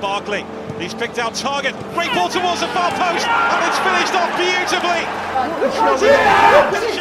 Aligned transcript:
Barkley. 0.00 0.44
He's 0.78 0.94
picked 0.94 1.18
out 1.18 1.34
target. 1.34 1.74
Great 1.92 2.12
ball 2.14 2.28
towards 2.28 2.60
the 2.60 2.68
far 2.68 2.90
post, 2.92 3.26
and 3.28 3.64
it's 3.68 3.78
finished 3.84 4.14
off 4.14 4.32
beautifully. 4.36 5.04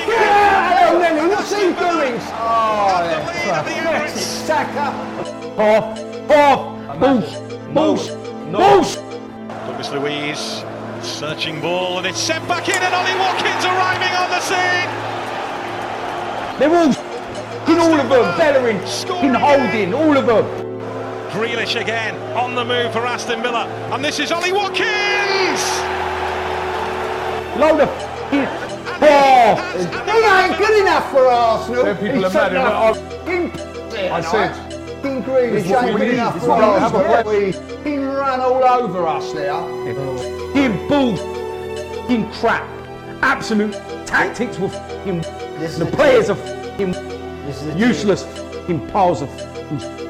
Yeah, 0.09 0.97
Lennon, 0.99 1.29
what's 1.29 1.53
he 1.53 1.61
doing? 1.61 2.19
Oh, 2.35 3.01
The 3.07 3.17
lead 3.31 3.49
of 3.57 3.65
the 3.65 3.71
Emirates. 3.71 4.17
Saka. 4.45 4.91
Off, 5.57 5.99
off, 6.29 6.99
boost, 6.99 7.41
boost, 7.73 8.17
boost. 8.51 8.99
Douglas 9.65 9.91
Luiz 9.91 10.63
searching 11.01 11.61
ball, 11.61 11.97
and 11.99 12.07
it's 12.07 12.19
sent 12.19 12.45
back 12.47 12.67
in, 12.67 12.75
and 12.75 12.93
Ollie 12.93 13.15
Watkins 13.17 13.63
arriving 13.65 14.13
on 14.13 14.29
the 14.29 14.41
scene. 14.41 14.89
They're 16.59 16.75
all 16.75 17.09
in 17.71 17.79
all 17.79 17.99
of 17.99 18.09
them. 18.09 18.37
Bellerin, 18.37 18.77
in 19.23 19.33
holding, 19.33 19.93
all 19.93 20.17
of 20.17 20.25
them. 20.25 20.68
Grealish 21.39 21.79
again 21.79 22.15
on 22.35 22.53
the 22.53 22.65
move 22.65 22.91
for 22.91 23.05
Aston 23.05 23.41
Villa, 23.41 23.65
and 23.93 24.03
this 24.03 24.19
is 24.19 24.29
Ollie 24.29 24.51
Watkins. 24.51 25.63
Load 27.57 27.79
of 27.79 27.87
f***ing 27.87 28.99
ball. 28.99 29.55
He 30.03 30.19
ain't 30.27 30.57
good 30.57 30.81
enough 30.81 31.09
for 31.11 31.25
Arsenal. 31.27 31.85
Them 31.85 31.97
people 31.97 32.15
He's 32.17 32.35
are 32.35 32.49
mad, 32.51 32.97
taken 33.23 33.41
and 33.41 33.51
f***ing 33.53 34.11
I 34.11 34.19
said- 34.19 34.53
Fucking 35.01 35.23
Grealish 35.23 35.81
ain't 35.87 35.97
good 35.97 36.09
enough 36.09 36.39
for 36.41 36.47
what 36.49 36.59
we 36.59 36.79
have 36.81 36.93
a 36.93 36.97
Arsenal. 37.07 37.83
He 37.85 37.97
ran 37.99 38.41
all 38.41 38.61
over 38.65 39.07
us 39.07 39.31
there. 39.31 39.53
Fucking 39.53 40.87
bull, 40.89 41.15
fucking 42.01 42.31
crap. 42.33 42.67
Absolute 43.21 43.73
tactics 44.05 44.59
were 44.59 44.67
fucking. 44.67 45.21
The 45.21 45.85
the 45.85 45.91
players 45.95 46.29
are 46.29 46.35
team. 46.35 46.91
fucking 46.91 47.45
This 47.45 47.61
is 47.61 47.73
a 47.73 47.77
useless. 47.77 48.25
Fucking 48.25 48.89
piles 48.89 49.21
of 49.21 49.29
fucking. 49.39 50.08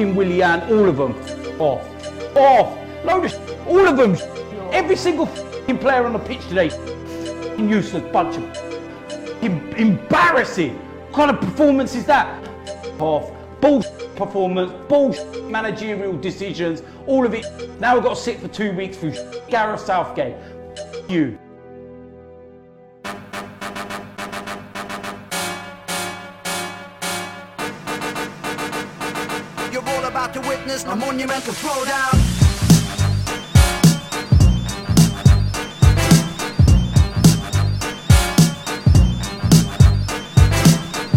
Fucking 0.00 0.16
Willian, 0.16 0.62
all 0.72 0.88
of 0.88 0.96
them 0.96 1.12
off, 1.60 1.86
off. 2.34 3.04
Load 3.04 3.26
of 3.26 3.68
all 3.68 3.86
of 3.86 3.98
them. 3.98 4.16
Every 4.72 4.96
single 4.96 5.26
fucking 5.26 5.76
player 5.76 6.06
on 6.06 6.14
the 6.14 6.18
pitch 6.18 6.40
today. 6.48 6.70
Useless 7.58 8.10
bunch 8.10 8.38
of. 8.38 9.42
embarrassing. 9.42 10.74
What 10.78 11.12
kind 11.12 11.30
of 11.30 11.40
performance 11.42 11.94
is 11.94 12.06
that? 12.06 12.48
Off. 12.98 13.30
Bullshit 13.60 14.16
performance, 14.16 14.72
bullshit 14.88 15.44
managerial 15.50 16.16
decisions, 16.16 16.82
all 17.06 17.26
of 17.26 17.34
it. 17.34 17.44
Now 17.78 17.92
we've 17.92 18.02
got 18.02 18.16
to 18.16 18.22
sit 18.22 18.40
for 18.40 18.48
two 18.48 18.72
weeks 18.72 18.96
through 18.96 19.12
Gareth 19.50 19.80
Southgate. 19.82 20.34
You. 21.10 21.38
About 30.22 30.34
to 30.34 30.40
witness 30.50 30.84
a 30.84 30.94
monumental 30.94 31.54
throwdown. 31.54 32.12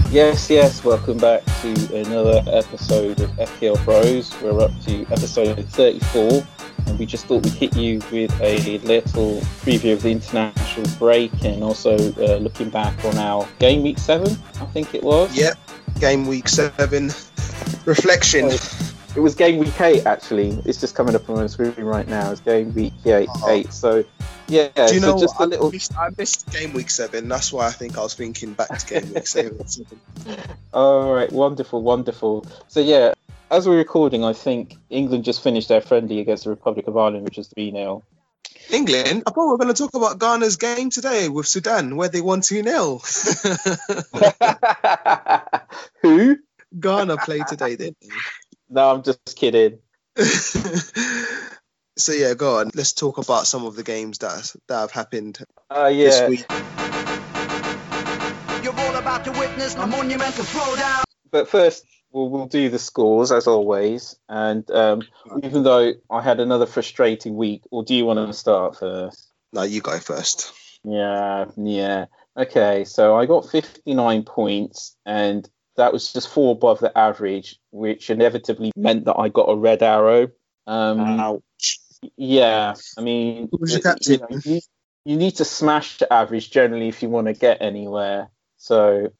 Yes, 0.09 0.49
yes, 0.49 0.85
welcome 0.85 1.17
back 1.17 1.43
to 1.61 1.73
another 1.93 2.43
episode 2.47 3.19
of 3.19 3.29
FPL 3.31 3.83
Bros. 3.83 4.41
We're 4.41 4.61
up 4.61 4.71
to 4.85 5.01
episode 5.07 5.67
34, 5.71 6.47
and 6.85 6.97
we 6.97 7.05
just 7.05 7.25
thought 7.25 7.43
we'd 7.43 7.53
hit 7.55 7.75
you 7.75 7.99
with 8.09 8.31
a 8.39 8.77
little 8.85 9.41
preview 9.65 9.93
of 9.93 10.03
the 10.03 10.11
international 10.11 10.87
break 10.97 11.43
and 11.43 11.61
also 11.61 11.97
uh, 11.97 12.37
looking 12.37 12.69
back 12.69 13.03
on 13.03 13.17
our 13.17 13.45
game 13.59 13.83
week 13.83 13.97
7, 13.97 14.25
I 14.61 14.65
think 14.67 14.95
it 14.95 15.03
was. 15.03 15.35
Yep, 15.35 15.57
game 15.99 16.25
week 16.25 16.47
seven. 16.47 17.11
Reflection. 17.85 18.49
It 19.15 19.19
was 19.19 19.35
game 19.35 19.59
week 19.59 19.79
8, 19.79 20.05
actually. 20.07 20.49
It's 20.65 20.79
just 20.79 20.95
coming 20.95 21.15
up 21.15 21.29
on 21.29 21.35
my 21.35 21.47
screen 21.47 21.73
right 21.77 22.07
now. 22.07 22.31
It's 22.31 22.41
game 22.41 22.73
week 22.73 22.93
8. 23.05 23.29
Oh. 23.29 23.49
eight. 23.51 23.71
So, 23.71 24.03
yeah, 24.47 24.69
Do 24.69 24.93
you 24.93 24.99
so 24.99 25.13
know 25.13 25.19
just 25.19 25.39
what? 25.39 25.45
a 25.45 25.49
little. 25.49 25.67
I, 25.67 25.71
missed, 25.71 25.97
I 25.97 26.09
missed 26.17 26.51
game 26.51 26.73
week 26.73 26.89
seven. 26.89 27.29
That's 27.29 27.53
why 27.53 27.67
I 27.67 27.71
think 27.71 27.97
I 27.97 28.01
was 28.01 28.15
thinking 28.15 28.53
back 28.53 28.77
to 28.77 28.85
game 28.85 29.13
week 29.13 29.27
seven. 29.35 29.59
All 30.73 31.13
right, 31.13 31.31
wonderful, 31.31 31.81
wonderful. 31.81 32.45
So 32.67 32.79
yeah, 32.79 33.13
as 33.51 33.67
we're 33.67 33.77
recording, 33.77 34.23
I 34.23 34.33
think 34.33 34.75
England 34.89 35.23
just 35.23 35.43
finished 35.43 35.69
their 35.69 35.81
friendly 35.81 36.19
against 36.19 36.45
the 36.45 36.49
Republic 36.49 36.87
of 36.87 36.97
Ireland, 36.97 37.23
which 37.23 37.37
is 37.37 37.47
three 37.47 37.71
0 37.71 38.03
England. 38.71 39.23
I 39.27 39.31
thought 39.31 39.45
we 39.45 39.51
were 39.51 39.57
going 39.57 39.73
to 39.73 39.81
talk 39.81 39.93
about 39.93 40.19
Ghana's 40.19 40.57
game 40.57 40.89
today 40.89 41.29
with 41.29 41.47
Sudan, 41.47 41.95
where 41.95 42.09
they 42.09 42.21
won 42.21 42.41
two 42.41 42.63
0 42.63 42.99
Who? 46.01 46.37
Ghana 46.79 47.17
played 47.17 47.45
today, 47.47 47.75
didn't 47.75 47.97
No, 48.73 48.89
I'm 48.91 49.03
just 49.03 49.35
kidding. 49.35 49.77
so 50.17 52.11
yeah, 52.11 52.33
go 52.33 52.57
on. 52.57 52.71
Let's 52.73 52.93
talk 52.93 53.19
about 53.19 53.45
some 53.45 53.67
of 53.67 53.75
the 53.75 53.83
games 53.83 54.17
that 54.19 54.51
that 54.67 54.79
have 54.79 54.91
happened 54.91 55.37
Uh, 55.69 55.89
this 55.89 56.19
yeah, 56.19 56.27
week. 56.27 56.45
You're 58.63 58.73
all 58.75 58.95
about 58.95 59.25
to 59.25 59.31
witness 59.31 59.75
a 59.75 59.85
monumental 59.85 60.43
throwdown. 60.45 61.03
but 61.29 61.47
first 61.49 61.85
we'll, 62.11 62.29
we'll 62.29 62.47
do 62.47 62.69
the 62.69 62.79
scores 62.79 63.31
as 63.31 63.45
always. 63.45 64.15
And 64.27 64.69
um, 64.71 65.03
even 65.43 65.61
though 65.61 65.93
I 66.09 66.21
had 66.23 66.39
another 66.39 66.65
frustrating 66.65 67.35
week, 67.35 67.61
or 67.69 67.83
do 67.83 67.93
you 67.93 68.05
want 68.05 68.27
to 68.27 68.33
start 68.33 68.79
first? 68.79 69.29
No, 69.51 69.61
you 69.61 69.81
go 69.81 69.99
first. 69.99 70.51
Yeah, 70.83 71.45
yeah. 71.57 72.05
Okay, 72.35 72.85
so 72.85 73.15
I 73.15 73.27
got 73.27 73.51
59 73.51 74.23
points, 74.23 74.95
and 75.05 75.47
that 75.75 75.93
was 75.93 76.13
just 76.13 76.29
four 76.29 76.53
above 76.53 76.79
the 76.79 76.95
average, 76.97 77.59
which 77.71 78.09
inevitably 78.09 78.71
meant 78.75 79.05
that 79.05 79.17
I 79.17 79.29
got 79.29 79.49
a 79.49 79.55
red 79.55 79.81
arrow. 79.81 80.29
Um, 80.67 80.99
Ouch. 80.99 81.79
Yeah, 82.17 82.75
I 82.97 83.01
mean, 83.01 83.49
was 83.51 83.71
your 83.73 83.95
you 84.01 84.17
know, 84.17 84.27
You, 84.43 84.59
you 85.05 85.15
need 85.15 85.37
to 85.37 85.45
smash 85.45 85.97
the 85.97 86.11
average 86.11 86.51
generally 86.51 86.89
if 86.89 87.01
you 87.01 87.09
want 87.09 87.27
to 87.27 87.33
get 87.33 87.61
anywhere. 87.61 88.29
So, 88.57 89.11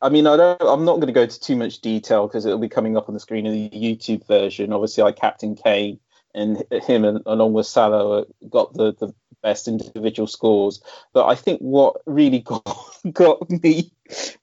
I 0.00 0.08
mean, 0.08 0.26
I 0.26 0.36
don't. 0.36 0.60
I'm 0.62 0.84
not 0.84 0.96
going 0.96 1.08
to 1.08 1.12
go 1.12 1.22
into 1.22 1.40
too 1.40 1.56
much 1.56 1.80
detail 1.80 2.26
because 2.26 2.46
it'll 2.46 2.58
be 2.58 2.68
coming 2.68 2.96
up 2.96 3.08
on 3.08 3.14
the 3.14 3.20
screen 3.20 3.46
in 3.46 3.52
the 3.52 3.70
YouTube 3.70 4.26
version. 4.26 4.72
Obviously, 4.72 5.02
I 5.02 5.12
captain 5.12 5.56
Kane, 5.56 5.98
and 6.34 6.62
him 6.70 7.04
and, 7.04 7.22
along 7.26 7.52
with 7.54 7.66
Salah 7.66 8.24
got 8.48 8.72
the 8.74 8.94
the 8.94 9.12
best 9.42 9.68
individual 9.68 10.26
scores. 10.26 10.80
But 11.12 11.26
I 11.26 11.34
think 11.34 11.60
what 11.60 11.96
really 12.06 12.38
got 12.44 12.64
got 13.12 13.50
me 13.50 13.92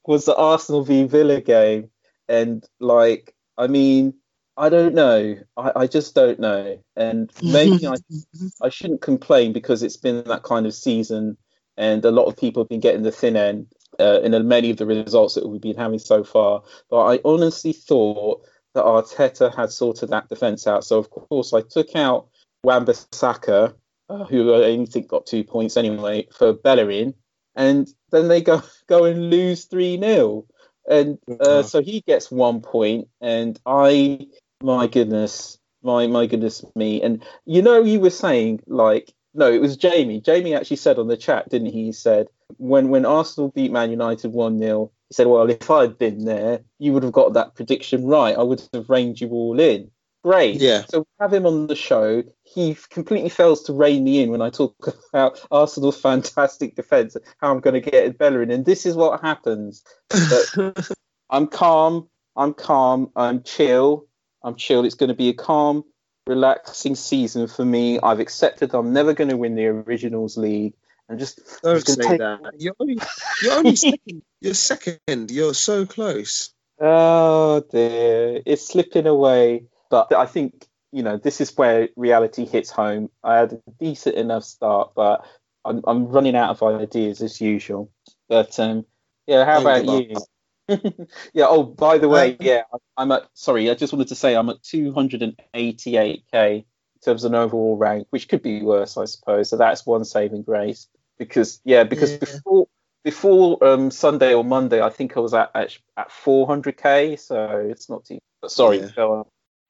was 0.06 0.24
the 0.24 0.36
Arsenal 0.36 0.84
v 0.84 1.04
Villa 1.04 1.40
game, 1.40 1.90
and 2.28 2.64
like, 2.80 3.34
I 3.56 3.66
mean. 3.66 4.14
I 4.58 4.70
don't 4.70 4.94
know. 4.94 5.36
I, 5.58 5.72
I 5.76 5.86
just 5.86 6.14
don't 6.14 6.40
know. 6.40 6.82
And 6.96 7.30
maybe 7.42 7.86
I, 7.86 7.96
I 8.62 8.70
shouldn't 8.70 9.02
complain 9.02 9.52
because 9.52 9.82
it's 9.82 9.98
been 9.98 10.24
that 10.24 10.44
kind 10.44 10.64
of 10.64 10.72
season 10.72 11.36
and 11.76 12.04
a 12.04 12.10
lot 12.10 12.24
of 12.24 12.36
people 12.36 12.62
have 12.62 12.68
been 12.68 12.80
getting 12.80 13.02
the 13.02 13.12
thin 13.12 13.36
end 13.36 13.66
uh, 14.00 14.20
in 14.22 14.48
many 14.48 14.70
of 14.70 14.76
the 14.76 14.86
results 14.86 15.34
that 15.34 15.48
we've 15.48 15.60
been 15.60 15.76
having 15.76 15.98
so 15.98 16.24
far. 16.24 16.62
But 16.90 17.04
I 17.04 17.20
honestly 17.24 17.72
thought 17.72 18.46
that 18.74 18.84
Arteta 18.84 19.54
had 19.54 19.70
sorted 19.70 20.10
that 20.10 20.28
defence 20.28 20.66
out. 20.66 20.84
So, 20.84 20.98
of 20.98 21.10
course, 21.10 21.52
I 21.52 21.62
took 21.62 21.94
out 21.94 22.28
Wan-Bissaka, 22.62 23.74
uh, 24.08 24.24
who 24.24 24.52
I 24.54 24.70
only 24.70 24.86
think 24.86 25.08
got 25.08 25.26
two 25.26 25.44
points 25.44 25.76
anyway, 25.76 26.28
for 26.36 26.52
Bellerin. 26.52 27.14
And 27.56 27.88
then 28.10 28.28
they 28.28 28.42
go, 28.42 28.62
go 28.86 29.04
and 29.04 29.30
lose 29.30 29.64
3 29.64 29.98
0. 29.98 30.46
And 30.88 31.18
uh, 31.40 31.62
so 31.64 31.82
he 31.82 32.02
gets 32.02 32.30
one 32.30 32.60
point, 32.60 33.08
and 33.20 33.58
I 33.66 34.28
my 34.62 34.86
goodness, 34.86 35.58
my 35.82 36.06
my 36.06 36.26
goodness 36.26 36.64
me. 36.76 37.02
And 37.02 37.24
you 37.44 37.60
know, 37.60 37.82
you 37.82 37.98
were 37.98 38.10
saying 38.10 38.60
like, 38.68 39.12
no, 39.34 39.52
it 39.52 39.60
was 39.60 39.76
Jamie. 39.76 40.20
Jamie 40.20 40.54
actually 40.54 40.76
said 40.76 40.98
on 41.00 41.08
the 41.08 41.16
chat, 41.16 41.48
didn't 41.48 41.72
he? 41.72 41.86
He 41.86 41.92
said 41.92 42.28
when 42.58 42.90
when 42.90 43.04
Arsenal 43.04 43.50
beat 43.50 43.72
Man 43.72 43.90
United 43.90 44.32
one 44.32 44.60
0 44.60 44.92
he 45.08 45.14
said, 45.14 45.26
well, 45.28 45.48
if 45.48 45.70
I'd 45.70 45.98
been 45.98 46.24
there, 46.24 46.60
you 46.78 46.92
would 46.92 47.04
have 47.04 47.12
got 47.12 47.34
that 47.34 47.54
prediction 47.54 48.06
right. 48.06 48.36
I 48.36 48.42
would 48.42 48.62
have 48.72 48.90
reined 48.90 49.20
you 49.20 49.28
all 49.30 49.58
in. 49.60 49.90
Great. 50.26 50.60
Yeah. 50.60 50.82
So 50.88 51.00
we 51.00 51.04
have 51.20 51.32
him 51.32 51.46
on 51.46 51.68
the 51.68 51.76
show. 51.76 52.24
He 52.42 52.76
completely 52.90 53.28
fails 53.28 53.62
to 53.64 53.72
rein 53.72 54.02
me 54.02 54.20
in 54.24 54.30
when 54.30 54.42
I 54.42 54.50
talk 54.50 54.74
about 55.12 55.40
Arsenal's 55.52 56.00
fantastic 56.00 56.74
defence, 56.74 57.16
how 57.38 57.52
I'm 57.52 57.60
going 57.60 57.74
to 57.74 57.80
get 57.80 58.04
at 58.04 58.18
Bellerin, 58.18 58.50
and 58.50 58.64
this 58.64 58.86
is 58.86 58.96
what 58.96 59.20
happens. 59.20 59.84
I'm 61.30 61.46
calm. 61.46 62.08
I'm 62.34 62.54
calm. 62.54 63.12
I'm 63.14 63.44
chill. 63.44 64.06
I'm 64.42 64.56
chill. 64.56 64.84
It's 64.84 64.96
going 64.96 65.10
to 65.10 65.14
be 65.14 65.28
a 65.28 65.32
calm, 65.32 65.84
relaxing 66.26 66.96
season 66.96 67.46
for 67.46 67.64
me. 67.64 68.00
I've 68.00 68.18
accepted 68.18 68.74
I'm 68.74 68.92
never 68.92 69.12
going 69.14 69.30
to 69.30 69.36
win 69.36 69.54
the 69.54 69.66
Originals 69.66 70.36
League. 70.36 70.74
I'm 71.08 71.18
just, 71.20 71.38
Don't 71.62 71.76
just 71.86 72.02
say 72.02 72.08
take- 72.08 72.18
that. 72.18 72.40
You're 72.58 72.74
only, 72.80 72.98
you're 73.44 73.52
only 73.52 73.76
second. 73.76 74.22
You're 74.40 74.54
second. 74.54 75.30
You're 75.30 75.54
so 75.54 75.86
close. 75.86 76.52
Oh 76.80 77.62
dear, 77.70 78.42
it's 78.44 78.66
slipping 78.66 79.06
away. 79.06 79.66
But 79.90 80.12
I 80.12 80.26
think 80.26 80.66
you 80.92 81.02
know 81.02 81.16
this 81.16 81.40
is 81.40 81.56
where 81.56 81.88
reality 81.96 82.46
hits 82.46 82.70
home. 82.70 83.10
I 83.22 83.36
had 83.36 83.52
a 83.52 83.60
decent 83.78 84.16
enough 84.16 84.44
start, 84.44 84.92
but 84.94 85.24
I'm, 85.64 85.82
I'm 85.86 86.06
running 86.08 86.36
out 86.36 86.50
of 86.50 86.62
ideas 86.62 87.22
as 87.22 87.40
usual. 87.40 87.90
But 88.28 88.58
um, 88.60 88.86
yeah, 89.26 89.44
how 89.44 89.60
about 89.60 89.84
you? 89.86 90.16
yeah. 91.32 91.46
Oh, 91.48 91.62
by 91.62 91.98
the 91.98 92.08
way, 92.08 92.32
Um, 92.32 92.36
yeah, 92.40 92.62
I'm 92.96 93.12
at. 93.12 93.28
Sorry, 93.34 93.70
I 93.70 93.74
just 93.74 93.92
wanted 93.92 94.08
to 94.08 94.14
say 94.14 94.34
I'm 94.34 94.48
at 94.48 94.62
288k 94.62 96.56
in 96.56 96.64
terms 97.04 97.24
of 97.24 97.32
an 97.32 97.36
overall 97.36 97.76
rank, 97.76 98.06
which 98.10 98.28
could 98.28 98.42
be 98.42 98.62
worse, 98.62 98.96
I 98.96 99.04
suppose. 99.04 99.50
So 99.50 99.56
that's 99.56 99.86
one 99.86 100.04
saving 100.04 100.42
grace. 100.42 100.88
Because 101.18 101.60
yeah, 101.64 101.84
because 101.84 102.12
Yeah. 102.12 102.18
before 102.18 102.68
before 103.04 103.64
um, 103.64 103.90
Sunday 103.90 104.34
or 104.34 104.42
Monday, 104.44 104.82
I 104.82 104.90
think 104.90 105.16
I 105.16 105.20
was 105.20 105.34
at 105.34 105.50
at, 105.54 105.78
at 105.96 106.10
400k. 106.10 107.18
So 107.18 107.66
it's 107.70 107.88
not 107.88 108.04
too. 108.04 108.18
Sorry, 108.48 108.80
Yeah. 108.80 108.88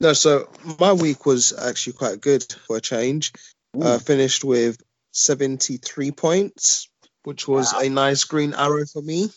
No, 0.00 0.12
so 0.12 0.48
my 0.78 0.92
week 0.92 1.24
was 1.24 1.52
actually 1.56 1.94
quite 1.94 2.20
good 2.20 2.44
for 2.66 2.76
a 2.76 2.80
change. 2.80 3.32
Uh, 3.80 3.98
finished 3.98 4.44
with 4.44 4.78
73 5.12 6.10
points, 6.12 6.88
which 7.24 7.46
was 7.46 7.72
a 7.72 7.88
nice 7.88 8.24
green 8.24 8.54
arrow 8.54 8.86
for 8.86 9.02
me. 9.02 9.30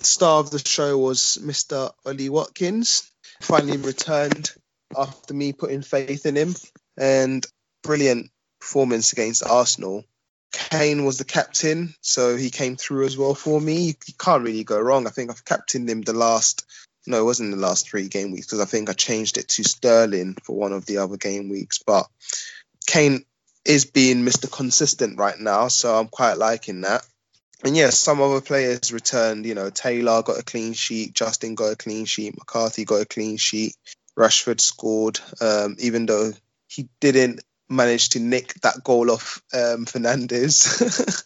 Star 0.00 0.40
of 0.40 0.50
the 0.50 0.58
show 0.58 0.98
was 0.98 1.38
Mr. 1.40 1.90
Ollie 2.04 2.28
Watkins. 2.28 3.10
Finally 3.40 3.78
returned 3.78 4.50
after 4.96 5.34
me 5.34 5.52
putting 5.52 5.82
faith 5.82 6.26
in 6.26 6.36
him, 6.36 6.54
and 6.96 7.46
brilliant 7.82 8.30
performance 8.60 9.12
against 9.12 9.44
Arsenal. 9.44 10.04
Kane 10.52 11.04
was 11.04 11.18
the 11.18 11.24
captain, 11.24 11.94
so 12.00 12.36
he 12.36 12.50
came 12.50 12.76
through 12.76 13.06
as 13.06 13.16
well 13.16 13.34
for 13.34 13.60
me. 13.60 13.88
You 14.06 14.14
can't 14.18 14.44
really 14.44 14.64
go 14.64 14.80
wrong. 14.80 15.06
I 15.06 15.10
think 15.10 15.30
I've 15.30 15.44
captained 15.44 15.88
him 15.88 16.02
the 16.02 16.14
last 16.14 16.64
no, 17.08 17.20
it 17.20 17.24
wasn't 17.24 17.50
the 17.50 17.56
last 17.56 17.88
three 17.88 18.08
game 18.08 18.32
weeks 18.32 18.46
because 18.46 18.60
I 18.60 18.66
think 18.66 18.90
I 18.90 18.92
changed 18.92 19.38
it 19.38 19.48
to 19.48 19.64
Sterling 19.64 20.36
for 20.42 20.54
one 20.54 20.74
of 20.74 20.84
the 20.84 20.98
other 20.98 21.16
game 21.16 21.48
weeks. 21.48 21.78
But 21.78 22.06
Kane 22.86 23.24
is 23.64 23.86
being 23.86 24.26
Mr. 24.26 24.50
Consistent 24.50 25.18
right 25.18 25.38
now, 25.40 25.68
so 25.68 25.98
I'm 25.98 26.08
quite 26.08 26.36
liking 26.36 26.82
that. 26.82 27.02
And 27.64 27.74
yes, 27.74 27.98
some 27.98 28.20
other 28.20 28.42
players 28.42 28.92
returned. 28.92 29.46
You 29.46 29.54
know, 29.54 29.70
Taylor 29.70 30.22
got 30.22 30.38
a 30.38 30.44
clean 30.44 30.74
sheet, 30.74 31.14
Justin 31.14 31.54
got 31.54 31.72
a 31.72 31.76
clean 31.76 32.04
sheet, 32.04 32.36
McCarthy 32.36 32.84
got 32.84 33.00
a 33.00 33.06
clean 33.06 33.38
sheet, 33.38 33.74
Rashford 34.16 34.60
scored, 34.60 35.18
um, 35.40 35.76
even 35.80 36.04
though 36.04 36.32
he 36.68 36.90
didn't 37.00 37.40
manage 37.70 38.10
to 38.10 38.20
nick 38.20 38.52
that 38.60 38.84
goal 38.84 39.10
off 39.10 39.42
um, 39.54 39.86
Fernandez, 39.86 41.24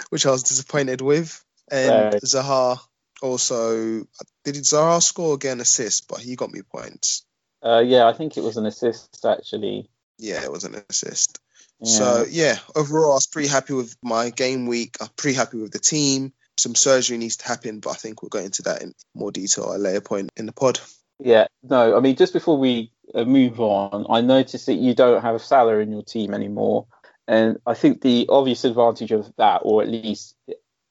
which 0.10 0.26
I 0.26 0.30
was 0.30 0.42
disappointed 0.42 1.00
with. 1.00 1.42
And 1.70 2.12
Right. 2.12 2.22
Zaha 2.22 2.78
also 3.24 4.06
did 4.44 4.54
Zaha 4.56 5.02
score 5.02 5.34
again 5.34 5.60
assist, 5.60 6.08
but 6.08 6.20
he 6.20 6.36
got 6.36 6.52
me 6.52 6.60
points. 6.62 7.24
Uh, 7.64 7.82
yeah, 7.84 8.06
I 8.06 8.12
think 8.12 8.36
it 8.36 8.42
was 8.42 8.56
an 8.56 8.66
assist 8.66 9.24
actually. 9.24 9.88
Yeah, 10.18 10.44
it 10.44 10.52
was 10.52 10.64
an 10.64 10.80
assist. 10.88 11.40
Yeah. 11.80 11.90
So 11.90 12.26
yeah, 12.28 12.56
overall, 12.76 13.12
I 13.12 13.14
was 13.14 13.26
pretty 13.26 13.48
happy 13.48 13.72
with 13.72 13.96
my 14.02 14.30
game 14.30 14.66
week. 14.66 14.96
I'm 15.00 15.08
pretty 15.16 15.36
happy 15.36 15.56
with 15.56 15.72
the 15.72 15.78
team. 15.78 16.32
Some 16.58 16.74
surgery 16.74 17.16
needs 17.16 17.38
to 17.38 17.48
happen, 17.48 17.80
but 17.80 17.90
I 17.90 17.94
think 17.94 18.22
we'll 18.22 18.28
go 18.28 18.38
into 18.38 18.62
that 18.62 18.82
in 18.82 18.94
more 19.14 19.32
detail 19.32 19.72
at 19.72 19.76
a 19.76 19.82
later 19.82 20.00
point 20.00 20.30
in 20.36 20.46
the 20.46 20.52
pod. 20.52 20.78
Yeah, 21.18 21.46
no, 21.62 21.96
I 21.96 22.00
mean, 22.00 22.16
just 22.16 22.32
before 22.32 22.58
we 22.58 22.92
uh, 23.14 23.24
move 23.24 23.60
on, 23.60 24.06
I 24.08 24.20
noticed 24.20 24.66
that 24.66 24.74
you 24.74 24.94
don't 24.94 25.22
have 25.22 25.40
Salah 25.40 25.78
in 25.78 25.90
your 25.90 26.02
team 26.02 26.34
anymore. 26.34 26.86
And 27.26 27.58
I 27.66 27.74
think 27.74 28.02
the 28.02 28.26
obvious 28.28 28.64
advantage 28.64 29.10
of 29.10 29.32
that, 29.36 29.62
or 29.64 29.82
at 29.82 29.88
least 29.88 30.36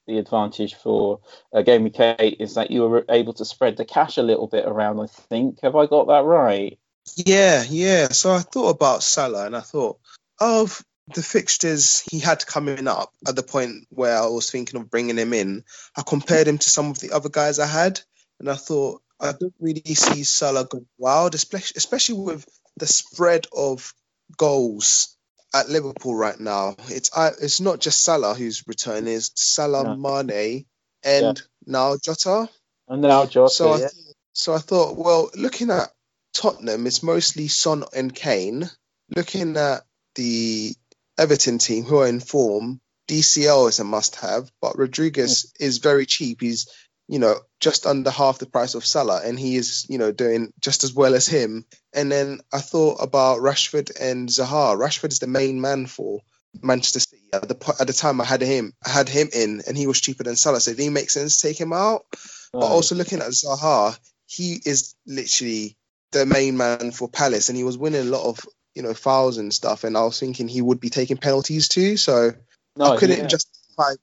the 0.08 0.18
advantage 0.18 0.76
for 0.76 1.22
uh, 1.54 1.62
Game 1.62 1.84
Week 1.84 2.00
8, 2.00 2.38
is 2.40 2.56
that 2.56 2.72
you 2.72 2.82
were 2.82 3.06
able 3.10 3.34
to 3.34 3.46
spread 3.46 3.78
the 3.78 3.86
cash 3.86 4.18
a 4.18 4.24
little 4.24 4.48
bit 4.48 4.66
around, 4.66 5.00
I 5.00 5.08
think. 5.08 5.60
Have 5.62 5.76
I 5.76 5.86
got 5.86 6.08
that 6.08 6.24
right? 6.24 6.78
Yeah, 7.16 7.64
yeah. 7.68 8.08
So 8.10 8.32
I 8.32 8.40
thought 8.40 8.70
about 8.70 9.04
Salah, 9.04 9.46
and 9.46 9.56
I 9.56 9.62
thought 9.62 10.00
of 10.40 10.84
the 11.14 11.24
fixtures 11.24 12.02
he 12.10 12.20
had 12.20 12.46
coming 12.46 12.88
up 12.88 13.14
at 13.28 13.36
the 13.36 13.44
point 13.44 13.88
where 13.90 14.18
I 14.18 14.28
was 14.28 14.50
thinking 14.50 14.80
of 14.80 14.90
bringing 14.90 15.18
him 15.18 15.34
in. 15.34 15.64
I 15.98 16.04
compared 16.06 16.48
him 16.48 16.58
to 16.58 16.70
some 16.70 16.90
of 16.90 17.00
the 17.00 17.12
other 17.12 17.30
guys 17.30 17.60
I 17.60 17.68
had, 17.68 18.00
and 18.40 18.50
I 18.50 18.56
thought 18.56 19.02
I 19.20 19.34
don't 19.34 19.54
really 19.60 19.96
see 19.96 20.24
Salah 20.24 20.66
going 20.66 20.88
wild, 20.98 21.36
especially 21.36 21.74
especially 21.78 22.20
with 22.20 22.48
the 22.78 22.88
spread 22.88 23.48
of 23.56 23.94
goals 24.38 25.16
at 25.54 25.70
Liverpool 25.70 26.16
right 26.16 26.40
now. 26.40 26.76
It's 26.88 27.16
I, 27.16 27.30
it's 27.42 27.62
not 27.62 27.80
just 27.80 28.02
Salah 28.02 28.34
who's 28.34 28.68
returning; 28.68 29.14
it's 29.14 29.32
Salah, 29.36 29.96
Mane, 29.96 30.66
and 31.04 31.42
now 31.66 31.98
Jota. 32.04 32.50
And 32.88 33.02
now 33.02 33.26
Jota, 33.26 33.54
So 33.54 33.74
I, 33.74 33.80
yeah. 33.80 33.88
so 34.34 34.54
I 34.54 34.60
thought, 34.60 34.98
well, 34.98 35.30
looking 35.36 35.70
at 35.70 35.90
Tottenham, 36.34 36.88
it's 36.88 37.04
mostly 37.04 37.48
Son 37.48 37.84
and 37.94 38.14
Kane. 38.14 38.70
Looking 39.16 39.58
at 39.58 39.84
the 40.16 40.74
Everton 41.18 41.60
team, 41.60 41.84
who 41.84 42.00
are 42.00 42.08
in 42.08 42.20
form, 42.20 42.82
DCL 43.08 43.70
is 43.70 43.80
a 43.80 43.84
must-have, 43.84 44.50
but 44.62 44.78
Rodriguez 44.78 45.54
hmm. 45.58 45.64
is 45.64 45.78
very 45.78 46.06
cheap. 46.06 46.42
He's, 46.42 46.68
you 47.08 47.20
know, 47.20 47.36
just 47.60 47.86
under 47.86 48.10
half 48.10 48.40
the 48.40 48.46
price 48.46 48.76
of 48.76 48.86
Salah, 48.86 49.22
and 49.24 49.38
he 49.40 49.56
is, 49.56 49.86
you 49.90 49.98
know, 49.98 50.12
doing 50.12 50.54
just 50.60 50.84
as 50.84 50.94
well 50.94 51.16
as 51.16 51.28
him. 51.28 51.66
And 51.94 52.12
then 52.12 52.40
I 52.52 52.60
thought 52.60 52.98
about 53.02 53.40
Rashford 53.40 53.92
and 54.00 54.30
Zaha. 54.30 54.78
Rashford 54.78 55.12
is 55.12 55.20
the 55.20 55.28
main 55.28 55.60
man 55.60 55.86
for 55.86 56.22
Manchester 56.62 57.00
City. 57.00 57.24
At 57.34 57.48
the 57.48 57.76
at 57.80 57.88
the 57.88 57.94
time, 57.94 58.22
I 58.22 58.26
had 58.26 58.42
him, 58.42 58.74
I 58.86 58.90
had 58.90 59.10
him 59.10 59.30
in, 59.34 59.62
and 59.68 59.78
he 59.78 59.88
was 59.88 60.00
cheaper 60.00 60.24
than 60.24 60.36
Salah, 60.36 60.60
so 60.60 60.72
it 60.72 60.78
didn't 60.78 60.94
make 60.94 61.10
sense 61.10 61.38
to 61.38 61.48
take 61.48 61.60
him 61.60 61.74
out. 61.74 62.06
But 62.54 62.62
also 62.62 62.96
looking 62.96 63.20
at 63.20 63.30
Zaha, 63.30 63.98
he 64.28 64.62
is 64.64 64.96
literally 65.08 65.76
the 66.12 66.26
main 66.26 66.56
man 66.56 66.92
for 66.92 67.10
Palace, 67.10 67.50
and 67.50 67.58
he 67.58 67.64
was 67.64 67.78
winning 67.78 68.02
a 68.02 68.06
lot 68.12 68.28
of 68.28 68.40
you 68.76 68.84
know 68.84 68.94
fouls 68.94 69.38
and 69.38 69.54
stuff. 69.54 69.84
And 69.84 69.98
I 69.98 70.04
was 70.04 70.20
thinking 70.20 70.48
he 70.48 70.62
would 70.62 70.80
be 70.80 70.90
taking 70.90 71.18
penalties 71.18 71.68
too, 71.68 71.98
so 71.98 72.32
No, 72.78 72.94
I 72.94 72.98
couldn't 72.98 73.18
yeah. 73.18 73.28
justify 73.28 73.94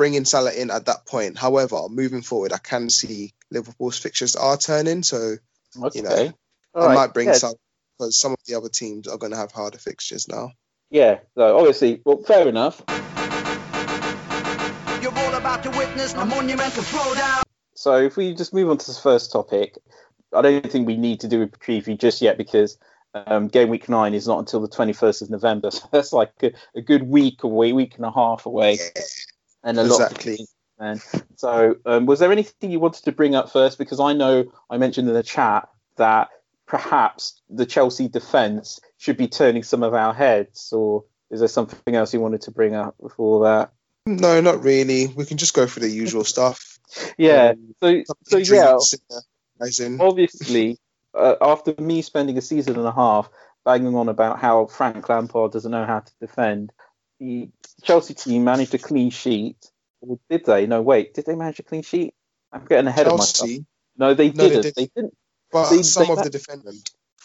bringing 0.00 0.24
Salah 0.24 0.54
in 0.54 0.70
at 0.70 0.86
that 0.86 1.04
point. 1.04 1.36
However, 1.36 1.76
moving 1.90 2.22
forward, 2.22 2.54
I 2.54 2.56
can 2.56 2.88
see 2.88 3.34
Liverpool's 3.50 3.98
fixtures 3.98 4.34
are 4.34 4.56
turning, 4.56 5.02
so 5.02 5.36
Okay. 5.76 5.98
you 5.98 6.02
know, 6.02 6.32
All 6.74 6.84
I 6.84 6.86
right. 6.86 6.94
might 6.94 7.12
bring 7.12 7.26
yeah, 7.26 7.34
Salah 7.34 7.56
because 7.98 8.16
some 8.18 8.32
of 8.32 8.38
the 8.46 8.54
other 8.54 8.70
teams 8.70 9.08
are 9.08 9.18
going 9.18 9.32
to 9.32 9.36
have 9.36 9.52
harder 9.52 9.76
fixtures 9.76 10.26
now. 10.26 10.52
Yeah, 10.88 11.18
so 11.34 11.58
obviously, 11.58 12.00
well, 12.06 12.16
fair 12.16 12.48
enough. 12.48 12.82
You're 15.02 15.18
all 15.18 15.34
about 15.34 15.64
to 15.64 15.70
witness 15.76 16.14
a 16.14 16.24
monumental 16.24 16.82
throwdown. 16.82 17.42
So 17.74 17.96
if 17.96 18.16
we 18.16 18.32
just 18.32 18.54
move 18.54 18.70
on 18.70 18.78
to 18.78 18.86
the 18.86 18.98
first 18.98 19.30
topic, 19.30 19.76
I 20.34 20.40
don't 20.40 20.72
think 20.72 20.86
we 20.86 20.96
need 20.96 21.20
to 21.20 21.28
do 21.28 21.42
a 21.42 21.46
preview 21.46 21.98
just 21.98 22.22
yet 22.22 22.38
because 22.38 22.78
um, 23.12 23.48
game 23.48 23.68
week 23.68 23.90
nine 23.90 24.14
is 24.14 24.26
not 24.26 24.38
until 24.38 24.60
the 24.60 24.68
21st 24.68 25.22
of 25.22 25.30
November. 25.30 25.70
So 25.72 25.88
that's 25.92 26.14
like 26.14 26.32
a, 26.42 26.52
a 26.74 26.80
good 26.80 27.02
week 27.02 27.42
away, 27.42 27.74
week 27.74 27.96
and 27.96 28.06
a 28.06 28.10
half 28.10 28.46
away, 28.46 28.78
and 29.62 29.78
a 29.78 29.84
lot. 29.84 30.00
Exactly. 30.12 30.46
Man. 30.78 31.00
So 31.36 31.76
um, 31.84 32.06
was 32.06 32.20
there 32.20 32.32
anything 32.32 32.70
you 32.70 32.80
wanted 32.80 33.04
to 33.04 33.12
bring 33.12 33.34
up 33.34 33.52
first? 33.52 33.78
Because 33.78 34.00
I 34.00 34.14
know 34.14 34.50
I 34.70 34.78
mentioned 34.78 35.08
in 35.08 35.14
the 35.14 35.22
chat 35.22 35.68
that 35.96 36.30
perhaps 36.66 37.40
the 37.50 37.66
Chelsea 37.66 38.08
defence 38.08 38.80
should 38.96 39.16
be 39.16 39.28
turning 39.28 39.62
some 39.62 39.82
of 39.82 39.92
our 39.92 40.14
heads, 40.14 40.72
or 40.72 41.04
is 41.30 41.40
there 41.40 41.48
something 41.48 41.94
else 41.94 42.14
you 42.14 42.20
wanted 42.20 42.42
to 42.42 42.50
bring 42.50 42.74
up 42.74 42.96
before 43.00 43.44
that? 43.44 43.72
No, 44.06 44.40
not 44.40 44.62
really. 44.62 45.08
We 45.08 45.26
can 45.26 45.36
just 45.36 45.54
go 45.54 45.66
for 45.66 45.80
the 45.80 45.88
usual 45.88 46.24
stuff. 46.34 46.78
Yeah. 47.18 47.50
Um, 47.50 47.74
So 47.82 48.02
so 48.24 48.36
yeah. 48.38 48.72
in 48.72 48.78
there, 49.10 49.20
as 49.60 49.80
in- 49.80 50.00
obviously, 50.00 50.78
uh, 51.14 51.36
after 51.40 51.74
me 51.78 52.02
spending 52.02 52.38
a 52.38 52.40
season 52.40 52.76
and 52.76 52.86
a 52.86 52.92
half 52.92 53.28
banging 53.64 53.94
on 53.94 54.08
about 54.08 54.38
how 54.38 54.66
Frank 54.66 55.08
Lampard 55.08 55.52
doesn't 55.52 55.70
know 55.70 55.84
how 55.84 56.00
to 56.00 56.12
defend, 56.20 56.72
the 57.20 57.50
Chelsea 57.84 58.14
team 58.14 58.44
managed 58.44 58.74
a 58.74 58.78
clean 58.78 59.10
sheet. 59.10 59.56
Or 60.00 60.18
did 60.28 60.44
they? 60.46 60.66
No, 60.66 60.82
wait. 60.82 61.14
Did 61.14 61.26
they 61.26 61.36
manage 61.36 61.60
a 61.60 61.62
clean 61.62 61.82
sheet? 61.82 62.14
I'm 62.52 62.64
getting 62.64 62.86
ahead 62.88 63.06
of 63.06 63.18
myself. 63.18 63.48
Chelsea, 63.48 63.66
No, 63.96 64.14
they 64.14 64.32
No, 64.32 64.48
didn't. 64.48 64.62
didn't. 64.62 64.76
They 64.76 64.86
didn't. 64.96 65.16
but 65.52 65.70
They- 65.70 65.82
some 65.82 66.06
they 66.06 66.12
of 66.12 66.18
ha- 66.18 66.24
the 66.24 66.30
defenders. 66.30 66.82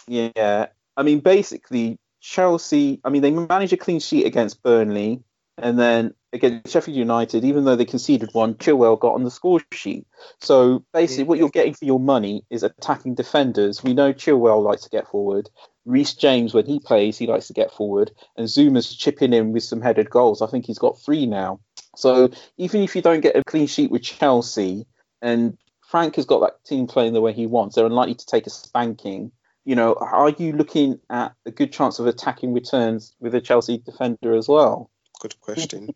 Yeah. 0.08 0.68
I 0.98 1.04
mean, 1.04 1.20
basically, 1.22 1.98
Chelsea, 2.20 3.00
I 3.04 3.10
mean, 3.10 3.22
they 3.22 3.32
managed 3.32 3.74
a 3.74 3.78
clean 3.78 4.00
sheet 4.00 4.26
against 4.26 4.62
Burnley. 4.62 5.24
And 5.58 5.80
then 5.80 6.14
against 6.34 6.74
Sheffield 6.74 6.98
United, 6.98 7.46
even 7.46 7.64
though 7.64 7.78
they 7.78 7.86
conceded 7.86 8.34
one, 8.34 8.56
Chilwell 8.56 9.00
got 9.00 9.14
on 9.14 9.24
the 9.24 9.32
score 9.32 9.62
sheet. 9.72 10.06
So 10.42 10.84
basically, 10.92 11.24
what 11.24 11.38
you're 11.40 11.48
getting 11.48 11.74
for 11.74 11.86
your 11.86 12.00
money 12.00 12.44
is 12.50 12.64
attacking 12.64 13.16
defenders. 13.16 13.82
We 13.82 13.94
know 13.94 14.12
Chilwell 14.12 14.62
likes 14.62 14.84
to 14.84 14.90
get 14.90 15.08
forward. 15.08 15.50
Reece 15.86 16.16
James, 16.16 16.54
when 16.54 16.66
he 16.66 16.80
plays, 16.80 17.18
he 17.18 17.28
likes 17.28 17.48
to 17.48 17.54
get 17.54 17.72
forward. 17.72 18.12
And 18.36 18.48
Zouma's 18.48 18.94
chipping 18.96 19.34
in 19.34 19.54
with 19.54 19.64
some 19.64 19.82
headed 19.82 20.10
goals. 20.10 20.42
I 20.42 20.48
think 20.48 20.66
he's 20.66 20.80
got 20.80 21.00
three 21.00 21.26
now. 21.26 21.60
So 21.96 22.32
even 22.58 22.82
if 22.82 22.96
you 22.96 23.02
don't 23.02 23.22
get 23.22 23.36
a 23.36 23.44
clean 23.44 23.68
sheet 23.68 23.92
with 23.92 24.02
Chelsea, 24.02 24.86
and 25.22 25.58
Frank 25.82 26.16
has 26.16 26.26
got 26.26 26.40
that 26.42 26.66
team 26.66 26.88
playing 26.88 27.14
the 27.14 27.22
way 27.22 27.34
he 27.34 27.46
wants, 27.46 27.76
they're 27.76 27.86
unlikely 27.86 28.16
to 28.16 28.26
take 28.26 28.48
a 28.48 28.50
spanking. 28.50 29.32
You 29.64 29.76
know, 29.76 29.94
are 29.94 30.30
you 30.30 30.54
looking 30.54 31.00
at 31.10 31.34
a 31.46 31.52
good 31.52 31.72
chance 31.72 32.00
of 32.00 32.08
attacking 32.08 32.54
returns 32.54 33.16
with 33.20 33.34
a 33.34 33.42
Chelsea 33.42 33.78
defender 33.78 34.36
as 34.36 34.48
well? 34.48 34.90
Good 35.22 35.40
question. 35.40 35.90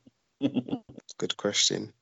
Good 1.18 1.38
question. 1.38 1.94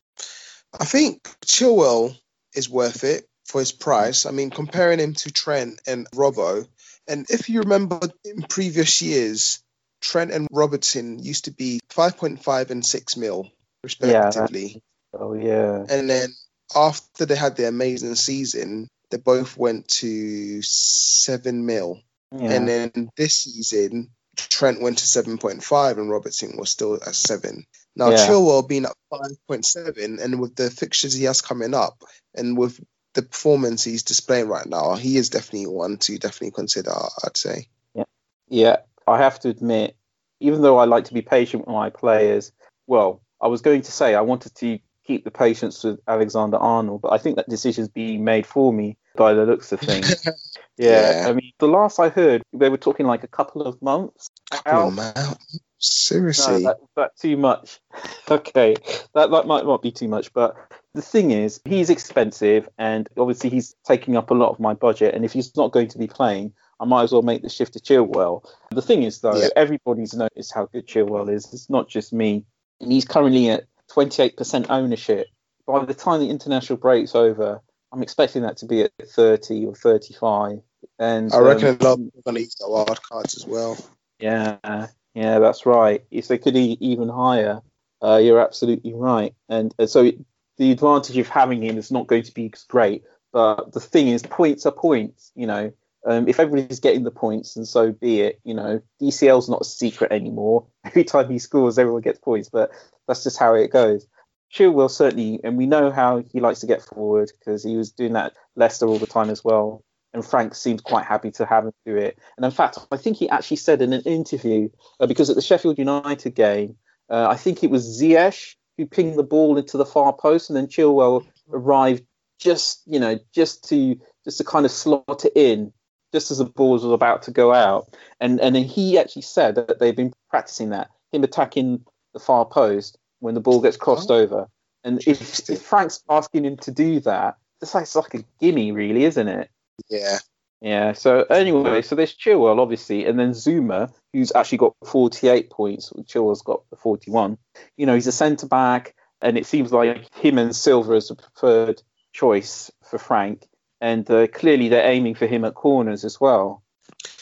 I 0.80 0.86
think 0.86 1.24
Chilwell 1.46 2.18
is 2.54 2.70
worth 2.70 3.04
it 3.04 3.28
for 3.46 3.60
his 3.60 3.72
price. 3.72 4.26
I 4.26 4.32
mean, 4.32 4.50
comparing 4.50 5.00
him 5.00 5.14
to 5.16 5.32
Trent 5.32 5.82
and 5.88 6.10
Robbo, 6.12 6.68
and 7.08 7.26
if 7.30 7.50
you 7.50 7.62
remember 7.62 8.00
in 8.26 8.42
previous 8.44 9.02
years, 9.02 9.62
Trent 10.02 10.32
and 10.32 10.48
Robertson 10.52 11.20
used 11.20 11.46
to 11.46 11.52
be 11.52 11.80
5.5 11.90 12.70
and 12.70 12.86
6 12.86 13.18
mil, 13.18 13.50
respectively. 13.84 14.68
Yeah. 15.14 15.20
Oh 15.20 15.34
yeah, 15.34 15.86
And 15.90 16.10
then 16.10 16.30
after 16.76 17.26
they 17.26 17.36
had 17.36 17.56
their 17.56 17.70
amazing 17.70 18.16
season, 18.16 18.88
they 19.10 19.18
both 19.18 19.58
went 19.58 19.88
to 19.88 20.62
7 20.62 21.66
mil. 21.66 22.02
yeah. 22.36 22.52
And 22.52 22.68
then 22.68 23.10
this 23.16 23.36
season, 23.36 24.10
Trent 24.36 24.82
went 24.82 25.00
to 25.00 25.06
7.5 25.06 25.98
and 25.98 26.10
Robertson 26.10 26.58
was 26.58 26.70
still 26.70 26.96
at 26.96 27.16
7. 27.16 27.66
Now, 27.96 28.10
Yeah. 28.12 28.28
Chilwell 28.28 28.68
being 28.68 28.86
at 28.86 28.94
5.7, 29.12 30.22
and 30.22 30.40
with 30.40 30.56
the 30.56 30.70
fixtures 30.70 31.14
he 31.14 31.24
has 31.24 31.42
coming 31.42 31.74
up, 31.74 32.04
and 32.36 32.56
with 32.58 32.80
the 33.18 33.24
performance 33.24 33.84
he's 33.84 34.04
displaying 34.04 34.48
right 34.48 34.68
now, 34.68 34.94
he 34.94 35.18
is 35.18 35.32
definitely 35.32 35.66
one 35.66 35.98
to 35.98 36.20
definitely 36.20 36.52
consider, 36.52 36.94
I'd 37.26 37.36
say. 37.36 37.68
Yeah, 37.96 38.04
yeah. 38.48 38.78
I 39.08 39.18
have 39.18 39.40
to 39.40 39.50
admit, 39.50 39.96
even 40.40 40.62
though 40.62 40.78
I 40.78 40.86
like 40.86 41.06
to 41.06 41.16
be 41.16 41.24
patient 41.24 41.66
with 41.66 41.74
my 41.74 41.90
players, 41.90 42.52
well, 42.86 43.24
I 43.42 43.48
was 43.48 43.62
going 43.62 43.82
to 43.82 43.92
say 43.92 44.14
I 44.14 44.22
wanted 44.22 44.54
to 44.58 44.78
keep 45.04 45.24
the 45.24 45.32
patience 45.32 45.84
with 45.84 46.00
Alexander 46.08 46.58
Arnold, 46.58 47.02
but 47.02 47.12
I 47.12 47.18
think 47.18 47.38
that 47.38 47.50
decision's 47.50 47.88
being 47.88 48.24
made 48.24 48.46
for 48.46 48.72
me 48.72 48.98
by 49.16 49.34
the 49.34 49.48
looks 49.48 49.72
of 49.72 49.80
things. 49.80 50.24
yeah, 50.78 51.24
Yeah. 51.24 51.30
I 51.30 51.34
mean, 51.34 51.54
the 51.58 51.68
last 51.68 52.00
I 52.00 52.10
heard, 52.10 52.44
they 52.54 52.70
were 52.70 52.78
talking 52.78 53.08
like 53.08 53.24
a 53.24 53.28
couple 53.28 53.64
of 53.64 53.82
months. 53.82 54.30
Oh, 54.68 54.88
out. 54.88 54.94
man. 54.94 55.14
No, 55.16 55.34
Seriously. 55.80 56.64
that, 56.64 56.78
that's 56.96 57.22
too 57.22 57.38
much. 57.38 57.80
okay, 58.32 58.76
that, 59.14 59.32
that 59.32 59.48
might 59.48 59.66
not 59.66 59.82
be 59.82 59.92
too 59.92 60.08
much, 60.08 60.34
but 60.34 60.56
the 60.94 61.02
thing 61.02 61.32
is, 61.32 61.62
he's 61.66 61.90
expensive, 61.90 62.68
and 62.78 63.08
obviously 63.18 63.50
he's 63.50 63.76
taking 63.86 64.18
up 64.18 64.32
a 64.32 64.34
lot 64.34 64.50
of 64.50 64.60
my 64.60 64.74
budget. 64.74 65.14
And 65.14 65.24
if 65.24 65.34
he's 65.34 65.56
not 65.56 65.72
going 65.72 65.90
to 65.90 65.98
be 65.98 66.08
playing, 66.08 66.54
I 66.80 66.86
might 66.86 67.04
as 67.04 67.12
well 67.12 67.22
make 67.22 67.42
the 67.42 67.50
shift 67.50 67.74
to 67.74 67.80
Chilwell. 67.80 68.44
The 68.72 68.82
thing 68.82 69.04
is, 69.04 69.22
though, 69.22 69.36
Yeah. 69.36 69.50
everybody's 69.56 70.14
noticed 70.14 70.54
how 70.54 70.66
good 70.66 70.88
Chilwell 70.88 71.30
is. 71.30 71.52
It's 71.54 71.70
not 71.70 71.88
just 71.88 72.14
me, 72.14 72.46
and 72.82 72.92
he's 72.92 73.06
currently 73.06 73.50
at 73.50 73.66
28% 73.92 74.68
ownership. 74.70 75.28
By 75.66 75.86
the 75.86 75.94
time 75.94 76.20
the 76.20 76.30
international 76.30 76.78
break's 76.78 77.14
over, 77.14 77.62
I'm 77.92 78.02
expecting 78.04 78.42
that 78.44 78.58
to 78.58 78.66
be 78.66 78.82
at 78.82 78.92
30 79.08 79.66
or 79.66 79.76
35. 79.76 80.60
And 81.00 81.34
I 81.34 81.40
reckon 81.40 81.70
um, 81.70 81.78
a 81.80 81.84
lot 81.84 81.94
of 81.94 81.98
people 82.00 82.20
are 82.20 82.32
going 82.32 82.36
to 82.36 82.42
use 82.42 82.56
the 82.56 82.70
wild 82.70 83.02
cards 83.04 83.36
as 83.36 83.46
well. 83.46 83.78
yeah, 84.20 84.88
yeah, 85.18 85.40
that's 85.40 85.66
right. 85.66 86.04
If 86.12 86.28
they 86.28 86.38
could 86.38 86.56
e- 86.56 86.78
even 86.80 87.10
higher, 87.10 87.62
uh, 88.04 88.18
you're 88.18 88.40
absolutely 88.40 88.94
right. 88.94 89.34
And, 89.50 89.74
and 89.80 89.90
so 89.90 90.04
it, 90.04 90.20
the 90.58 90.72
advantage 90.72 91.18
of 91.18 91.28
having 91.28 91.64
him 91.64 91.80
is 91.80 91.90
not 91.90 92.06
going 92.06 92.22
to 92.22 92.34
be 92.34 92.54
great. 92.68 93.04
But 93.34 93.74
the 93.74 93.80
thing 93.80 94.10
is, 94.10 94.22
points 94.22 94.68
are 94.68 94.72
points. 94.72 95.32
You 95.34 95.48
know, 95.48 95.74
um, 96.06 96.28
if 96.28 96.40
everybody's 96.40 96.80
getting 96.80 97.04
the 97.04 97.10
points, 97.10 97.56
and 97.56 97.68
so 97.68 97.92
be 97.92 98.22
it. 98.22 98.40
You 98.44 98.54
know, 98.54 98.80
DCL's 99.02 99.50
not 99.50 99.62
a 99.62 99.66
secret 99.66 100.12
anymore. 100.12 100.68
Every 100.86 101.04
time 101.04 101.32
he 101.32 101.40
scores, 101.40 101.80
everyone 101.80 102.04
gets 102.04 102.20
points. 102.20 102.50
But 102.50 102.70
that's 103.08 103.24
just 103.24 103.40
how 103.40 103.56
it 103.56 103.72
goes. 103.72 104.06
Chilwell 104.54 104.92
certainly, 104.92 105.40
and 105.44 105.58
we 105.58 105.66
know 105.66 105.90
how 105.90 106.24
he 106.32 106.42
likes 106.42 106.60
to 106.60 106.68
get 106.68 106.84
forward 106.84 107.32
because 107.40 107.64
he 107.64 107.76
was 107.76 107.92
doing 107.92 108.14
that 108.14 108.28
at 108.28 108.38
Leicester 108.56 108.86
all 108.86 109.00
the 109.00 109.08
time 109.08 109.32
as 109.32 109.44
well. 109.44 109.84
And 110.18 110.26
Frank 110.26 110.56
seemed 110.56 110.84
quite 110.84 111.06
happy 111.06 111.30
to 111.34 111.46
have 111.46 111.66
him 111.66 111.74
do 111.86 111.96
it. 111.96 112.18
And 112.38 112.44
in 112.44 112.50
fact, 112.50 112.80
I 112.92 112.98
think 112.98 113.18
he 113.18 113.30
actually 113.30 113.58
said 113.58 113.84
in 113.84 113.94
an 113.94 114.02
interview 114.02 114.68
uh, 115.00 115.06
because 115.06 115.30
at 115.30 115.36
the 115.36 115.44
Sheffield 115.44 115.78
United 115.78 116.34
game, 116.34 116.76
uh, 117.08 117.28
I 117.30 117.36
think 117.36 117.64
it 117.64 117.70
was 117.70 118.02
Ziyech 118.02 118.56
who 118.80 118.88
pinged 118.88 119.16
the 119.16 119.24
ball 119.24 119.60
into 119.60 119.78
the 119.78 119.86
far 119.86 120.12
post, 120.14 120.50
and 120.50 120.58
then 120.58 120.66
Chilwell 120.66 121.24
arrived 121.54 122.04
just, 122.40 122.82
you 122.88 123.00
know, 123.00 123.20
just 123.32 123.70
to 123.70 123.96
just 124.26 124.40
to 124.40 124.44
kind 124.44 124.66
of 124.66 124.72
slot 124.72 125.24
it 125.24 125.34
in, 125.36 125.72
just 126.12 126.32
as 126.32 126.40
the 126.40 126.46
ball 126.46 126.72
was 126.72 126.84
about 126.84 127.22
to 127.24 127.32
go 127.32 127.54
out. 127.54 127.96
And 128.20 128.42
and 128.42 128.56
then 128.56 128.64
he 128.64 128.98
actually 128.98 129.22
said 129.22 129.54
that 129.54 129.78
they've 129.78 129.96
been 129.96 130.14
practicing 130.32 130.70
that, 130.70 130.90
him 131.12 131.24
attacking 131.24 131.86
the 132.14 132.20
far 132.20 132.44
post 132.44 132.98
when 133.20 133.36
the 133.36 133.40
ball 133.40 133.62
gets 133.62 133.78
crossed 133.78 134.10
over. 134.10 134.48
And 134.84 135.00
if, 135.06 135.48
if 135.48 135.62
Frank's 135.62 136.04
asking 136.10 136.46
him 136.46 136.58
to 136.58 136.72
do 136.72 137.02
that, 137.02 137.38
it's 137.62 137.76
like, 137.76 137.84
it's 137.84 137.96
like 137.96 138.16
a 138.16 138.24
gimme, 138.40 138.72
really, 138.72 139.04
isn't 139.04 139.28
it? 139.28 139.52
Yeah. 139.90 140.18
Yeah. 140.62 140.94
So 140.94 141.24
anyway, 141.24 141.82
so 141.84 141.96
there's 141.96 142.16
Chilwell 142.16 142.60
obviously, 142.60 143.06
and 143.06 143.20
then 143.20 143.32
Zouma, 143.32 143.92
who's 144.14 144.32
actually 144.34 144.58
got 144.60 144.76
48 144.86 145.50
points. 145.50 145.92
Chilwell's 146.04 146.42
got 146.42 146.62
the 146.70 146.76
41. 146.78 147.38
You 147.78 147.86
know, 147.86 147.96
he's 147.96 148.08
a 148.08 148.12
centre 148.12 148.48
back, 148.48 148.96
and 149.22 149.38
it 149.38 149.46
seems 149.46 149.72
like 149.72 150.14
him 150.16 150.38
and 150.38 150.56
Silva 150.56 150.94
is 150.94 151.10
the 151.10 151.16
preferred 151.16 151.82
choice 152.14 152.72
for 152.90 152.98
Frank. 152.98 153.48
And 153.80 154.10
uh, 154.10 154.26
clearly, 154.28 154.70
they're 154.70 154.90
aiming 154.90 155.14
for 155.16 155.28
him 155.28 155.46
at 155.46 155.54
corners 155.54 156.04
as 156.04 156.20
well. 156.20 156.64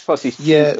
Plus, 0.06 0.24
he's 0.24 0.40
Yeah, 0.40 0.76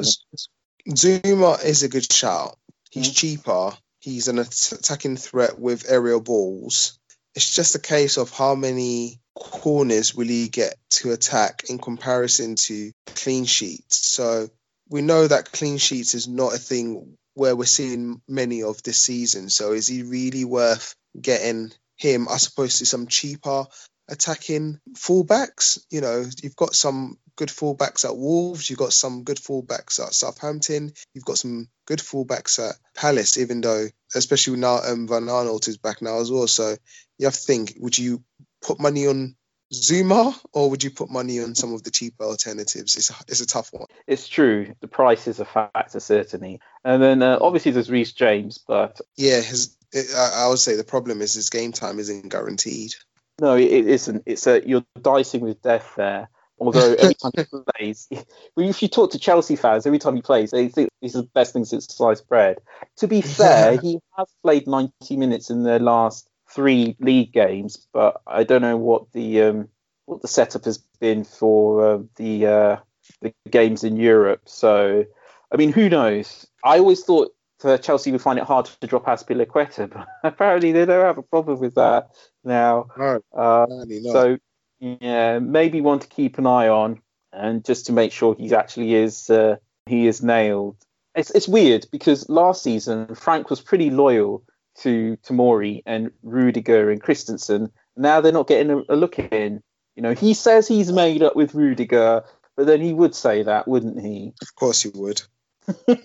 Zouma 0.90 1.64
is 1.64 1.84
a 1.84 1.90
good 1.90 2.12
shout. 2.12 2.58
He's 2.92 3.10
Mm. 3.10 3.16
cheaper. 3.16 3.72
He's 4.00 4.28
an 4.28 4.40
attacking 4.40 5.18
threat 5.18 5.60
with 5.60 5.90
aerial 5.90 6.22
balls. 6.22 6.98
It's 7.34 7.52
just 7.54 7.76
a 7.76 7.80
case 7.80 8.18
of 8.18 8.30
how 8.30 8.56
many 8.56 9.20
corners 9.36 10.16
will 10.16 10.28
he 10.28 10.48
get 10.48 10.76
to 10.90 11.12
attack 11.12 11.64
in 11.70 11.78
comparison 11.78 12.56
to 12.56 12.92
clean 13.08 13.46
sheets. 13.46 14.08
So 14.08 14.48
we 14.90 15.02
know 15.02 15.28
that 15.28 15.52
clean 15.52 15.78
sheets 15.78 16.16
is 16.16 16.28
not 16.28 16.54
a 16.54 16.60
thing 16.60 17.18
where 17.34 17.56
we're 17.56 17.66
seeing 17.66 18.22
many 18.28 18.64
of 18.64 18.82
this 18.84 18.98
season. 18.98 19.50
So 19.50 19.74
is 19.74 19.88
he 19.88 20.04
really 20.04 20.46
worth 20.46 20.96
getting 21.20 21.72
him 21.98 22.28
as 22.30 22.48
opposed 22.48 22.80
to 22.80 22.86
some 22.86 23.08
cheaper 23.08 23.66
attacking 24.08 24.80
fullbacks? 24.94 25.84
You 25.90 26.02
know, 26.02 26.26
you've 26.42 26.56
got 26.56 26.74
some 26.74 27.18
good 27.36 27.50
fullbacks 27.50 28.06
at 28.06 28.16
Wolves, 28.16 28.70
you've 28.70 28.80
got 28.80 28.94
some 28.94 29.24
good 29.24 29.38
fullbacks 29.38 30.00
at 30.00 30.14
Southampton, 30.14 30.94
you've 31.14 31.26
got 31.26 31.38
some 31.38 31.68
good 31.86 32.00
fullbacks 32.00 32.66
at 32.66 32.76
Palace, 32.96 33.38
even 33.38 33.60
though, 33.60 33.88
especially 34.16 34.58
now 34.58 34.78
um, 34.78 35.08
Van 35.08 35.24
Aanholt 35.24 35.68
is 35.68 35.78
back 35.78 36.02
now 36.02 36.22
as 36.22 36.32
well. 36.32 36.48
So 36.48 36.78
you 37.18 37.26
have 37.26 37.34
to 37.34 37.40
think, 37.40 37.76
would 37.80 37.98
you 37.98 38.24
put 38.66 38.80
money 38.80 39.08
on 39.08 39.36
Zouma 39.74 40.36
or 40.54 40.70
would 40.70 40.84
you 40.84 40.92
put 40.92 41.10
money 41.10 41.40
on 41.42 41.56
some 41.56 41.74
of 41.74 41.84
the 41.84 41.92
cheaper 41.92 42.24
alternatives? 42.24 42.96
It's 42.96 43.10
a, 43.10 43.16
it's 43.28 43.42
a 43.42 43.48
tough 43.48 43.70
one. 43.72 43.88
It's 44.08 44.28
true. 44.28 44.74
The 44.80 44.88
price 44.88 45.28
is 45.28 45.40
a 45.40 45.46
factor, 45.46 46.00
certainly. 46.00 46.60
And 46.84 47.02
then 47.02 47.22
uh, 47.22 47.38
obviously 47.42 47.72
there's 47.72 47.90
Reece 47.90 48.14
James, 48.14 48.58
but 48.58 49.00
Yeah, 49.18 49.42
his, 49.42 49.76
it, 49.92 50.08
I, 50.16 50.46
I 50.46 50.48
would 50.50 50.60
say 50.60 50.76
the 50.76 50.84
problem 50.84 51.22
is 51.22 51.34
his 51.34 51.50
game 51.50 51.72
time 51.72 52.00
isn't 52.00 52.30
guaranteed. 52.30 52.94
No, 53.42 53.56
it 53.56 53.66
it 53.66 53.88
isn't. 53.88 54.24
It's 54.26 54.48
a 54.48 54.66
you're 54.66 54.86
dicing 55.02 55.42
with 55.42 55.62
death 55.62 55.94
there. 55.98 56.30
Although 56.58 56.94
every 56.94 57.16
time 57.16 57.32
he 57.36 57.44
plays, 57.78 58.08
if 58.58 58.82
you 58.82 58.88
talk 58.88 59.12
to 59.12 59.20
Chelsea 59.20 59.58
fans, 59.58 59.86
every 59.86 60.00
time 60.00 60.16
he 60.16 60.22
plays, 60.22 60.52
they 60.52 60.70
think 60.70 60.90
he's 61.02 61.14
the 61.14 61.24
best 61.24 61.52
thing 61.54 61.66
since 61.66 61.86
sliced 61.88 62.30
bread. 62.30 62.60
To 62.98 63.08
be 63.08 63.22
fair, 63.22 63.78
he 63.82 64.00
has 64.18 64.28
played 64.42 64.68
90 64.68 65.18
minutes 65.18 65.50
in 65.50 65.64
their 65.64 65.80
last 65.80 66.30
three 66.56 66.96
league 67.00 67.34
games, 67.34 67.88
but 67.94 68.22
I 68.26 68.44
don't 68.44 68.62
know 68.62 68.78
what 68.78 69.12
the 69.12 69.42
um, 69.44 69.70
what 70.06 70.22
the 70.22 70.28
setup 70.28 70.66
has 70.66 70.78
been 71.00 71.26
for 71.26 71.86
uh, 71.86 72.00
the 72.16 72.48
uh, 72.48 72.78
the 73.22 73.34
games 73.50 73.84
in 73.84 73.98
Europe. 73.98 74.44
So, 74.46 75.06
I 75.52 75.58
mean, 75.58 75.74
who 75.74 75.90
knows? 75.90 76.48
I 76.64 76.80
always 76.80 77.04
thought 77.04 77.36
uh, 77.64 77.78
Chelsea 77.78 78.12
would 78.12 78.22
find 78.22 78.40
it 78.40 78.46
hard 78.46 78.66
to 78.66 78.88
drop 78.88 79.06
Azpilicueta, 79.06 79.90
but 79.94 80.08
apparently 80.24 80.72
they 80.72 80.86
don't 80.86 81.06
have 81.06 81.18
a 81.18 81.24
problem 81.24 81.60
with 81.60 81.76
that 81.76 82.10
now. 82.44 82.88
No, 82.98 83.20
Uh, 83.34 83.66
so 84.12 84.38
yeah, 84.80 85.40
maybe 85.40 85.82
one 85.82 86.00
to 86.00 86.08
keep 86.08 86.38
an 86.38 86.48
eye 86.48 86.70
on, 86.70 87.02
and 87.34 87.66
just 87.66 87.88
to 87.88 87.94
make 87.94 88.14
sure 88.14 88.36
he 88.36 88.56
actually 88.56 88.96
is 88.96 89.30
uh, 89.30 89.58
he 89.86 90.08
is 90.08 90.24
nailed. 90.24 90.78
It's 91.16 91.32
it's 91.32 91.48
weird 91.48 91.88
because 91.92 92.30
last 92.30 92.64
season 92.64 93.16
Frank 93.16 93.50
was 93.50 93.62
pretty 93.62 93.90
loyal 93.90 94.44
to 94.80 95.18
Tomori 95.18 95.82
and 95.86 96.12
Rudiger 96.24 96.90
and 96.90 97.02
Christensen. 97.02 97.72
Now 97.96 98.22
they're 98.22 98.32
not 98.32 98.48
getting 98.48 98.72
a, 98.72 98.94
a 98.94 98.96
look 98.96 99.18
in. 99.20 99.62
You 99.96 100.04
know, 100.04 100.14
he 100.14 100.34
says 100.34 100.68
he's 100.68 100.92
made 100.92 101.24
up 101.24 101.36
with 101.36 101.56
Rudiger, 101.56 102.24
but 102.58 102.68
then 102.68 102.82
he 102.82 102.94
would 102.94 103.16
say 103.16 103.44
that, 103.44 103.68
wouldn't 103.68 104.02
he? 104.02 104.34
Of 104.42 104.56
course 104.56 104.82
he 104.82 104.90
would. 104.94 105.22
Man, 105.68 105.98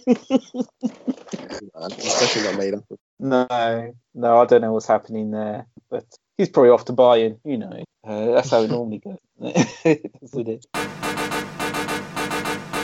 he's 1.97 2.19
definitely 2.19 2.51
not 2.51 2.59
made 2.59 2.75
up. 2.75 2.85
No, 3.23 3.93
no, 4.15 4.39
I 4.41 4.47
don't 4.47 4.63
know 4.63 4.73
what's 4.73 4.87
happening 4.87 5.31
there, 5.31 5.67
but 5.91 6.07
he's 6.39 6.49
probably 6.49 6.71
off 6.71 6.87
to 6.87 6.95
Bayern. 6.95 7.39
You 7.45 7.59
know, 7.59 7.85
uh, 8.03 8.33
that's 8.33 8.49
how 8.51 8.63
it 8.63 8.71
normally 8.71 8.97
goes. 8.97 9.19
Isn't 10.23 10.49
it? 10.49 10.67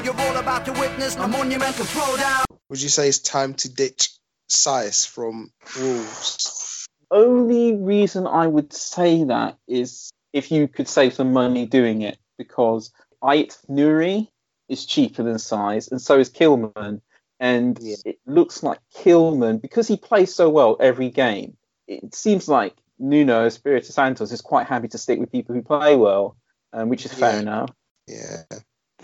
You're 0.04 0.20
all 0.20 0.36
about 0.36 0.66
to 0.66 0.72
witness 0.72 1.16
a 1.16 1.26
monumental 1.26 1.86
throwdown. 1.86 2.44
Would 2.68 2.82
you 2.82 2.90
say 2.90 3.08
it's 3.08 3.20
time 3.20 3.54
to 3.54 3.72
ditch 3.72 4.10
Saïss 4.48 5.06
from 5.06 5.50
Wolves? 5.78 6.86
only 7.10 7.76
reason 7.76 8.26
I 8.26 8.46
would 8.46 8.72
say 8.72 9.24
that 9.24 9.58
is 9.68 10.10
if 10.32 10.50
you 10.50 10.68
could 10.68 10.88
save 10.88 11.14
some 11.14 11.32
money 11.32 11.66
doing 11.66 12.02
it, 12.02 12.18
because 12.36 12.92
Ait 13.24 13.56
Nuri 13.68 14.28
is 14.68 14.86
cheaper 14.86 15.22
than 15.22 15.36
Saïss, 15.36 15.90
and 15.90 16.00
so 16.00 16.18
is 16.18 16.30
Kilman. 16.30 17.00
And 17.38 17.78
Yeah. 17.80 17.96
it 18.04 18.18
looks 18.26 18.62
like 18.62 18.80
Kilman, 18.94 19.60
because 19.60 19.86
he 19.86 19.96
plays 19.96 20.34
so 20.34 20.48
well 20.50 20.76
every 20.80 21.10
game, 21.10 21.56
it 21.86 22.14
seems 22.14 22.48
like 22.48 22.74
Nuno 22.98 23.46
Espirito 23.46 23.90
Santos 23.90 24.32
is 24.32 24.40
quite 24.40 24.66
happy 24.66 24.88
to 24.88 24.98
stick 24.98 25.20
with 25.20 25.30
people 25.30 25.54
who 25.54 25.62
play 25.62 25.96
well, 25.96 26.36
um, 26.72 26.88
which 26.88 27.04
is 27.04 27.12
fair 27.12 27.34
Yeah. 27.34 27.40
enough. 27.40 27.70
Yeah. 28.06 28.42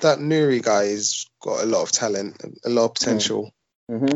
That 0.00 0.18
Nuri 0.18 0.62
guy 0.62 0.86
has 0.86 1.26
got 1.42 1.62
a 1.62 1.66
lot 1.66 1.82
of 1.82 1.92
talent, 1.92 2.42
a 2.64 2.70
lot 2.70 2.86
of 2.86 2.94
potential. 2.94 3.52
hmm 3.88 4.06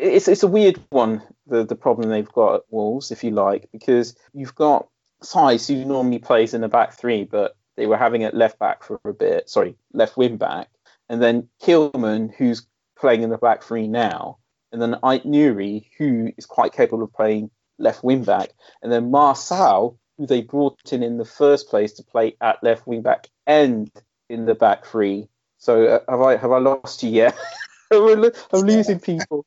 It's 0.00 0.28
it's 0.28 0.42
a 0.42 0.48
weird 0.48 0.80
one. 0.90 1.22
The 1.46 1.64
the 1.64 1.76
problem 1.76 2.08
they've 2.08 2.32
got 2.32 2.54
at 2.54 2.62
Wolves, 2.70 3.10
if 3.10 3.22
you 3.22 3.30
like, 3.32 3.68
because 3.70 4.16
you've 4.32 4.54
got 4.54 4.88
Saïss 5.22 5.68
who 5.68 5.84
normally 5.84 6.18
plays 6.18 6.54
in 6.54 6.62
the 6.62 6.68
back 6.68 6.94
three, 6.94 7.24
but 7.24 7.56
they 7.76 7.86
were 7.86 7.98
having 7.98 8.22
it 8.22 8.34
left 8.34 8.58
back 8.58 8.82
for 8.82 8.98
a 9.04 9.12
bit. 9.12 9.50
Sorry, 9.50 9.76
left 9.92 10.16
wing 10.16 10.38
back, 10.38 10.68
and 11.08 11.22
then 11.22 11.48
Kilman 11.62 12.34
who's 12.34 12.66
playing 12.98 13.22
in 13.22 13.30
the 13.30 13.38
back 13.38 13.62
three 13.62 13.88
now, 13.88 14.38
and 14.72 14.80
then 14.80 14.96
Ait 15.04 15.24
Nuri, 15.24 15.86
who 15.98 16.32
is 16.38 16.46
quite 16.46 16.72
capable 16.72 17.02
of 17.02 17.12
playing 17.12 17.50
left 17.78 18.02
wing 18.02 18.24
back, 18.24 18.50
and 18.82 18.90
then 18.90 19.10
Marçal, 19.10 19.98
who 20.16 20.26
they 20.26 20.42
brought 20.42 20.92
in 20.92 21.02
in 21.02 21.18
the 21.18 21.24
first 21.24 21.68
place 21.68 21.92
to 21.94 22.02
play 22.02 22.36
at 22.40 22.62
left 22.62 22.86
wing 22.86 23.02
back 23.02 23.28
and 23.46 23.90
in 24.28 24.46
the 24.46 24.54
back 24.54 24.86
three. 24.86 25.28
So 25.58 25.86
uh, 25.86 26.00
have 26.08 26.20
I 26.20 26.36
have 26.36 26.52
I 26.52 26.58
lost 26.58 27.02
you 27.02 27.10
yet? 27.10 27.36
I'm 27.92 28.60
losing 28.60 29.00
people. 29.00 29.44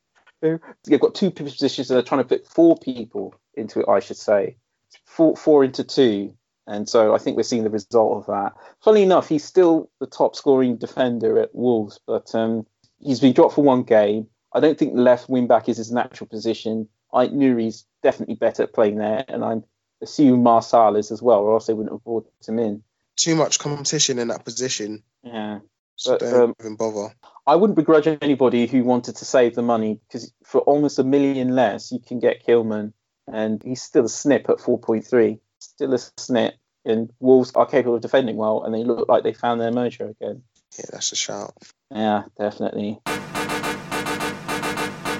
They've 0.84 1.00
got 1.00 1.14
two 1.14 1.30
positions 1.30 1.90
and 1.90 1.96
they're 1.96 2.02
trying 2.02 2.22
to 2.22 2.28
put 2.28 2.46
four 2.46 2.76
people 2.76 3.34
into 3.54 3.80
it, 3.80 3.88
I 3.88 4.00
should 4.00 4.16
say. 4.16 4.56
Four, 5.04 5.36
four 5.36 5.64
into 5.64 5.84
two. 5.84 6.34
And 6.66 6.88
so 6.88 7.14
I 7.14 7.18
think 7.18 7.36
we're 7.36 7.42
seeing 7.42 7.64
the 7.64 7.70
result 7.70 8.18
of 8.18 8.26
that. 8.26 8.54
Funnily 8.82 9.02
enough, 9.02 9.28
he's 9.28 9.44
still 9.44 9.90
the 10.00 10.06
top 10.06 10.34
scoring 10.34 10.76
defender 10.76 11.38
at 11.38 11.54
Wolves, 11.54 12.00
but 12.06 12.34
um, 12.34 12.66
he's 13.00 13.20
been 13.20 13.34
dropped 13.34 13.54
for 13.54 13.64
one 13.64 13.82
game. 13.82 14.28
I 14.52 14.60
don't 14.60 14.78
think 14.78 14.94
the 14.94 15.02
left 15.02 15.28
wing 15.28 15.46
back 15.46 15.68
is 15.68 15.76
his 15.76 15.92
natural 15.92 16.26
position. 16.26 16.88
I 17.12 17.26
knew 17.26 17.56
he's 17.56 17.84
definitely 18.02 18.36
better 18.36 18.62
at 18.62 18.72
playing 18.72 18.96
there, 18.96 19.24
and 19.28 19.44
I'm 19.44 19.64
assume 20.04 20.44
Marçal 20.44 20.98
is 20.98 21.10
as 21.10 21.20
well, 21.20 21.40
or 21.40 21.54
else 21.54 21.66
they 21.66 21.74
wouldn't 21.74 21.92
have 21.92 22.04
brought 22.04 22.30
him 22.46 22.58
in. 22.58 22.82
Too 23.16 23.34
much 23.34 23.58
competition 23.58 24.18
in 24.18 24.28
that 24.28 24.44
position. 24.44 25.02
Yeah. 25.22 25.60
So 25.96 26.12
But, 26.12 26.20
don't 26.20 26.42
um, 26.42 26.54
even 26.60 26.76
bother. 26.76 27.14
I 27.46 27.56
wouldn't 27.56 27.76
begrudge 27.76 28.06
anybody 28.06 28.66
who 28.66 28.84
wanted 28.84 29.16
to 29.16 29.24
save 29.24 29.54
the 29.54 29.62
money 29.62 30.00
because 30.06 30.32
for 30.44 30.60
almost 30.62 30.98
a 30.98 31.04
million 31.04 31.54
less, 31.54 31.92
you 31.92 32.00
can 32.00 32.18
get 32.18 32.44
Kilman, 32.46 32.92
and 33.30 33.62
he's 33.62 33.82
still 33.82 34.06
a 34.06 34.08
snip 34.08 34.48
at 34.48 34.58
4.3. 34.58 35.38
Still 35.58 35.94
a 35.94 35.98
snip, 36.18 36.54
and 36.84 37.10
Wolves 37.20 37.52
are 37.54 37.66
capable 37.66 37.96
of 37.96 38.02
defending 38.02 38.36
well, 38.36 38.64
and 38.64 38.74
they 38.74 38.84
look 38.84 39.08
like 39.08 39.22
they 39.22 39.32
found 39.32 39.60
their 39.60 39.72
mojo 39.72 40.10
again. 40.10 40.42
Yeah, 40.78 40.86
that's 40.90 41.12
a 41.12 41.16
shout. 41.16 41.54
Yeah, 41.90 42.24
definitely. 42.36 43.00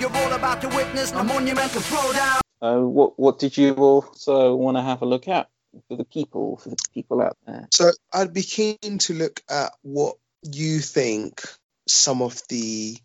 You're 0.01 0.17
all 0.17 0.33
about 0.33 0.61
to 0.63 0.69
witness 0.69 1.13
a 1.13 1.23
monumental 1.23 1.81
throwdown. 1.81 2.41
Uh, 2.61 2.81
what 2.81 3.19
what 3.19 3.39
did 3.39 3.57
you 3.57 3.75
also 3.75 4.55
want 4.55 4.77
to 4.77 4.83
have 4.83 5.03
a 5.03 5.07
look 5.07 5.29
at 5.29 5.49
for 5.89 5.97
the 5.97 6.05
people, 6.05 6.57
for 6.57 6.71
the 6.71 6.77
people 6.93 7.21
out 7.23 7.37
there? 7.47 7.69
So 7.73 7.91
I'd 8.13 8.33
be 8.33 8.43
keen 8.43 8.99
to 8.99 9.15
look 9.15 9.43
at 9.49 9.73
what 9.83 10.17
you 10.45 10.79
think 10.81 11.43
some 11.89 12.23
of 12.23 12.41
the 12.49 12.97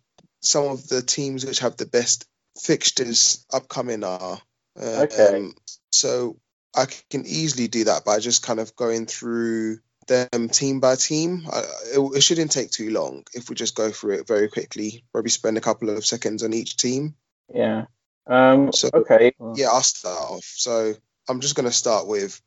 some 0.42 0.64
of 0.66 0.86
the 0.88 1.02
teams 1.02 1.44
which 1.44 1.58
have 1.60 1.76
the 1.76 1.86
best 1.86 2.26
fixtures 2.60 3.44
upcoming 3.52 4.04
are. 4.04 4.40
Uh, 4.80 5.02
Okay. 5.10 5.36
um, 5.36 5.54
so 5.90 6.36
I 6.74 6.86
can 7.10 7.26
easily 7.26 7.68
do 7.68 7.84
that 7.84 8.04
by 8.04 8.20
just 8.20 8.42
kind 8.42 8.60
of 8.60 8.74
going 8.76 9.06
through 9.06 9.78
them 10.06 10.48
team 10.48 10.80
by 10.80 10.96
team. 10.96 11.46
I, 11.52 11.60
it, 11.94 12.16
it 12.16 12.20
shouldn't 12.22 12.52
take 12.52 12.70
too 12.70 12.90
long 12.90 13.24
if 13.34 13.48
we 13.50 13.54
just 13.54 13.74
go 13.74 13.90
through 13.90 14.14
it 14.20 14.26
very 14.26 14.48
quickly. 14.48 15.04
Probably 15.12 15.30
spend 15.30 15.58
a 15.58 15.60
couple 15.60 15.90
of 15.90 16.06
seconds 16.06 16.42
on 16.42 16.52
each 16.54 16.76
team. 16.76 17.14
Yeah. 17.52 17.84
Um, 18.26 18.72
So- 18.72 18.90
okay. 18.94 19.32
Yeah, 19.54 19.68
I'll 19.72 19.82
start 19.82 20.30
off. 20.30 20.44
So 20.44 20.94
I'm 21.28 21.40
just 21.40 21.54
going 21.54 21.68
to 21.68 21.72
start 21.74 22.06
with 22.06 22.40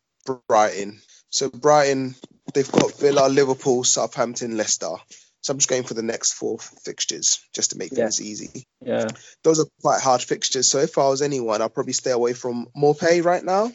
Brighton. 0.47 1.01
So 1.33 1.49
Brighton, 1.49 2.13
they've 2.53 2.71
got 2.71 2.93
Villa, 2.99 3.27
Liverpool, 3.27 3.83
Southampton, 3.83 4.55
Leicester. 4.55 4.95
So 5.41 5.51
I'm 5.51 5.57
just 5.57 5.67
going 5.67 5.81
for 5.81 5.95
the 5.95 6.03
next 6.03 6.33
four 6.33 6.59
fixtures 6.59 7.39
just 7.53 7.71
to 7.71 7.77
make 7.79 7.91
Yeah. 7.91 8.03
things 8.03 8.21
easy. 8.21 8.67
Yeah. 8.85 9.07
Those 9.43 9.59
are 9.59 9.65
quite 9.81 9.99
hard 9.99 10.21
fixtures. 10.21 10.67
So 10.67 10.77
if 10.77 10.95
I 10.99 11.09
was 11.09 11.23
anyone, 11.23 11.59
I'd 11.63 11.73
probably 11.73 11.93
stay 11.93 12.11
away 12.11 12.33
from 12.33 12.67
Maupay 12.77 13.25
right 13.25 13.43
now. 13.43 13.71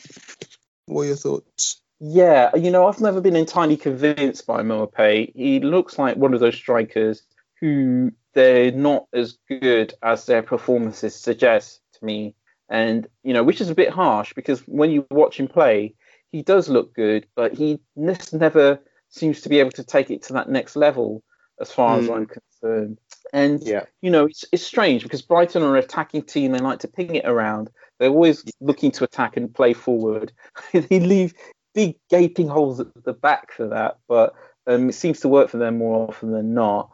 What 0.86 1.02
are 1.02 1.06
your 1.06 1.16
thoughts? 1.16 1.82
Yeah, 1.98 2.54
you 2.54 2.70
know, 2.70 2.86
I've 2.86 3.00
never 3.00 3.20
been 3.20 3.34
entirely 3.34 3.76
convinced 3.76 4.46
by 4.46 4.62
Maupay. 4.62 5.32
He 5.34 5.58
looks 5.58 5.98
like 5.98 6.16
one 6.16 6.34
of 6.34 6.40
those 6.40 6.54
strikers 6.54 7.24
who 7.60 8.12
they're 8.34 8.70
not 8.70 9.06
as 9.12 9.36
good 9.48 9.94
as 10.00 10.26
their 10.26 10.44
performances 10.44 11.16
suggest 11.16 11.80
to 11.94 12.04
me. 12.04 12.36
And, 12.70 13.08
you 13.24 13.34
know, 13.34 13.42
which 13.42 13.60
is 13.60 13.68
a 13.68 13.74
bit 13.74 13.90
harsh 13.90 14.32
because 14.32 14.60
when 14.60 14.92
you 14.92 15.06
watch 15.10 15.40
him 15.40 15.48
play, 15.48 15.96
he 16.32 16.42
does 16.42 16.68
look 16.68 16.94
good, 16.94 17.26
but 17.34 17.54
he 17.54 17.80
just 18.04 18.34
never 18.34 18.80
seems 19.08 19.40
to 19.42 19.48
be 19.48 19.60
able 19.60 19.70
to 19.72 19.84
take 19.84 20.10
it 20.10 20.22
to 20.24 20.34
that 20.34 20.48
next 20.48 20.76
level 20.76 21.22
as 21.60 21.72
far 21.72 21.98
as 21.98 22.06
Hmm. 22.06 22.12
I'm 22.12 22.26
concerned. 22.26 22.98
And, 23.32 23.62
Yeah. 23.62 23.84
you 24.00 24.10
know, 24.10 24.26
it's, 24.26 24.44
it's 24.52 24.62
strange 24.62 25.02
because 25.02 25.22
Brighton 25.22 25.62
are 25.62 25.76
an 25.76 25.82
attacking 25.84 26.22
team. 26.22 26.52
They 26.52 26.58
like 26.58 26.80
to 26.80 26.88
ping 26.88 27.14
it 27.14 27.26
around. 27.26 27.70
They're 27.98 28.10
always 28.10 28.44
looking 28.60 28.90
to 28.92 29.04
attack 29.04 29.36
and 29.36 29.52
play 29.52 29.72
forward. 29.72 30.32
they 30.72 31.00
leave 31.00 31.34
big 31.74 31.96
gaping 32.10 32.48
holes 32.48 32.80
at 32.80 32.88
the 33.04 33.12
back 33.12 33.52
for 33.52 33.68
that, 33.68 33.98
but 34.08 34.34
um, 34.66 34.88
it 34.90 34.94
seems 34.94 35.20
to 35.20 35.28
work 35.28 35.48
for 35.48 35.58
them 35.58 35.78
more 35.78 36.08
often 36.08 36.30
than 36.32 36.54
not. 36.54 36.90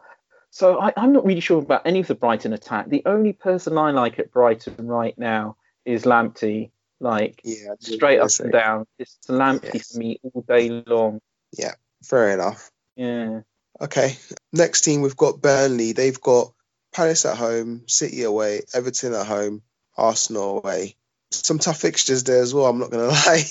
So 0.49 0.79
I, 0.79 0.93
I'm 0.95 1.11
not 1.11 1.25
really 1.25 1.41
sure 1.41 1.61
about 1.61 1.85
any 1.85 1.99
of 1.99 2.07
the 2.07 2.15
Brighton 2.15 2.53
attack. 2.53 2.89
The 2.89 3.03
only 3.05 3.33
person 3.33 3.77
I 3.77 3.91
like 3.91 4.19
at 4.19 4.31
Brighton 4.31 4.87
right 4.87 5.17
now 5.17 5.57
is 5.83 6.03
Lamptey. 6.05 6.71
Like 6.99 7.41
Yeah, 7.43 7.75
straight 7.79 8.19
up 8.19 8.29
and 8.39 8.51
down. 8.51 8.85
It's 8.97 9.17
Lamptey 9.27 9.73
Yes. 9.75 9.91
for 9.91 9.99
me 9.99 10.19
all 10.23 10.41
day 10.47 10.69
long. 10.69 11.19
Yeah, 11.57 11.73
fair 12.03 12.29
enough. 12.31 12.69
Yeah. 12.95 13.41
Okay. 13.81 14.17
Next 14.53 14.81
team, 14.81 15.01
we've 15.01 15.17
got 15.17 15.41
Burnley. 15.41 15.91
They've 15.91 16.19
got 16.19 16.53
Palace 16.93 17.25
at 17.25 17.37
home, 17.37 17.83
City 17.87 18.23
away, 18.23 18.61
Everton 18.73 19.13
at 19.13 19.25
home, 19.27 19.61
Arsenal 19.97 20.59
away. 20.59 20.95
Some 21.31 21.59
tough 21.59 21.81
fixtures 21.81 22.23
there 22.23 22.41
as 22.41 22.53
well, 22.53 22.67
I'm 22.67 22.79
not 22.79 22.91
going 22.91 23.09
to 23.09 23.13
lie. 23.13 23.43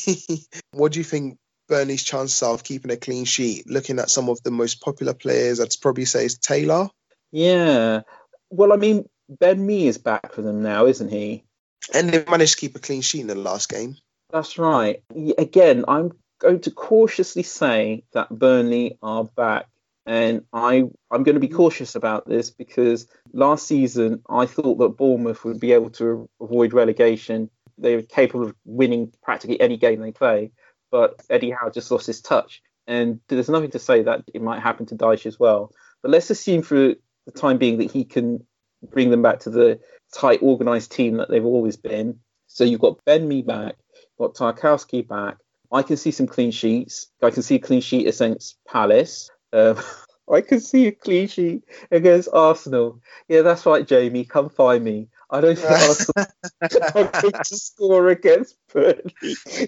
what 0.72 0.92
do 0.92 1.00
you 1.00 1.04
think 1.04 1.36
Burnley's 1.68 2.02
chances 2.02 2.42
are 2.42 2.54
of 2.54 2.64
keeping 2.64 2.90
a 2.90 2.96
clean 2.96 3.26
sheet? 3.26 3.68
Looking 3.68 3.98
at 3.98 4.08
some 4.08 4.30
of 4.30 4.42
the 4.42 4.50
most 4.50 4.80
popular 4.80 5.12
players, 5.12 5.60
I'd 5.60 5.74
probably 5.82 6.06
say 6.06 6.24
is 6.24 6.38
Taylor. 6.38 6.88
Yeah. 7.30 8.02
Well, 8.48 8.72
I 8.72 8.76
mean, 8.76 9.06
Ben 9.28 9.66
Mee 9.66 9.86
is 9.88 9.98
back 9.98 10.32
for 10.32 10.40
them 10.40 10.62
now, 10.62 10.86
isn't 10.86 11.10
he? 11.10 11.44
And 11.92 12.10
they 12.10 12.24
managed 12.24 12.54
to 12.54 12.58
keep 12.58 12.76
a 12.76 12.80
clean 12.80 13.02
sheet 13.02 13.20
in 13.22 13.26
the 13.26 13.34
last 13.34 13.68
game. 13.68 13.96
That's 14.30 14.58
right. 14.58 15.02
Again, 15.38 15.84
I'm 15.86 16.12
going 16.38 16.60
to 16.60 16.70
cautiously 16.70 17.42
say 17.42 18.04
that 18.12 18.28
Burnley 18.30 18.98
are 19.02 19.24
back, 19.24 19.66
and 20.06 20.44
I 20.52 20.84
I'm 21.10 21.22
going 21.22 21.34
to 21.34 21.40
be 21.40 21.48
cautious 21.48 21.94
about 21.94 22.28
this 22.28 22.50
because 22.50 23.06
last 23.32 23.66
season 23.66 24.22
I 24.28 24.46
thought 24.46 24.78
that 24.78 24.96
Bournemouth 24.96 25.44
would 25.44 25.60
be 25.60 25.72
able 25.72 25.90
to 25.90 26.28
avoid 26.40 26.72
relegation. 26.72 27.50
They 27.78 27.96
were 27.96 28.02
capable 28.02 28.46
of 28.46 28.54
winning 28.64 29.12
practically 29.22 29.60
any 29.60 29.76
game 29.76 30.00
they 30.00 30.12
play, 30.12 30.52
but 30.90 31.20
Eddie 31.30 31.50
Howe 31.50 31.70
just 31.70 31.90
lost 31.90 32.06
his 32.06 32.20
touch, 32.20 32.62
and 32.86 33.20
there's 33.28 33.48
nothing 33.48 33.70
to 33.70 33.78
say 33.78 34.02
that 34.02 34.22
it 34.32 34.42
might 34.42 34.62
happen 34.62 34.86
to 34.86 34.96
Dyche 34.96 35.26
as 35.26 35.38
well. 35.38 35.72
But 36.02 36.10
let's 36.10 36.30
assume 36.30 36.62
for 36.62 36.94
the 37.26 37.32
time 37.34 37.58
being 37.58 37.78
that 37.78 37.90
he 37.90 38.04
can 38.04 38.46
bring 38.90 39.10
them 39.10 39.22
back 39.22 39.40
to 39.40 39.50
the 39.50 39.80
tight, 40.14 40.42
organised 40.42 40.92
team 40.92 41.16
that 41.18 41.28
they've 41.30 41.44
always 41.44 41.76
been. 41.76 42.20
So 42.46 42.64
you've 42.64 42.80
got 42.80 43.04
Ben 43.04 43.26
Mee 43.26 43.42
back, 43.42 43.76
got 44.18 44.34
Tarkowski 44.34 45.06
back. 45.06 45.38
I 45.72 45.82
can 45.82 45.96
see 45.96 46.12
some 46.12 46.26
clean 46.26 46.52
sheets. 46.52 47.08
I 47.22 47.30
can 47.30 47.42
see 47.42 47.56
a 47.56 47.58
clean 47.58 47.80
sheet 47.80 48.06
against 48.06 48.56
Palace. 48.66 49.30
Um, 49.52 49.78
I 50.32 50.40
can 50.40 50.60
see 50.60 50.86
a 50.86 50.92
clean 50.92 51.28
sheet 51.28 51.64
against 51.90 52.28
Arsenal. 52.32 53.00
Yeah, 53.28 53.42
that's 53.42 53.66
right, 53.66 53.86
Jamie. 53.86 54.24
Come 54.24 54.48
find 54.48 54.82
me. 54.82 55.08
I 55.30 55.40
don't 55.40 55.58
think 55.58 55.70
Arsenal 55.70 56.26
are 56.62 56.70
going 57.22 57.32
to 57.32 57.56
score 57.56 58.08
against 58.08 58.56
Burnley. 58.72 59.14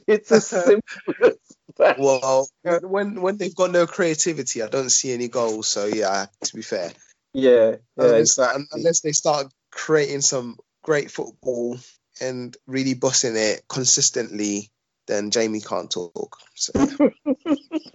It's 0.06 0.30
as 0.32 0.46
simple 0.46 0.80
as 1.24 1.36
that. 1.76 1.98
Well, 1.98 2.48
when 2.82 3.20
when 3.20 3.36
they've 3.36 3.54
got 3.54 3.70
no 3.72 3.86
creativity, 3.86 4.62
I 4.62 4.68
don't 4.68 4.90
see 4.90 5.12
any 5.12 5.28
goals. 5.28 5.66
So 5.66 5.86
yeah, 5.86 6.26
to 6.44 6.54
be 6.56 6.62
fair, 6.62 6.92
Yeah, 7.34 7.52
yeah, 7.52 7.76
unless, 7.98 8.20
exactly. 8.38 8.64
unless 8.72 9.00
they 9.00 9.12
start 9.12 9.48
creating 9.76 10.22
some 10.22 10.56
great 10.82 11.10
football 11.10 11.78
and 12.20 12.56
really 12.66 12.94
bossing 12.94 13.36
it 13.36 13.62
consistently, 13.68 14.70
then 15.06 15.30
Jamie 15.30 15.60
can't 15.60 15.90
talk. 15.90 16.38
So. 16.54 16.72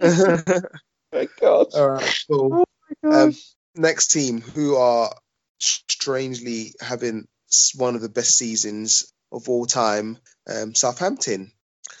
my 0.00 1.28
God. 1.40 1.66
All 1.74 1.90
right, 1.90 2.24
cool. 2.30 2.64
Um, 3.02 3.34
next 3.74 4.08
team, 4.12 4.40
who 4.40 4.76
are 4.76 5.12
strangely 5.58 6.74
having 6.80 7.26
one 7.76 7.96
of 7.96 8.00
the 8.00 8.08
best 8.08 8.36
seasons 8.36 9.12
of 9.32 9.48
all 9.48 9.66
time, 9.66 10.18
um, 10.48 10.74
Southampton. 10.74 11.50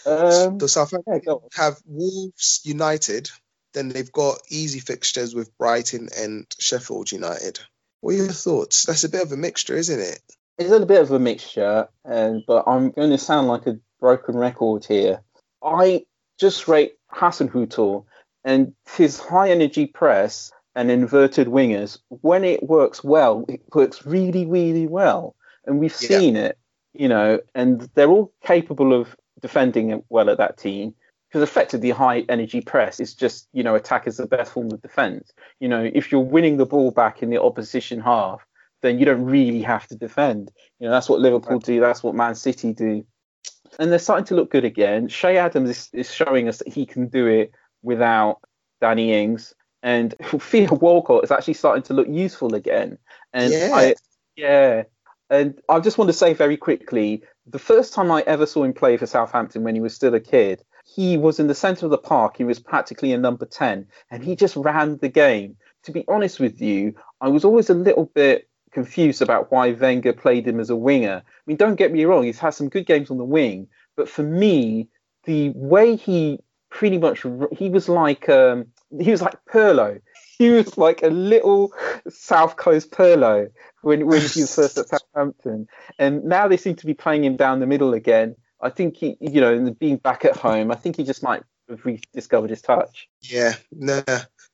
Um, 0.06 0.60
So 0.60 0.66
Southampton 0.68 1.22
yeah, 1.26 1.34
have 1.54 1.76
Wolves 1.84 2.60
United, 2.64 3.30
then 3.74 3.88
they've 3.88 4.12
got 4.12 4.38
easy 4.48 4.78
fixtures 4.78 5.34
with 5.34 5.56
Brighton 5.58 6.08
and 6.16 6.46
Sheffield 6.58 7.10
United. 7.10 7.58
What 8.02 8.14
are 8.14 8.18
your 8.18 8.28
thoughts? 8.28 8.84
That's 8.84 9.04
a 9.04 9.08
bit 9.08 9.22
of 9.22 9.32
a 9.32 9.36
mixture, 9.36 9.76
isn't 9.76 9.98
it? 10.00 10.20
it's 10.58 10.70
a 10.70 10.84
bit 10.84 11.00
of 11.00 11.10
a 11.12 11.18
mixture, 11.18 11.88
and 12.04 12.42
but 12.46 12.64
I'm 12.66 12.90
going 12.90 13.10
to 13.10 13.18
sound 13.18 13.48
like 13.48 13.66
a 13.66 13.78
broken 14.00 14.36
record 14.36 14.84
here. 14.84 15.22
I 15.62 16.04
just 16.38 16.68
rate 16.68 16.94
Hasenhüttl 17.12 18.04
and 18.44 18.74
his 18.96 19.18
high 19.18 19.50
energy 19.50 19.86
press 19.86 20.52
and 20.74 20.90
inverted 20.90 21.46
wingers. 21.46 21.98
When 22.08 22.44
it 22.44 22.62
works 22.62 23.02
well, 23.04 23.44
it 23.48 23.62
works 23.72 24.04
really, 24.04 24.46
really 24.46 24.86
well, 24.88 25.36
and 25.64 25.78
we've 25.78 25.96
Yeah. 26.00 26.18
seen 26.18 26.36
it, 26.36 26.58
you 26.92 27.08
know. 27.08 27.38
And 27.54 27.88
they're 27.94 28.10
all 28.10 28.32
capable 28.44 28.92
of 29.00 29.16
defending 29.40 30.02
well 30.08 30.28
at 30.28 30.38
that 30.38 30.58
team 30.58 30.94
because 31.32 31.48
effectively 31.48 31.88
high 31.88 32.26
energy 32.28 32.60
press 32.60 33.00
is 33.00 33.14
just 33.14 33.48
you 33.54 33.62
know 33.62 33.74
attack 33.74 34.06
is 34.06 34.18
the 34.18 34.26
best 34.26 34.52
form 34.52 34.70
of 34.70 34.82
defense. 34.82 35.32
You 35.60 35.68
know, 35.68 35.90
if 35.94 36.12
you're 36.12 36.20
winning 36.20 36.58
the 36.58 36.66
ball 36.66 36.90
back 36.90 37.22
in 37.22 37.30
the 37.30 37.40
opposition 37.40 38.00
half 38.00 38.46
then 38.82 38.98
you 38.98 39.06
don't 39.06 39.24
really 39.24 39.62
have 39.62 39.86
to 39.86 39.96
defend. 39.96 40.52
You 40.78 40.86
know, 40.86 40.92
that's 40.92 41.08
what 41.08 41.20
Liverpool 41.20 41.58
do. 41.58 41.80
That's 41.80 42.02
what 42.02 42.14
Man 42.14 42.34
City 42.34 42.72
do. 42.72 43.06
And 43.78 43.90
they're 43.90 43.98
starting 43.98 44.26
to 44.26 44.34
look 44.34 44.50
good 44.50 44.64
again. 44.64 45.08
Che 45.08 45.38
Adams 45.38 45.70
is, 45.70 45.88
is 45.92 46.14
showing 46.14 46.48
us 46.48 46.58
that 46.58 46.68
he 46.68 46.84
can 46.84 47.08
do 47.08 47.26
it 47.26 47.52
without 47.82 48.40
Danny 48.80 49.12
Ings. 49.12 49.54
And 49.82 50.14
Theo 50.22 50.74
Walcott 50.74 51.24
is 51.24 51.30
actually 51.30 51.54
starting 51.54 51.84
to 51.84 51.94
look 51.94 52.08
useful 52.08 52.54
again. 52.54 52.98
And 53.32 53.52
Yeah. 53.52 53.70
I, 53.72 53.94
yeah. 54.36 54.82
And 55.30 55.58
I 55.68 55.80
just 55.80 55.96
want 55.96 56.08
to 56.08 56.12
say 56.12 56.34
very 56.34 56.58
quickly, 56.58 57.22
the 57.46 57.58
first 57.58 57.94
time 57.94 58.10
I 58.10 58.22
ever 58.26 58.44
saw 58.44 58.64
him 58.64 58.74
play 58.74 58.98
for 58.98 59.06
Southampton 59.06 59.62
when 59.62 59.74
he 59.74 59.80
was 59.80 59.94
still 59.94 60.14
a 60.14 60.20
kid, 60.20 60.62
he 60.84 61.16
was 61.16 61.38
in 61.40 61.46
the 61.46 61.54
centre 61.54 61.86
of 61.86 61.90
the 61.90 61.98
park. 61.98 62.36
He 62.36 62.44
was 62.44 62.58
practically 62.58 63.12
a 63.12 63.18
number 63.18 63.46
10, 63.46 63.86
and 64.10 64.24
he 64.24 64.36
just 64.36 64.56
ran 64.56 64.98
the 64.98 65.08
game. 65.08 65.56
To 65.84 65.92
be 65.92 66.04
honest 66.08 66.38
with 66.38 66.60
you, 66.60 66.94
I 67.20 67.28
was 67.28 67.44
always 67.44 67.70
a 67.70 67.74
little 67.74 68.06
bit 68.14 68.48
confused 68.72 69.22
about 69.22 69.50
why 69.52 69.72
Wenger 69.72 70.12
played 70.12 70.46
him 70.46 70.60
as 70.60 70.70
a 70.70 70.76
winger. 70.76 71.22
I 71.24 71.40
mean, 71.46 71.56
don't 71.56 71.76
get 71.76 71.92
me 71.92 72.04
wrong, 72.04 72.24
he's 72.24 72.38
had 72.38 72.50
some 72.54 72.68
good 72.68 72.86
games 72.86 73.10
on 73.10 73.18
the 73.18 73.24
wing, 73.24 73.68
but 73.96 74.08
for 74.08 74.22
me, 74.22 74.88
the 75.24 75.50
way 75.54 75.96
he 75.96 76.38
pretty 76.72 76.98
much 76.98 77.24
he 77.52 77.68
was 77.68 77.88
like 77.88 78.28
um, 78.28 78.66
he 78.98 79.10
was 79.10 79.22
like 79.22 79.36
Pirlo. 79.50 80.00
He 80.38 80.50
was 80.50 80.76
like 80.76 81.04
a 81.04 81.08
little 81.08 81.72
South 82.08 82.56
Coast 82.56 82.90
Pirlo 82.90 83.48
when 83.82 84.06
when 84.08 84.20
he 84.20 84.40
was 84.40 84.56
first 84.56 84.76
at 84.76 84.88
Southampton, 85.14 85.68
and 86.00 86.24
now 86.24 86.48
they 86.48 86.56
seem 86.56 86.74
to 86.76 86.86
be 86.86 86.94
playing 86.94 87.22
him 87.22 87.36
down 87.36 87.60
the 87.60 87.66
middle 87.66 87.94
again. 87.94 88.34
I 88.62 88.70
think 88.70 88.96
he, 88.96 89.16
you 89.20 89.40
know, 89.40 89.70
being 89.72 89.96
back 89.96 90.24
at 90.24 90.36
home, 90.36 90.70
I 90.70 90.76
think 90.76 90.96
he 90.96 91.04
just 91.04 91.22
might 91.22 91.42
have 91.68 91.84
rediscovered 91.84 92.50
his 92.50 92.62
touch. 92.62 93.08
Yeah, 93.20 93.54
no, 93.72 94.02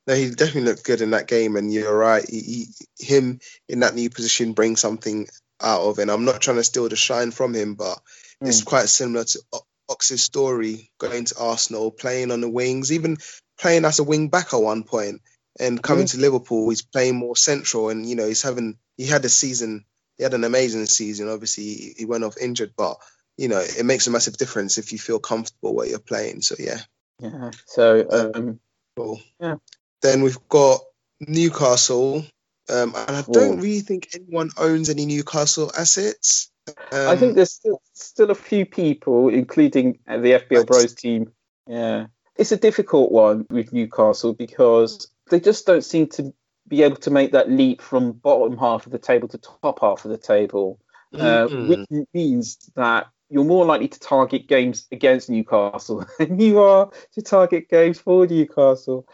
no, 0.07 0.15
he 0.15 0.31
definitely 0.31 0.63
looked 0.63 0.85
good 0.85 1.03
in 1.03 1.11
that 1.11 1.29
game, 1.29 1.57
and 1.57 1.73
you're 1.73 1.97
right. 1.97 2.25
He, 2.29 2.41
he, 2.41 3.05
him 3.05 3.41
in 3.69 3.81
that 3.81 3.95
new 3.95 4.09
position 4.09 4.55
brings 4.55 4.81
something 4.81 5.29
out 5.61 5.83
of, 5.83 5.99
it. 5.99 6.03
and 6.03 6.11
I'm 6.11 6.25
not 6.25 6.41
trying 6.41 6.57
to 6.57 6.65
steal 6.65 6.89
the 6.89 6.97
shine 6.97 7.31
from 7.31 7.55
him, 7.55 7.75
but 7.75 7.99
hmm. 8.41 8.49
it's 8.49 8.63
quite 8.63 8.89
similar 8.89 9.25
to 9.25 9.43
Ox's 9.91 10.23
story 10.23 10.91
going 10.99 11.27
to 11.27 11.39
Arsenal, 11.39 11.91
playing 11.91 12.31
on 12.31 12.41
the 12.41 12.49
wings, 12.49 12.93
even 12.93 13.19
playing 13.59 13.85
as 13.85 13.99
a 13.99 14.05
wing 14.05 14.29
back 14.29 14.55
at 14.55 14.63
one 14.63 14.85
point, 14.85 15.21
and 15.61 15.83
coming 15.83 16.05
hmm. 16.05 16.17
to 16.17 16.19
Liverpool, 16.19 16.71
he's 16.71 16.83
playing 16.83 17.17
more 17.17 17.37
central, 17.37 17.91
and 17.91 18.09
you 18.09 18.17
know 18.17 18.27
he's 18.27 18.43
having 18.43 18.79
he 18.97 19.07
had 19.07 19.25
a 19.27 19.29
season, 19.29 19.85
he 20.17 20.23
had 20.23 20.35
an 20.35 20.45
amazing 20.45 20.87
season. 20.87 21.29
Obviously, 21.29 21.65
he, 21.65 21.95
he 21.99 22.05
went 22.07 22.25
off 22.25 22.39
injured, 22.39 22.73
but 22.75 22.97
you 23.39 23.49
know 23.49 23.61
it 23.61 23.87
makes 23.87 24.07
a 24.07 24.11
massive 24.11 24.37
difference 24.37 24.77
if 24.77 24.93
you 24.93 24.99
feel 24.99 25.19
comfortable 25.19 25.75
where 25.75 25.87
you're 25.87 25.99
playing. 25.99 26.43
So 26.43 26.57
yeah. 26.59 26.81
Yeah. 27.21 27.51
So 27.67 28.33
um, 28.35 28.61
Cool. 28.99 29.21
Yeah. 29.41 29.55
Then 30.03 30.23
we've 30.23 30.49
got 30.49 30.81
Newcastle, 31.21 32.25
um, 32.69 32.95
and 32.97 33.17
I 33.17 33.23
don't 33.23 33.59
Ooh. 33.59 33.63
really 33.63 33.81
think 33.81 34.09
anyone 34.13 34.51
owns 34.59 34.91
any 34.91 35.07
Newcastle 35.07 35.71
assets. 35.79 36.51
Um, 36.67 37.09
I 37.09 37.17
think 37.17 37.37
there's 37.37 37.53
still, 37.53 37.81
still 37.93 38.31
a 38.33 38.35
few 38.35 38.67
people, 38.67 39.29
including 39.29 40.01
the 40.07 40.43
FPL. 40.43 40.67
Bros 40.67 40.95
team. 40.95 41.33
Yeah, 41.69 42.07
it's 42.37 42.51
a 42.51 42.57
difficult 42.57 43.13
one 43.13 43.47
with 43.51 43.73
Newcastle 43.73 44.35
because 44.35 45.09
they 45.31 45.39
just 45.39 45.65
don't 45.65 45.85
seem 45.85 46.09
to 46.09 46.35
be 46.67 46.83
able 46.83 46.97
to 46.97 47.11
make 47.13 47.33
that 47.33 47.49
leap 47.49 47.81
from 47.81 48.13
bottom 48.13 48.59
half 48.59 48.85
of 48.87 48.91
the 48.91 48.99
table 48.99 49.29
to 49.29 49.39
top 49.39 49.81
half 49.81 50.05
of 50.05 50.11
the 50.11 50.19
table, 50.19 50.81
uh, 51.17 51.47
which 51.47 51.87
means 52.13 52.59
that 52.75 53.07
you're 53.31 53.45
more 53.45 53.65
likely 53.65 53.89
to 53.89 54.01
target 54.01 54.49
games 54.49 54.87
against 54.91 55.31
Newcastle 55.31 56.05
than 56.19 56.39
you 56.39 56.61
are 56.61 56.91
to 57.15 57.23
target 57.23 57.69
games 57.69 57.99
for 57.99 58.27
Newcastle. 58.27 59.07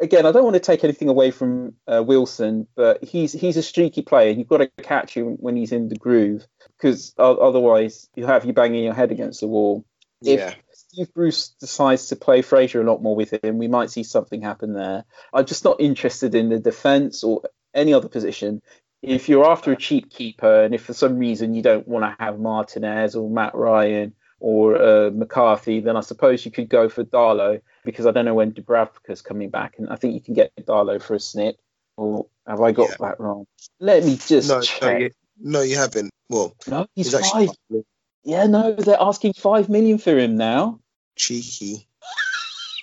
Again, 0.00 0.26
I 0.26 0.32
don't 0.32 0.44
want 0.44 0.54
to 0.54 0.60
take 0.60 0.84
anything 0.84 1.08
away 1.08 1.30
from 1.30 1.74
uh, 1.86 2.02
Wilson, 2.02 2.66
but 2.74 3.02
he's 3.04 3.32
he's 3.32 3.56
a 3.56 3.62
streaky 3.62 4.02
player. 4.02 4.30
And 4.30 4.38
you've 4.38 4.48
got 4.48 4.58
to 4.58 4.66
catch 4.82 5.14
him 5.14 5.36
when 5.36 5.56
he's 5.56 5.72
in 5.72 5.88
the 5.88 5.96
groove, 5.96 6.46
because 6.76 7.14
otherwise 7.16 8.08
you'll 8.14 8.26
have 8.26 8.44
you 8.44 8.52
banging 8.52 8.84
your 8.84 8.94
head 8.94 9.12
against 9.12 9.40
the 9.40 9.46
wall. 9.46 9.84
If 10.22 10.56
Steve 10.72 11.14
Bruce 11.14 11.48
decides 11.60 12.08
to 12.08 12.16
play 12.16 12.42
Fraser 12.42 12.80
a 12.80 12.84
lot 12.84 13.02
more 13.02 13.14
with 13.14 13.32
him, 13.44 13.58
we 13.58 13.68
might 13.68 13.90
see 13.90 14.02
something 14.02 14.42
happen 14.42 14.72
there. 14.72 15.04
I'm 15.32 15.46
just 15.46 15.64
not 15.64 15.80
interested 15.80 16.34
in 16.34 16.48
the 16.48 16.58
defence 16.58 17.22
or 17.22 17.42
any 17.74 17.94
other 17.94 18.08
position. 18.08 18.62
If 19.06 19.28
you're 19.28 19.46
after 19.46 19.72
a 19.72 19.76
cheap 19.76 20.10
keeper, 20.10 20.64
and 20.64 20.74
if 20.74 20.82
for 20.84 20.94
some 20.94 21.18
reason 21.18 21.54
you 21.54 21.62
don't 21.62 21.86
want 21.86 22.04
to 22.04 22.16
have 22.22 22.38
Martinez 22.38 23.14
or 23.14 23.28
Matt 23.28 23.54
Ryan 23.54 24.14
or 24.40 24.76
uh, 24.80 25.10
McCarthy, 25.10 25.80
then 25.80 25.96
I 25.96 26.00
suppose 26.00 26.44
you 26.44 26.50
could 26.50 26.68
go 26.68 26.88
for 26.88 27.04
Darlow 27.04 27.60
because 27.84 28.06
I 28.06 28.10
don't 28.12 28.24
know 28.24 28.34
when 28.34 28.52
Dubravka's 28.52 29.22
coming 29.22 29.50
back, 29.50 29.74
and 29.78 29.88
I 29.90 29.96
think 29.96 30.14
you 30.14 30.20
can 30.20 30.34
get 30.34 30.52
Darlow 30.56 31.00
for 31.02 31.14
a 31.14 31.20
snip. 31.20 31.56
Or 31.96 32.26
have 32.46 32.60
I 32.60 32.72
got 32.72 32.90
Yeah. 32.90 32.96
that 33.00 33.20
wrong? 33.20 33.46
Let 33.78 34.04
me 34.04 34.16
just 34.16 34.48
no, 34.48 34.56
no 34.56 34.62
check. 34.62 35.00
you, 35.00 35.10
no, 35.40 35.60
you 35.62 35.76
haven't. 35.76 36.10
Well, 36.28 36.54
No, 36.66 36.86
he's, 36.94 37.06
he's 37.06 37.14
actually 37.14 37.46
five. 37.48 37.84
Yeah, 38.24 38.46
no, 38.46 38.72
they're 38.74 38.96
asking 39.00 39.34
five 39.34 39.68
million 39.68 39.98
for 39.98 40.18
him 40.18 40.36
now. 40.36 40.80
cheeky. 41.14 41.86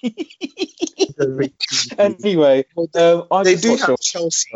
anyway, 1.97 2.65
um, 2.95 3.27
they 3.43 3.55
do 3.55 3.75
have. 3.75 3.99
Chelsea, 3.99 4.49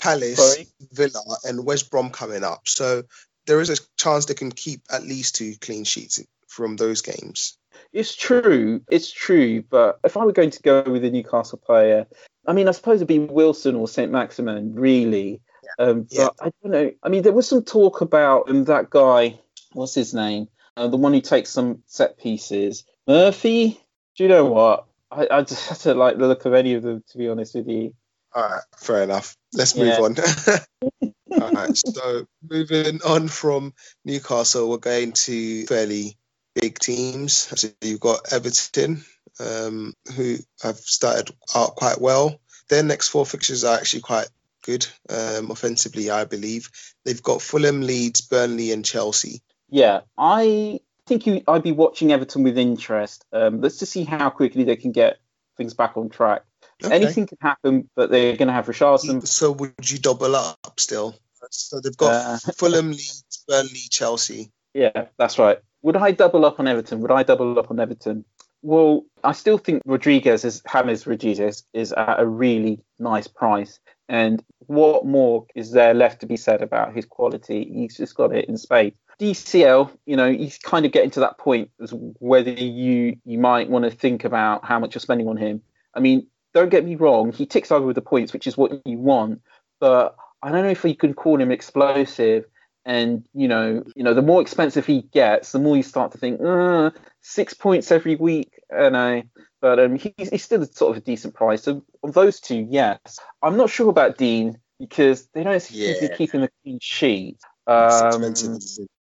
Palace, 0.00 0.54
Sorry? 0.54 0.68
Villa, 0.92 1.22
and 1.44 1.64
West 1.64 1.90
Brom 1.90 2.10
coming 2.10 2.44
up, 2.44 2.62
so 2.66 3.02
there 3.46 3.60
is 3.60 3.70
a 3.70 3.76
chance 3.96 4.26
they 4.26 4.34
can 4.34 4.52
keep 4.52 4.82
at 4.90 5.02
least 5.02 5.36
two 5.36 5.54
clean 5.60 5.84
sheets 5.84 6.20
from 6.46 6.76
those 6.76 7.02
games. 7.02 7.56
It's 7.92 8.14
true, 8.14 8.82
it's 8.90 9.10
true. 9.10 9.62
But 9.62 9.98
if 10.04 10.16
I 10.16 10.24
were 10.24 10.32
going 10.32 10.50
to 10.50 10.62
go 10.62 10.82
with 10.82 11.04
a 11.04 11.10
Newcastle 11.10 11.58
player, 11.58 12.06
I 12.46 12.52
mean, 12.52 12.68
I 12.68 12.72
suppose 12.72 12.96
it'd 12.96 13.08
be 13.08 13.18
Wilson 13.18 13.76
or 13.76 13.88
Saint 13.88 14.12
Maximin, 14.12 14.74
really. 14.74 15.40
Um, 15.78 16.02
but 16.02 16.12
Yeah. 16.12 16.28
I 16.40 16.50
don't 16.62 16.72
know. 16.72 16.90
I 17.02 17.08
mean, 17.08 17.22
there 17.22 17.32
was 17.32 17.48
some 17.48 17.62
talk 17.62 18.00
about 18.00 18.50
um, 18.50 18.64
that 18.64 18.90
guy. 18.90 19.38
What's 19.72 19.94
his 19.94 20.14
name? 20.14 20.48
Uh, 20.76 20.88
the 20.88 20.96
one 20.96 21.12
who 21.12 21.20
takes 21.20 21.50
some 21.50 21.82
set 21.86 22.18
pieces. 22.18 22.84
Murphy. 23.06 23.80
Do 24.16 24.24
you 24.24 24.28
know 24.28 24.46
what? 24.46 24.86
I, 25.10 25.28
I 25.30 25.42
just 25.42 25.82
to 25.82 25.94
like 25.94 26.18
the 26.18 26.28
look 26.28 26.44
of 26.44 26.54
any 26.54 26.74
of 26.74 26.82
them, 26.82 27.02
to 27.08 27.18
be 27.18 27.28
honest 27.28 27.54
with 27.54 27.68
you. 27.68 27.94
All 28.34 28.42
right, 28.42 28.62
fair 28.76 29.02
enough. 29.02 29.36
Let's 29.52 29.76
move 29.76 29.88
Yeah. 29.88 30.00
on. 30.00 30.16
All 31.42 31.52
right, 31.52 31.76
so 31.76 32.26
moving 32.48 33.00
on 33.04 33.28
from 33.28 33.72
Newcastle, 34.04 34.68
we're 34.68 34.78
going 34.78 35.12
to 35.12 35.66
fairly 35.66 36.16
big 36.54 36.78
teams. 36.78 37.32
So 37.34 37.68
you've 37.80 38.00
got 38.00 38.32
Everton, 38.32 39.04
um, 39.38 39.94
who 40.16 40.36
have 40.62 40.76
started 40.76 41.34
out 41.54 41.76
quite 41.76 42.00
well. 42.00 42.40
Their 42.68 42.82
next 42.82 43.08
four 43.08 43.26
fixtures 43.26 43.64
are 43.64 43.76
actually 43.76 44.02
quite 44.02 44.28
good 44.64 44.86
um, 45.08 45.50
offensively, 45.50 46.10
I 46.10 46.24
believe. 46.24 46.70
They've 47.04 47.22
got 47.22 47.42
Fulham, 47.42 47.80
Leeds, 47.80 48.20
Burnley, 48.20 48.72
and 48.72 48.84
Chelsea. 48.84 49.42
Yeah, 49.68 50.00
I 50.18 50.80
think 51.06 51.26
you, 51.26 51.42
I'd 51.48 51.62
be 51.62 51.72
watching 51.72 52.12
Everton 52.12 52.42
with 52.42 52.58
interest. 52.58 53.24
Um, 53.32 53.60
let's 53.60 53.78
just 53.78 53.92
see 53.92 54.04
how 54.04 54.30
quickly 54.30 54.64
they 54.64 54.76
can 54.76 54.92
get 54.92 55.18
things 55.56 55.74
back 55.74 55.96
on 55.96 56.08
track. 56.10 56.42
Okay. 56.82 56.94
Anything 56.94 57.26
can 57.26 57.38
happen, 57.40 57.90
but 57.94 58.10
they're 58.10 58.36
going 58.36 58.48
to 58.48 58.54
have 58.54 58.66
Richarlison. 58.66 59.26
So 59.26 59.52
would 59.52 59.90
you 59.90 59.98
double 59.98 60.34
up 60.36 60.58
still? 60.78 61.14
So 61.50 61.80
they've 61.80 61.96
got 61.96 62.14
Uh, 62.14 62.52
Fulham, 62.52 62.90
Leeds, 62.90 63.44
Burnley, 63.48 63.80
Chelsea. 63.90 64.50
Yeah, 64.74 65.06
that's 65.18 65.38
right. 65.38 65.58
Would 65.82 65.96
I 65.96 66.12
double 66.12 66.44
up 66.44 66.60
on 66.60 66.68
Everton? 66.68 67.00
Would 67.00 67.10
I 67.10 67.22
double 67.22 67.58
up 67.58 67.70
on 67.70 67.80
Everton? 67.80 68.24
Well, 68.62 69.04
I 69.24 69.32
still 69.32 69.56
think 69.58 69.82
Rodriguez 69.86 70.44
is 70.44 70.62
James 70.70 71.06
Rodriguez 71.06 71.64
is 71.72 71.92
at 71.92 72.20
a 72.20 72.26
really 72.26 72.84
nice 72.98 73.26
price. 73.26 73.78
And 74.08 74.42
what 74.66 75.06
more 75.06 75.46
is 75.54 75.72
there 75.72 75.94
left 75.94 76.20
to 76.20 76.26
be 76.26 76.36
said 76.36 76.62
about 76.62 76.94
his 76.94 77.06
quality? 77.06 77.70
He's 77.72 77.96
just 77.96 78.14
got 78.14 78.34
it 78.34 78.46
in 78.48 78.58
spades. 78.58 78.96
DCL, 79.18 79.90
you 80.06 80.16
know, 80.16 80.30
he's 80.30 80.58
kind 80.58 80.86
of 80.86 80.92
getting 80.92 81.10
to 81.10 81.20
that 81.20 81.38
point 81.38 81.70
as 81.80 81.92
whether 81.92 82.50
you 82.50 83.16
you 83.24 83.38
might 83.38 83.68
want 83.68 83.84
to 83.84 83.90
think 83.90 84.24
about 84.24 84.64
how 84.64 84.78
much 84.78 84.94
you're 84.94 85.00
spending 85.00 85.28
on 85.28 85.36
him. 85.36 85.62
I 85.94 86.00
mean, 86.00 86.26
don't 86.54 86.70
get 86.70 86.84
me 86.84 86.96
wrong, 86.96 87.32
he 87.32 87.46
ticks 87.46 87.70
over 87.70 87.86
with 87.86 87.96
the 87.96 88.02
points, 88.02 88.32
which 88.32 88.46
is 88.46 88.56
what 88.56 88.72
you 88.84 88.98
want. 88.98 89.42
But 89.78 90.16
I 90.42 90.50
don't 90.50 90.64
know 90.64 90.70
if 90.70 90.84
you 90.84 90.96
can 90.96 91.14
call 91.14 91.40
him 91.40 91.50
explosive. 91.50 92.44
And 92.86 93.24
you 93.34 93.46
know, 93.46 93.84
you 93.94 94.02
know, 94.02 94.14
the 94.14 94.22
more 94.22 94.40
expensive 94.40 94.86
he 94.86 95.02
gets, 95.02 95.52
the 95.52 95.58
more 95.58 95.76
you 95.76 95.82
start 95.82 96.12
to 96.12 96.18
think, 96.18 96.40
uh, 96.40 96.90
six 97.20 97.52
points 97.52 97.92
every 97.92 98.16
week. 98.16 98.50
And 98.70 98.96
I, 98.96 99.24
but 99.60 99.78
um, 99.78 99.96
he's, 99.96 100.30
he's 100.30 100.42
still 100.42 100.64
sort 100.64 100.96
of 100.96 101.02
a 101.02 101.04
decent 101.04 101.34
price. 101.34 101.62
So 101.62 101.84
of 102.02 102.14
those 102.14 102.40
two, 102.40 102.66
yes. 102.70 103.18
I'm 103.42 103.56
not 103.58 103.68
sure 103.68 103.90
about 103.90 104.16
Dean 104.16 104.58
because 104.78 105.26
they 105.34 105.44
don't 105.44 105.60
seem 105.60 105.94
to 105.94 106.08
be 106.08 106.16
keeping 106.16 106.42
a 106.42 106.48
clean 106.62 106.78
sheet. 106.80 107.38
Um, 107.66 108.34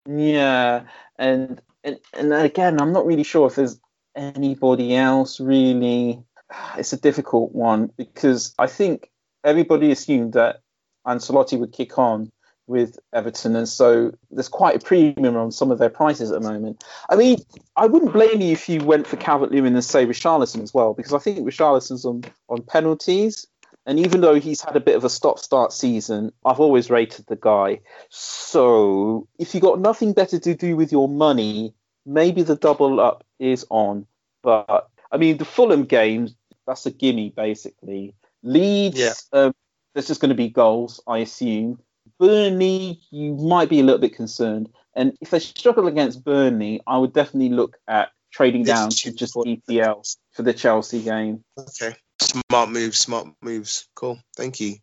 yeah, 0.07 0.83
and 1.19 1.61
and 1.83 1.99
and 2.13 2.33
again, 2.33 2.81
I'm 2.81 2.93
not 2.93 3.07
really 3.07 3.25
sure 3.25 3.47
if 3.47 3.55
there's 3.55 3.81
anybody 4.15 4.95
else 4.95 5.41
really. 5.41 6.23
It's 6.79 6.93
a 6.93 7.01
difficult 7.01 7.53
one 7.53 7.91
because 7.97 8.55
I 8.59 8.67
think 8.67 9.11
everybody 9.45 9.91
assumed 9.91 10.35
that 10.35 10.61
Ancelotti 11.07 11.59
would 11.59 11.73
kick 11.73 11.99
on 11.99 12.31
with 12.67 12.99
Everton, 13.13 13.57
and 13.57 13.69
so 13.69 14.13
there's 14.31 14.49
quite 14.49 14.77
a 14.77 14.79
premium 14.79 15.37
on 15.37 15.51
some 15.51 15.71
of 15.71 15.79
their 15.79 15.91
prices 15.91 16.31
at 16.31 16.41
the 16.41 16.49
moment. 16.49 16.85
I 17.11 17.17
mean, 17.17 17.39
I 17.77 17.87
wouldn't 17.87 18.13
blame 18.13 18.41
you 18.41 18.53
if 18.53 18.69
you 18.69 18.81
went 18.81 19.07
for 19.07 19.17
Calvert 19.17 19.51
Lewin 19.51 19.75
and 19.75 19.85
say 19.85 20.07
Richarlison 20.07 20.63
as 20.63 20.73
well, 20.73 20.95
because 20.95 21.13
I 21.13 21.19
think 21.19 21.41
Richarlison's 21.41 22.05
on 22.05 22.23
on 22.49 22.63
penalties. 22.63 23.47
And 23.85 23.99
even 23.99 24.21
though 24.21 24.37
he's 24.37 24.61
had 24.61 24.77
a 24.77 24.81
bit 24.81 24.95
of 24.95 25.03
a 25.03 25.11
stop-start 25.11 25.73
season, 25.73 26.33
I've 26.45 26.61
always 26.61 26.89
rated 26.89 27.27
the 27.27 27.35
guy. 27.35 27.81
So 28.11 29.27
if 29.41 29.55
you've 29.55 29.63
got 29.65 29.81
nothing 29.81 30.13
better 30.13 30.39
to 30.39 30.55
do 30.55 30.77
with 30.77 30.93
your 30.93 31.09
money, 31.09 31.75
maybe 32.07 32.43
the 32.43 32.55
double 32.55 33.01
up 33.01 33.25
is 33.41 33.67
on. 33.71 34.07
But 34.43 34.89
I 35.11 35.17
mean, 35.17 35.37
the 35.37 35.45
Fulham 35.45 35.85
game, 35.85 36.29
that's 36.67 36.87
a 36.87 36.91
gimme 36.91 37.31
basically. 37.31 38.15
Leeds, 38.43 38.99
Yeah. 38.99 39.13
um, 39.33 39.53
there's 39.95 40.07
just 40.09 40.21
going 40.21 40.31
to 40.31 40.35
be 40.35 40.49
goals, 40.49 41.01
I 41.07 41.19
assume. 41.19 41.81
Burnley, 42.19 43.01
you 43.11 43.35
might 43.35 43.69
be 43.69 43.81
a 43.81 43.83
little 43.83 44.01
bit 44.01 44.15
concerned. 44.17 44.69
And 44.95 45.17
if 45.21 45.31
they 45.31 45.39
struggle 45.39 45.87
against 45.87 46.25
Burnley, 46.25 46.81
I 46.87 46.99
would 46.99 47.13
definitely 47.13 47.51
look 47.51 47.79
at 47.89 48.11
trading 48.33 48.67
Yes, 48.67 48.79
down 48.79 48.91
to 48.91 49.13
just 49.13 49.33
for- 49.35 49.45
EPL 49.45 50.03
for 50.33 50.43
the 50.43 50.53
Chelsea 50.53 51.03
game. 51.03 51.45
Okay. 51.59 51.95
Smart 52.21 52.71
moves, 52.71 52.99
smart 52.99 53.29
moves. 53.43 53.89
Cool. 53.95 54.19
Thank 54.37 54.61
you. 54.61 54.77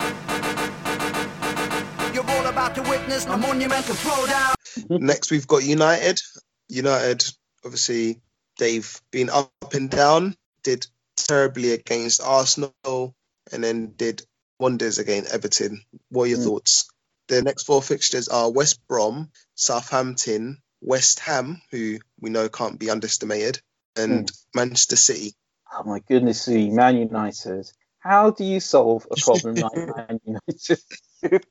You're 2.13 2.29
all 2.29 2.47
about 2.47 2.75
to 2.75 2.81
witness 2.83 3.25
a 3.25 3.37
monumental 3.37 3.95
throwdown. 3.95 4.53
Next, 4.89 5.31
we've 5.31 5.47
got 5.47 5.63
United. 5.63 6.19
United, 6.67 7.23
obviously, 7.63 8.21
they've 8.57 8.99
been 9.11 9.29
up 9.29 9.51
and 9.73 9.89
down, 9.89 10.35
did 10.63 10.87
terribly 11.29 11.73
against 11.73 12.21
Arsenal, 12.23 13.15
and 13.51 13.63
then 13.63 13.93
did 13.95 14.23
wonders 14.59 14.97
against 14.99 15.33
Everton. 15.33 15.83
What 16.09 16.23
are 16.23 16.27
your 16.27 16.39
Mm. 16.39 16.43
thoughts? 16.45 16.89
The 17.27 17.43
next 17.43 17.63
four 17.63 17.83
fixtures 17.83 18.29
are 18.29 18.51
West 18.51 18.79
Brom, 18.87 19.31
Southampton, 19.55 20.61
West 20.81 21.19
Ham, 21.19 21.61
who 21.71 21.99
we 22.19 22.31
know 22.31 22.49
can't 22.49 22.79
be 22.79 22.89
underestimated, 22.89 23.61
and 23.95 24.31
Manchester 24.55 24.95
City. 24.95 25.35
Oh 25.71 25.83
my 25.83 25.99
goodness 25.99 26.47
me, 26.47 26.71
Man 26.71 26.97
United. 26.97 27.71
How 27.99 28.31
do 28.31 28.43
you 28.43 28.59
solve 28.59 29.05
a 29.11 29.15
problem 29.17 29.55
like 29.55 29.73
Man 30.09 30.19
United? 30.25 30.79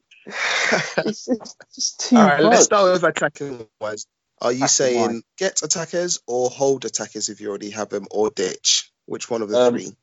it's 1.06 1.26
just, 1.26 1.56
just 1.74 2.00
too 2.00 2.16
All 2.16 2.24
right, 2.24 2.42
much. 2.42 2.52
let's 2.52 2.64
start 2.64 2.92
with 2.92 3.04
attacking 3.04 3.66
wise. 3.80 4.06
Are 4.40 4.52
you 4.52 4.64
Attacking 4.64 4.68
saying 4.68 5.10
wise. 5.14 5.22
get 5.38 5.62
attackers 5.62 6.20
or 6.26 6.50
hold 6.50 6.84
attackers 6.84 7.28
if 7.28 7.40
you 7.40 7.48
already 7.50 7.70
have 7.70 7.90
them, 7.90 8.06
or 8.10 8.30
ditch? 8.30 8.90
Which 9.08 9.30
one 9.30 9.42
of 9.42 9.48
the 9.48 9.56
Um, 9.58 9.78
three? 9.78 9.96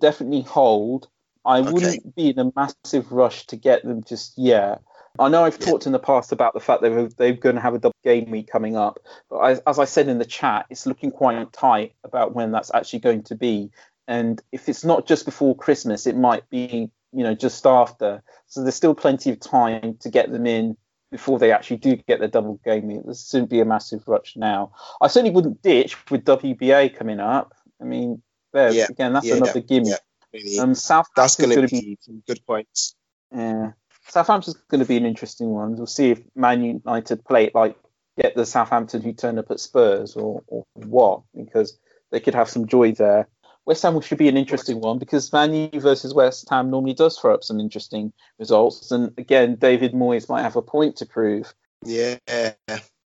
definitely 0.00 0.42
hold. 0.42 1.08
I 1.44 1.60
Okay. 1.60 1.72
wouldn't 1.72 2.14
be 2.14 2.30
in 2.30 2.38
a 2.38 2.52
massive 2.54 3.10
rush 3.10 3.46
to 3.46 3.56
get 3.56 3.82
them 3.82 4.04
just 4.04 4.36
yet. 4.38 4.82
I 5.18 5.28
know 5.28 5.44
I've 5.44 5.58
Yeah. 5.58 5.66
talked 5.66 5.86
in 5.86 5.92
the 5.92 5.98
past 5.98 6.30
about 6.32 6.54
the 6.54 6.60
fact 6.60 6.82
that 6.82 6.90
they're, 6.90 7.08
they're 7.08 7.32
going 7.32 7.56
to 7.56 7.60
have 7.60 7.74
a 7.74 7.78
double 7.78 7.96
game 8.04 8.30
week 8.30 8.48
coming 8.48 8.76
up, 8.76 9.00
but 9.28 9.38
as, 9.40 9.58
as 9.66 9.78
I 9.78 9.84
said 9.86 10.08
in 10.08 10.18
the 10.18 10.24
chat, 10.24 10.66
it's 10.70 10.86
looking 10.86 11.10
quite 11.10 11.52
tight 11.52 11.94
about 12.04 12.34
when 12.34 12.52
that's 12.52 12.70
actually 12.72 13.00
going 13.00 13.24
to 13.24 13.34
be. 13.34 13.70
And 14.06 14.40
if 14.52 14.68
it's 14.68 14.84
not 14.84 15.06
just 15.06 15.24
before 15.24 15.56
Christmas, 15.56 16.06
it 16.06 16.16
might 16.16 16.48
be 16.50 16.90
you 17.12 17.24
know 17.24 17.34
just 17.34 17.66
after. 17.66 18.22
So 18.46 18.62
there's 18.62 18.74
still 18.74 18.94
plenty 18.94 19.30
of 19.30 19.40
time 19.40 19.96
to 20.00 20.10
get 20.10 20.30
them 20.30 20.46
in 20.46 20.76
before 21.10 21.38
they 21.38 21.50
actually 21.52 21.78
do 21.78 21.96
get 21.96 22.20
the 22.20 22.28
double 22.28 22.60
game 22.64 22.86
week. 22.86 23.00
This 23.04 23.28
shouldn't 23.28 23.50
be 23.50 23.60
a 23.60 23.64
massive 23.64 24.06
rush 24.06 24.36
now. 24.36 24.72
I 25.00 25.08
certainly 25.08 25.34
wouldn't 25.34 25.62
ditch 25.62 25.96
with 26.10 26.24
WBA 26.24 26.96
coming 26.96 27.18
up. 27.18 27.54
I 27.80 27.84
mean, 27.84 28.22
there 28.52 28.72
Yeah, 28.72 28.86
again, 28.90 29.12
that's 29.12 29.26
yeah, 29.26 29.36
another 29.36 29.60
gimmick. 29.60 29.98
yeah. 30.32 30.62
Um, 30.62 30.74
Southampton's 30.74 31.14
That's 31.16 31.36
going 31.36 31.66
to 31.66 31.68
be 31.68 31.98
some 32.00 32.22
good 32.26 32.44
points. 32.46 32.94
yeah. 33.34 33.72
Southampton's 34.08 34.56
going 34.68 34.80
to 34.80 34.86
be 34.86 34.96
an 34.96 35.06
interesting 35.06 35.50
one. 35.50 35.76
We'll 35.76 35.86
see 35.86 36.10
if 36.10 36.20
Man 36.34 36.62
United 36.64 37.24
play 37.24 37.44
it 37.44 37.54
like 37.54 37.76
get 38.20 38.34
the 38.34 38.44
Southampton 38.44 39.02
who 39.02 39.12
turn 39.12 39.38
up 39.38 39.50
at 39.50 39.60
Spurs 39.60 40.16
or, 40.16 40.42
or 40.48 40.64
what, 40.74 41.22
because 41.34 41.78
they 42.10 42.20
could 42.20 42.34
have 42.34 42.48
some 42.48 42.66
joy 42.66 42.92
there. 42.92 43.28
West 43.66 43.82
Ham 43.82 44.00
should 44.00 44.18
be 44.18 44.28
an 44.28 44.36
interesting 44.36 44.80
one 44.80 44.98
because 44.98 45.32
Man 45.32 45.54
U 45.54 45.80
versus 45.80 46.12
West 46.12 46.48
Ham 46.50 46.70
normally 46.70 46.94
does 46.94 47.18
throw 47.18 47.34
up 47.34 47.44
some 47.44 47.60
interesting 47.60 48.12
results. 48.38 48.90
And 48.90 49.12
again, 49.16 49.56
David 49.56 49.92
Moyes 49.92 50.28
might 50.28 50.42
have 50.42 50.56
a 50.56 50.62
point 50.62 50.96
to 50.96 51.06
prove. 51.06 51.54
Yeah. 51.84 52.16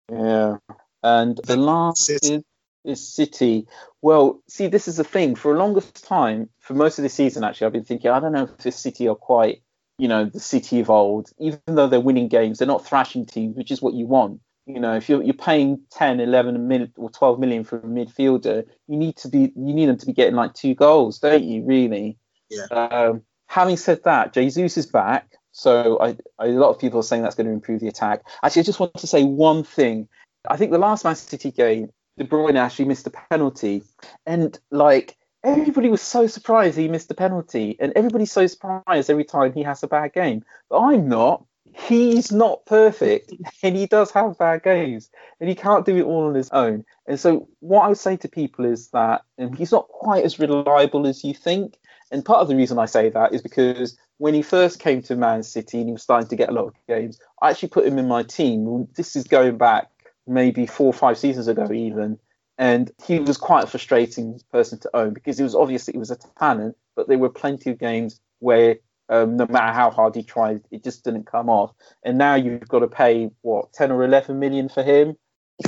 Yeah. 0.09 0.57
And 1.03 1.37
the 1.43 1.57
last 1.57 2.09
is, 2.09 2.41
is 2.85 3.05
City. 3.05 3.67
Well, 4.01 4.41
see, 4.47 4.67
this 4.67 4.87
is 4.87 4.97
the 4.97 5.03
thing. 5.03 5.35
For 5.35 5.53
a 5.53 5.57
longest 5.57 6.05
time, 6.05 6.49
for 6.59 6.73
most 6.73 6.99
of 6.99 7.03
the 7.03 7.09
season, 7.09 7.43
actually, 7.43 7.67
I've 7.67 7.73
been 7.73 7.83
thinking, 7.83 8.11
I 8.11 8.19
don't 8.19 8.33
know 8.33 8.43
if 8.43 8.57
this 8.57 8.77
City 8.77 9.07
are 9.07 9.15
quite, 9.15 9.61
you 9.97 10.07
know, 10.07 10.25
the 10.25 10.39
City 10.39 10.79
of 10.79 10.89
old. 10.89 11.29
Even 11.39 11.59
though 11.65 11.87
they're 11.87 11.99
winning 11.99 12.27
games, 12.27 12.59
they're 12.59 12.67
not 12.67 12.85
thrashing 12.85 13.25
teams, 13.25 13.55
which 13.55 13.71
is 13.71 13.81
what 13.81 13.93
you 13.93 14.05
want. 14.05 14.41
You 14.65 14.79
know, 14.79 14.95
if 14.95 15.09
you're 15.09 15.21
you're 15.21 15.35
paying 15.35 15.81
10, 15.91 16.19
11 16.19 16.67
million 16.67 16.91
or 16.97 17.11
12 17.11 17.39
million 17.39 17.63
for 17.63 17.77
a 17.77 17.81
midfielder, 17.81 18.65
you 18.87 18.97
need 18.97 19.15
to 19.17 19.27
be 19.27 19.51
you 19.55 19.73
need 19.73 19.87
them 19.87 19.97
to 19.97 20.05
be 20.07 20.13
getting 20.13 20.35
like 20.35 20.55
two 20.55 20.73
goals, 20.73 21.19
don't 21.19 21.43
you? 21.43 21.63
Really. 21.63 22.17
Yeah. 22.49 22.65
Um, 22.71 23.21
having 23.47 23.77
said 23.77 24.03
that, 24.05 24.33
Jesus 24.33 24.77
is 24.77 24.87
back, 24.87 25.35
so 25.51 25.99
I, 26.01 26.17
I, 26.39 26.47
a 26.47 26.49
lot 26.49 26.69
of 26.69 26.79
people 26.79 26.99
are 26.99 27.03
saying 27.03 27.21
that's 27.21 27.35
going 27.35 27.47
to 27.47 27.53
improve 27.53 27.79
the 27.79 27.87
attack. 27.87 28.23
Actually, 28.43 28.61
I 28.61 28.63
just 28.63 28.79
want 28.79 28.93
to 28.95 29.07
say 29.07 29.23
one 29.23 29.63
thing. 29.63 30.07
I 30.49 30.57
think 30.57 30.71
the 30.71 30.77
last 30.77 31.05
Man 31.05 31.15
City 31.15 31.51
game, 31.51 31.89
De 32.17 32.23
Bruyne 32.23 32.55
actually 32.55 32.85
missed 32.85 33.07
a 33.07 33.11
penalty, 33.29 33.83
and 34.25 34.57
like 34.71 35.17
everybody 35.43 35.89
was 35.89 36.01
so 36.01 36.27
surprised 36.27 36.77
he 36.77 36.87
missed 36.87 37.09
the 37.09 37.15
penalty, 37.15 37.75
and 37.79 37.91
everybody's 37.95 38.31
so 38.31 38.47
surprised 38.47 39.09
every 39.09 39.25
time 39.25 39.53
he 39.53 39.63
has 39.63 39.83
a 39.83 39.87
bad 39.87 40.13
game. 40.13 40.43
But 40.69 40.79
I'm 40.79 41.09
not. 41.09 41.45
He's 41.73 42.31
not 42.31 42.65
perfect, 42.65 43.33
and 43.63 43.75
he 43.75 43.85
does 43.85 44.11
have 44.11 44.37
bad 44.37 44.63
games, 44.63 45.09
and 45.39 45.49
he 45.49 45.55
can't 45.55 45.85
do 45.85 45.97
it 45.97 46.03
all 46.03 46.27
on 46.27 46.35
his 46.35 46.49
own. 46.51 46.85
And 47.05 47.19
so, 47.19 47.49
what 47.59 47.81
I 47.81 47.89
would 47.89 47.97
say 47.97 48.15
to 48.17 48.29
people 48.29 48.65
is 48.65 48.89
that 48.89 49.23
he's 49.57 49.73
not 49.73 49.89
quite 49.89 50.23
as 50.23 50.39
reliable 50.39 51.05
as 51.07 51.23
you 51.23 51.33
think. 51.33 51.77
And 52.11 52.23
part 52.23 52.39
of 52.39 52.47
the 52.47 52.55
reason 52.55 52.79
I 52.79 52.85
say 52.85 53.09
that 53.09 53.33
is 53.33 53.41
because 53.41 53.97
when 54.19 54.33
he 54.33 54.41
first 54.41 54.79
came 54.79 55.01
to 55.03 55.15
Man 55.15 55.43
City 55.43 55.79
and 55.79 55.87
he 55.87 55.93
was 55.93 56.03
starting 56.03 56.29
to 56.29 56.35
get 56.35 56.49
a 56.49 56.53
lot 56.53 56.67
of 56.67 56.73
games, 56.87 57.19
I 57.41 57.49
actually 57.49 57.69
put 57.69 57.85
him 57.85 57.97
in 57.97 58.07
my 58.07 58.23
team. 58.23 58.87
This 58.95 59.15
is 59.15 59.25
going 59.25 59.57
back 59.57 59.89
maybe 60.27 60.65
four 60.65 60.87
or 60.87 60.93
five 60.93 61.17
seasons 61.17 61.47
ago, 61.47 61.71
even. 61.71 62.19
And 62.57 62.91
he 63.05 63.19
was 63.19 63.37
quite 63.37 63.65
a 63.65 63.67
frustrating 63.67 64.39
person 64.51 64.79
to 64.79 64.95
own 64.95 65.13
because 65.13 65.39
it 65.39 65.43
was 65.43 65.55
obviously 65.55 65.93
he 65.93 65.99
was 65.99 66.11
a 66.11 66.17
talent, 66.39 66.77
but 66.95 67.07
there 67.07 67.17
were 67.17 67.29
plenty 67.29 67.69
of 67.69 67.79
games 67.79 68.19
where 68.39 68.77
um, 69.09 69.37
no 69.37 69.45
matter 69.47 69.73
how 69.73 69.91
hard 69.91 70.15
he 70.15 70.23
tried, 70.23 70.61
it 70.71 70.83
just 70.83 71.03
didn't 71.03 71.25
come 71.25 71.49
off. 71.49 71.73
And 72.03 72.17
now 72.17 72.35
you've 72.35 72.67
got 72.67 72.79
to 72.79 72.87
pay 72.87 73.29
what 73.41 73.73
ten 73.73 73.91
or 73.91 74.03
eleven 74.03 74.39
million 74.39 74.69
for 74.69 74.83
him. 74.83 75.17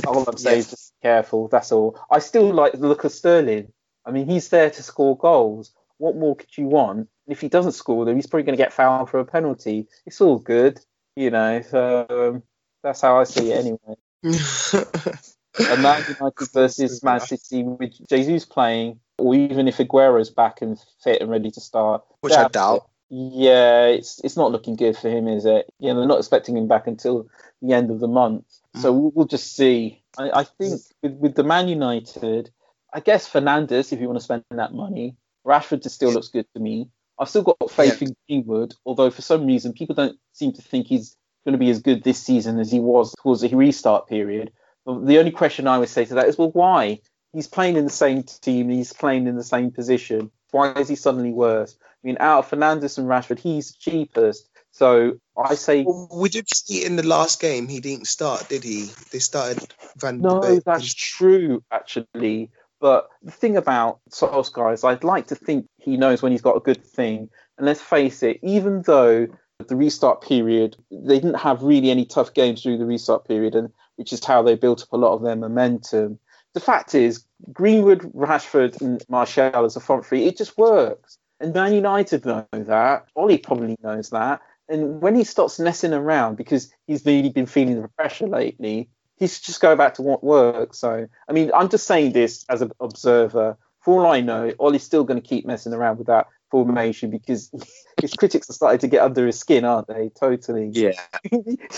All 0.06 0.24
I'm 0.26 0.36
saying 0.36 0.58
is 0.58 0.70
just 0.70 0.92
be 1.00 1.08
careful. 1.08 1.48
That's 1.48 1.72
all. 1.72 1.98
I 2.10 2.18
still 2.18 2.52
like 2.52 2.72
the 2.72 2.88
look 2.88 3.04
of 3.04 3.12
Sterling. 3.12 3.72
I 4.04 4.10
mean, 4.10 4.26
he's 4.26 4.48
there 4.48 4.70
to 4.70 4.82
score 4.82 5.16
goals. 5.16 5.72
What 5.98 6.16
more 6.16 6.36
could 6.36 6.56
you 6.56 6.66
want? 6.66 6.98
And 6.98 7.08
if 7.28 7.40
he 7.40 7.48
doesn't 7.48 7.72
score 7.72 8.04
them, 8.04 8.16
he's 8.16 8.26
probably 8.26 8.44
going 8.44 8.56
to 8.56 8.62
get 8.62 8.72
fouled 8.72 9.10
for 9.10 9.20
a 9.20 9.24
penalty. 9.24 9.86
It's 10.06 10.20
all 10.20 10.38
good, 10.38 10.80
you 11.16 11.30
know. 11.30 11.62
So 11.62 12.06
um, 12.08 12.42
that's 12.82 13.00
how 13.00 13.18
I 13.18 13.24
see 13.24 13.52
it 13.52 13.58
anyway. 13.58 13.96
And 14.24 15.82
Man 15.82 16.04
United 16.08 16.52
versus 16.52 17.02
Man 17.02 17.20
City 17.20 17.62
with 17.62 17.92
Jesus 18.08 18.44
playing, 18.44 19.00
or 19.16 19.34
even 19.34 19.66
if 19.68 19.80
Aguero's 19.80 20.30
back 20.30 20.62
and 20.62 20.78
fit 21.02 21.20
and 21.20 21.30
ready 21.30 21.50
to 21.50 21.60
start, 21.60 22.04
Which 22.20 22.34
I 22.34 22.48
doubt. 22.48 22.88
Yeah, 23.10 23.86
it's 23.86 24.20
it's 24.22 24.36
not 24.36 24.52
looking 24.52 24.76
good 24.76 24.96
for 24.96 25.08
him, 25.08 25.28
is 25.28 25.46
it? 25.46 25.72
Yeah, 25.78 25.94
they're 25.94 26.06
not 26.06 26.18
expecting 26.18 26.56
him 26.56 26.68
back 26.68 26.86
until 26.86 27.28
the 27.62 27.72
end 27.72 27.90
of 27.90 28.00
the 28.00 28.08
month, 28.08 28.44
so 28.76 28.92
mm. 28.92 29.00
we'll, 29.00 29.12
we'll 29.14 29.26
just 29.26 29.56
see. 29.56 30.02
I, 30.18 30.40
I 30.40 30.44
think 30.44 30.80
with, 31.02 31.12
with 31.14 31.34
the 31.34 31.42
Man 31.42 31.68
United, 31.68 32.50
I 32.92 33.00
guess 33.00 33.26
Fernandez, 33.26 33.92
if 33.92 34.00
you 34.00 34.06
want 34.08 34.18
to 34.18 34.24
spend 34.24 34.44
that 34.50 34.74
money, 34.74 35.16
Rashford 35.46 35.82
just 35.82 35.94
still 35.94 36.12
looks 36.12 36.28
good 36.28 36.46
to 36.54 36.60
me. 36.60 36.90
I've 37.18 37.30
still 37.30 37.42
got 37.42 37.70
faith 37.70 38.02
in 38.02 38.14
Greenwood, 38.28 38.74
although 38.84 39.10
for 39.10 39.22
some 39.22 39.46
reason 39.46 39.72
people 39.72 39.94
don't 39.94 40.18
seem 40.32 40.52
to 40.52 40.62
think 40.62 40.86
he's 40.86 41.16
going 41.48 41.58
to 41.58 41.64
be 41.64 41.70
as 41.70 41.80
good 41.80 42.04
this 42.04 42.22
season 42.22 42.58
as 42.58 42.70
he 42.70 42.78
was 42.78 43.14
towards 43.22 43.40
the 43.40 43.48
restart 43.48 44.06
period. 44.06 44.52
But 44.84 45.06
the 45.06 45.18
only 45.18 45.30
question 45.30 45.66
I 45.66 45.78
would 45.78 45.88
say 45.88 46.04
to 46.04 46.14
that 46.14 46.28
is, 46.28 46.36
well, 46.36 46.50
why? 46.50 47.00
He's 47.32 47.46
playing 47.46 47.76
in 47.76 47.84
the 47.84 47.90
same 47.90 48.22
team, 48.22 48.68
he's 48.68 48.92
playing 48.92 49.26
in 49.26 49.36
the 49.36 49.44
same 49.44 49.70
position. 49.70 50.30
Why 50.50 50.72
is 50.72 50.88
he 50.88 50.94
suddenly 50.94 51.30
worse? 51.30 51.74
I 51.80 52.06
mean, 52.06 52.18
out 52.20 52.40
of 52.40 52.48
Fernandez 52.48 52.98
and 52.98 53.08
Rashford, 53.08 53.38
he's 53.38 53.74
cheapest. 53.74 54.50
So 54.72 55.18
I 55.36 55.54
say 55.54 55.84
Well, 55.84 56.08
we 56.14 56.28
did 56.28 56.46
see 56.54 56.84
in 56.84 56.96
the 56.96 57.06
last 57.06 57.40
game 57.40 57.66
he 57.66 57.80
didn't 57.80 58.08
start, 58.08 58.50
did 58.50 58.62
he? 58.62 58.90
They 59.10 59.18
started 59.18 59.74
Van 59.96 60.20
No, 60.20 60.40
Beek. 60.40 60.64
that's 60.64 60.92
true, 60.92 61.62
actually. 61.72 62.50
But 62.78 63.08
the 63.22 63.32
thing 63.32 63.56
about 63.56 64.00
Solskjaer 64.10 64.74
is 64.74 64.84
I'd 64.84 65.02
like 65.02 65.28
to 65.28 65.34
think 65.34 65.66
he 65.78 65.96
knows 65.96 66.20
when 66.20 66.32
he's 66.32 66.42
got 66.42 66.56
a 66.56 66.60
good 66.60 66.84
thing. 66.84 67.30
And 67.56 67.66
let's 67.66 67.80
face 67.80 68.22
it, 68.22 68.38
even 68.42 68.82
though 68.82 69.28
the 69.68 69.76
restart 69.76 70.22
period, 70.22 70.76
they 70.90 71.20
didn't 71.20 71.38
have 71.38 71.62
really 71.62 71.90
any 71.90 72.04
tough 72.04 72.34
games 72.34 72.62
through 72.62 72.78
the 72.78 72.86
restart 72.86 73.26
period, 73.26 73.54
and 73.54 73.70
which 73.96 74.12
is 74.12 74.24
how 74.24 74.42
they 74.42 74.54
built 74.54 74.82
up 74.82 74.92
a 74.92 74.96
lot 74.96 75.14
of 75.14 75.22
their 75.22 75.36
momentum. 75.36 76.18
The 76.54 76.60
fact 76.60 76.94
is, 76.94 77.24
Greenwood, 77.52 78.00
Rashford, 78.14 78.80
and 78.80 79.04
Martial 79.08 79.64
as 79.64 79.76
a 79.76 79.80
front 79.80 80.06
three, 80.06 80.24
it 80.24 80.36
just 80.36 80.58
works. 80.58 81.18
And 81.40 81.54
Man 81.54 81.72
United 81.72 82.24
know 82.24 82.46
that. 82.52 83.06
Ole 83.14 83.38
probably 83.38 83.76
knows 83.82 84.10
that. 84.10 84.40
And 84.68 85.00
when 85.00 85.14
he 85.14 85.24
starts 85.24 85.58
messing 85.58 85.92
around 85.92 86.36
because 86.36 86.72
he's 86.86 87.04
really 87.06 87.30
been 87.30 87.46
feeling 87.46 87.80
the 87.80 87.88
pressure 87.88 88.26
lately, 88.26 88.88
he's 89.16 89.40
just 89.40 89.60
go 89.60 89.76
back 89.76 89.94
to 89.94 90.02
what 90.02 90.24
works. 90.24 90.78
So, 90.78 91.06
I 91.28 91.32
mean, 91.32 91.50
I'm 91.54 91.68
just 91.68 91.86
saying 91.86 92.12
this 92.12 92.44
as 92.48 92.60
an 92.60 92.72
observer. 92.80 93.56
For 93.80 94.00
all 94.00 94.12
I 94.12 94.20
know, 94.20 94.52
Ole's 94.58 94.82
still 94.82 95.04
going 95.04 95.20
to 95.20 95.26
keep 95.26 95.46
messing 95.46 95.72
around 95.72 95.98
with 95.98 96.08
that 96.08 96.26
formation 96.50 97.10
because 97.10 97.50
his 98.00 98.14
critics 98.14 98.50
are 98.50 98.54
starting 98.54 98.80
to 98.80 98.88
get 98.88 99.02
under 99.02 99.26
his 99.26 99.38
skin, 99.38 99.64
aren't 99.64 99.88
they? 99.88 100.10
Totally. 100.18 100.70
Yeah. 100.72 100.92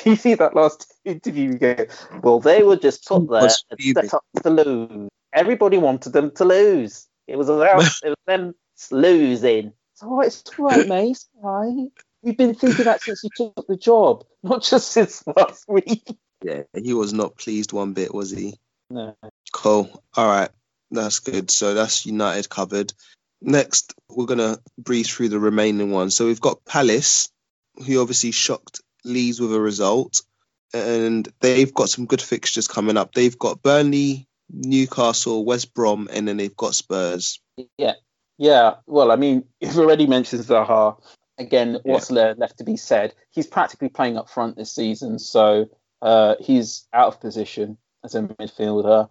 you 0.05 0.17
see 0.17 0.35
that 0.35 0.55
last 0.55 0.93
interview? 1.05 1.53
You 1.53 1.59
go, 1.59 1.87
well, 2.23 2.41
they 2.41 2.63
were 2.63 2.77
just 2.77 3.07
put 3.07 3.29
there 3.29 3.49
and 3.71 3.81
set 3.81 4.15
up 4.15 4.25
to 4.43 4.51
lose. 4.51 5.09
Everybody 5.33 5.79
wanted 5.79 6.13
them 6.13 6.33
to 6.33 6.45
lose. 6.45 7.07
It 7.27 7.37
was 7.37 7.49
about 7.49 7.85
it 8.03 8.09
was 8.09 8.17
them 8.27 8.55
losing. 8.91 9.73
So 9.95 10.07
oh, 10.11 10.21
it's 10.21 10.43
all 10.59 10.67
right, 10.67 10.89
mate. 10.89 11.11
It's 11.13 11.29
all 11.43 11.61
right. 11.61 11.91
We've 12.23 12.37
been 12.37 12.55
thinking 12.55 12.85
that 12.85 13.03
since 13.03 13.23
you 13.23 13.31
took 13.35 13.67
the 13.67 13.77
job, 13.77 14.25
not 14.43 14.63
just 14.63 14.91
since 14.93 15.23
last 15.27 15.67
week. 15.69 16.17
Yeah, 16.43 16.63
he 16.75 16.93
was 16.95 17.13
not 17.13 17.37
pleased 17.37 17.73
one 17.73 17.93
bit, 17.93 18.13
was 18.13 18.31
he? 18.31 18.59
No. 18.91 19.17
Cool. 19.53 20.03
All 20.17 20.27
right. 20.27 20.51
That's 20.91 21.21
good. 21.21 21.51
So 21.51 21.75
that's 21.75 22.07
United 22.07 22.49
covered. 22.49 22.93
Next, 23.43 23.95
we're 24.09 24.27
going 24.27 24.39
to 24.39 24.61
breeze 24.79 25.11
through 25.11 25.31
the 25.31 25.41
remaining 25.41 25.91
ones. 25.91 26.15
So 26.15 26.27
we've 26.27 26.41
got 26.41 26.65
Palace, 26.65 27.29
who 27.87 28.01
obviously 28.01 28.33
shocked 28.33 28.81
Leeds 29.05 29.41
with 29.41 29.55
a 29.55 29.61
result. 29.61 30.23
And 30.75 31.29
they've 31.41 31.73
got 31.73 31.89
some 31.89 32.07
good 32.07 32.21
fixtures 32.21 32.69
coming 32.69 32.97
up. 32.97 33.13
They've 33.13 33.39
got 33.39 33.63
Burnley, 33.63 34.29
Newcastle, 34.51 35.45
West 35.45 35.75
Brom, 35.75 36.09
and 36.13 36.29
then 36.29 36.37
they've 36.37 36.57
got 36.57 36.75
Spurs. 36.75 37.41
Yeah, 37.77 37.95
yeah. 38.39 38.75
Well, 38.87 39.11
I 39.11 39.17
mean, 39.17 39.45
you've 39.61 39.79
already 39.79 40.07
mentioned 40.07 40.45
Zaha. 40.45 41.01
Again, 41.39 41.79
what's 41.85 42.11
le- 42.11 42.35
left 42.37 42.59
to 42.59 42.65
be 42.65 42.77
said? 42.77 43.15
He's 43.31 43.47
practically 43.47 43.89
playing 43.89 44.19
up 44.19 44.29
front 44.29 44.57
this 44.57 44.75
season, 44.75 45.19
so 45.19 45.71
uh, 46.03 46.35
he's 46.39 46.87
out 46.93 47.09
of 47.09 47.21
position 47.21 47.79
as 48.05 48.15
a 48.15 48.23
midfielder. 48.23 49.09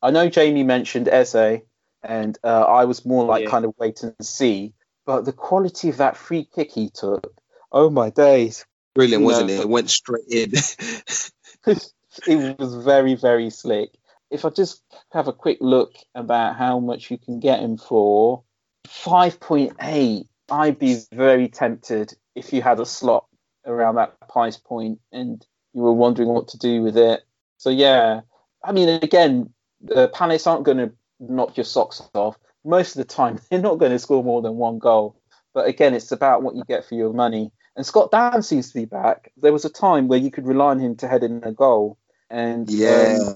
I 0.00 0.10
know 0.10 0.30
Jamie 0.30 0.62
mentioned 0.62 1.08
Eze, 1.08 1.60
and 2.06 2.38
uh, 2.44 2.62
I 2.62 2.84
was 2.84 3.04
more 3.04 3.24
like 3.24 3.44
Yeah. 3.44 3.50
kind 3.50 3.64
of 3.64 3.74
wait 3.78 4.02
and 4.02 4.14
see. 4.22 4.72
But 5.04 5.24
the 5.24 5.32
quality 5.32 5.88
of 5.88 5.98
that 5.98 6.16
free 6.16 6.44
kick 6.44 6.72
he 6.72 6.90
took, 6.90 7.32
oh 7.70 7.90
my 7.90 8.10
days! 8.10 8.64
Brilliant, 8.94 9.20
You 9.20 9.26
wasn't 9.26 9.48
know, 9.48 9.54
it? 9.54 9.60
It 9.60 9.68
went 9.68 9.90
straight 9.90 10.24
in. 10.28 10.52
it 11.66 12.58
was 12.58 12.84
very, 12.84 13.14
very 13.14 13.50
slick. 13.50 13.90
If 14.30 14.44
I 14.44 14.50
just 14.50 14.82
have 15.12 15.28
a 15.28 15.32
quick 15.32 15.58
look 15.60 15.94
about 16.14 16.56
how 16.56 16.80
much 16.80 17.10
you 17.10 17.18
can 17.18 17.38
get 17.38 17.60
him 17.60 17.76
for, 17.76 18.42
5.8, 18.88 20.26
I'd 20.50 20.78
be 20.78 20.98
very 21.12 21.48
tempted 21.48 22.14
if 22.34 22.52
you 22.52 22.62
had 22.62 22.80
a 22.80 22.86
slot 22.86 23.26
around 23.66 23.96
that 23.96 24.16
price 24.28 24.56
point 24.56 25.00
and 25.12 25.44
you 25.72 25.82
were 25.82 25.92
wondering 25.92 26.28
what 26.28 26.48
to 26.48 26.58
do 26.58 26.82
with 26.82 26.96
it. 26.96 27.22
So, 27.58 27.70
yeah, 27.70 28.22
I 28.64 28.72
mean, 28.72 28.88
again, 28.88 29.52
the 29.80 30.08
Palace 30.08 30.46
aren't 30.46 30.64
going 30.64 30.78
to 30.78 30.92
knock 31.20 31.56
your 31.56 31.64
socks 31.64 32.02
off. 32.14 32.38
Most 32.64 32.96
of 32.96 33.06
the 33.06 33.12
time, 33.12 33.38
they're 33.50 33.60
not 33.60 33.78
going 33.78 33.92
to 33.92 33.98
score 33.98 34.24
more 34.24 34.42
than 34.42 34.56
one 34.56 34.78
goal. 34.78 35.16
But 35.54 35.68
again, 35.68 35.94
it's 35.94 36.12
about 36.12 36.42
what 36.42 36.54
you 36.54 36.62
get 36.68 36.84
for 36.84 36.94
your 36.94 37.12
money. 37.12 37.50
And 37.76 37.84
Scott 37.84 38.10
Dann 38.10 38.42
seems 38.42 38.68
to 38.68 38.74
be 38.74 38.84
back. 38.84 39.32
There 39.36 39.52
was 39.52 39.64
a 39.64 39.70
time 39.70 40.08
where 40.08 40.18
you 40.18 40.30
could 40.30 40.46
rely 40.46 40.70
on 40.70 40.78
him 40.78 40.96
to 40.96 41.08
head 41.08 41.22
in 41.22 41.42
a 41.44 41.52
goal. 41.52 41.98
And 42.30 42.68
yeah. 42.70 43.18
um, 43.20 43.34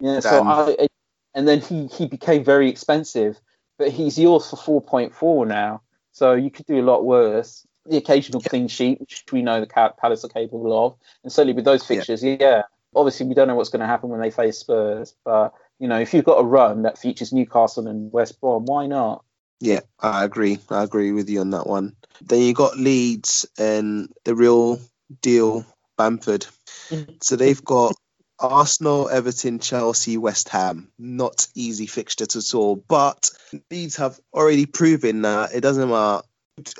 yeah, 0.00 0.20
so 0.20 0.44
I, 0.44 0.88
and 1.34 1.48
then 1.48 1.60
he, 1.60 1.86
he 1.86 2.06
became 2.06 2.44
very 2.44 2.68
expensive, 2.68 3.38
but 3.78 3.90
he's 3.90 4.18
yours 4.18 4.50
for 4.50 4.82
4.4 4.82 5.46
now. 5.46 5.82
So 6.12 6.34
you 6.34 6.50
could 6.50 6.66
do 6.66 6.80
a 6.80 6.82
lot 6.82 7.04
worse. 7.04 7.66
The 7.86 7.96
occasional 7.96 8.40
clean 8.40 8.68
sheet, 8.68 9.00
which 9.00 9.24
we 9.32 9.40
know 9.40 9.60
the 9.60 9.66
Palace 9.66 10.24
are 10.24 10.28
capable 10.28 10.86
of, 10.86 10.96
and 11.22 11.32
certainly 11.32 11.54
with 11.54 11.64
those 11.64 11.86
fixtures, 11.86 12.22
yeah. 12.22 12.62
Obviously, 12.94 13.26
we 13.26 13.34
don't 13.34 13.48
know 13.48 13.54
what's 13.54 13.70
going 13.70 13.80
to 13.80 13.86
happen 13.86 14.10
when 14.10 14.20
they 14.20 14.30
face 14.30 14.58
Spurs, 14.58 15.14
but 15.24 15.54
you 15.78 15.88
know, 15.88 15.98
if 15.98 16.14
you've 16.14 16.24
got 16.24 16.40
a 16.40 16.44
run 16.44 16.82
that 16.82 16.98
features 16.98 17.32
Newcastle 17.32 17.86
and 17.86 18.12
West 18.12 18.40
Brom, 18.40 18.64
why 18.64 18.86
not? 18.86 19.24
Yeah, 19.60 19.80
I 19.98 20.24
agree. 20.24 20.58
I 20.70 20.82
agree 20.82 21.12
with 21.12 21.28
you 21.28 21.40
on 21.40 21.50
that 21.50 21.66
one. 21.66 21.96
Then 22.20 22.42
you 22.42 22.54
got 22.54 22.76
Leeds 22.78 23.46
and 23.58 24.12
the 24.24 24.34
real 24.34 24.80
deal 25.20 25.66
Bamford. 25.96 26.46
Mm. 26.90 27.22
So 27.22 27.36
they've 27.36 27.64
got 27.64 27.94
Arsenal, 28.38 29.08
Everton, 29.08 29.58
Chelsea, 29.58 30.16
West 30.16 30.48
Ham. 30.50 30.90
Not 30.98 31.48
easy 31.54 31.86
fixtures 31.86 32.36
at 32.36 32.56
all. 32.56 32.76
But 32.76 33.30
Leeds 33.70 33.96
have 33.96 34.18
already 34.32 34.66
proven 34.66 35.22
that 35.22 35.54
it 35.54 35.60
doesn't 35.60 35.88
matter 35.88 36.22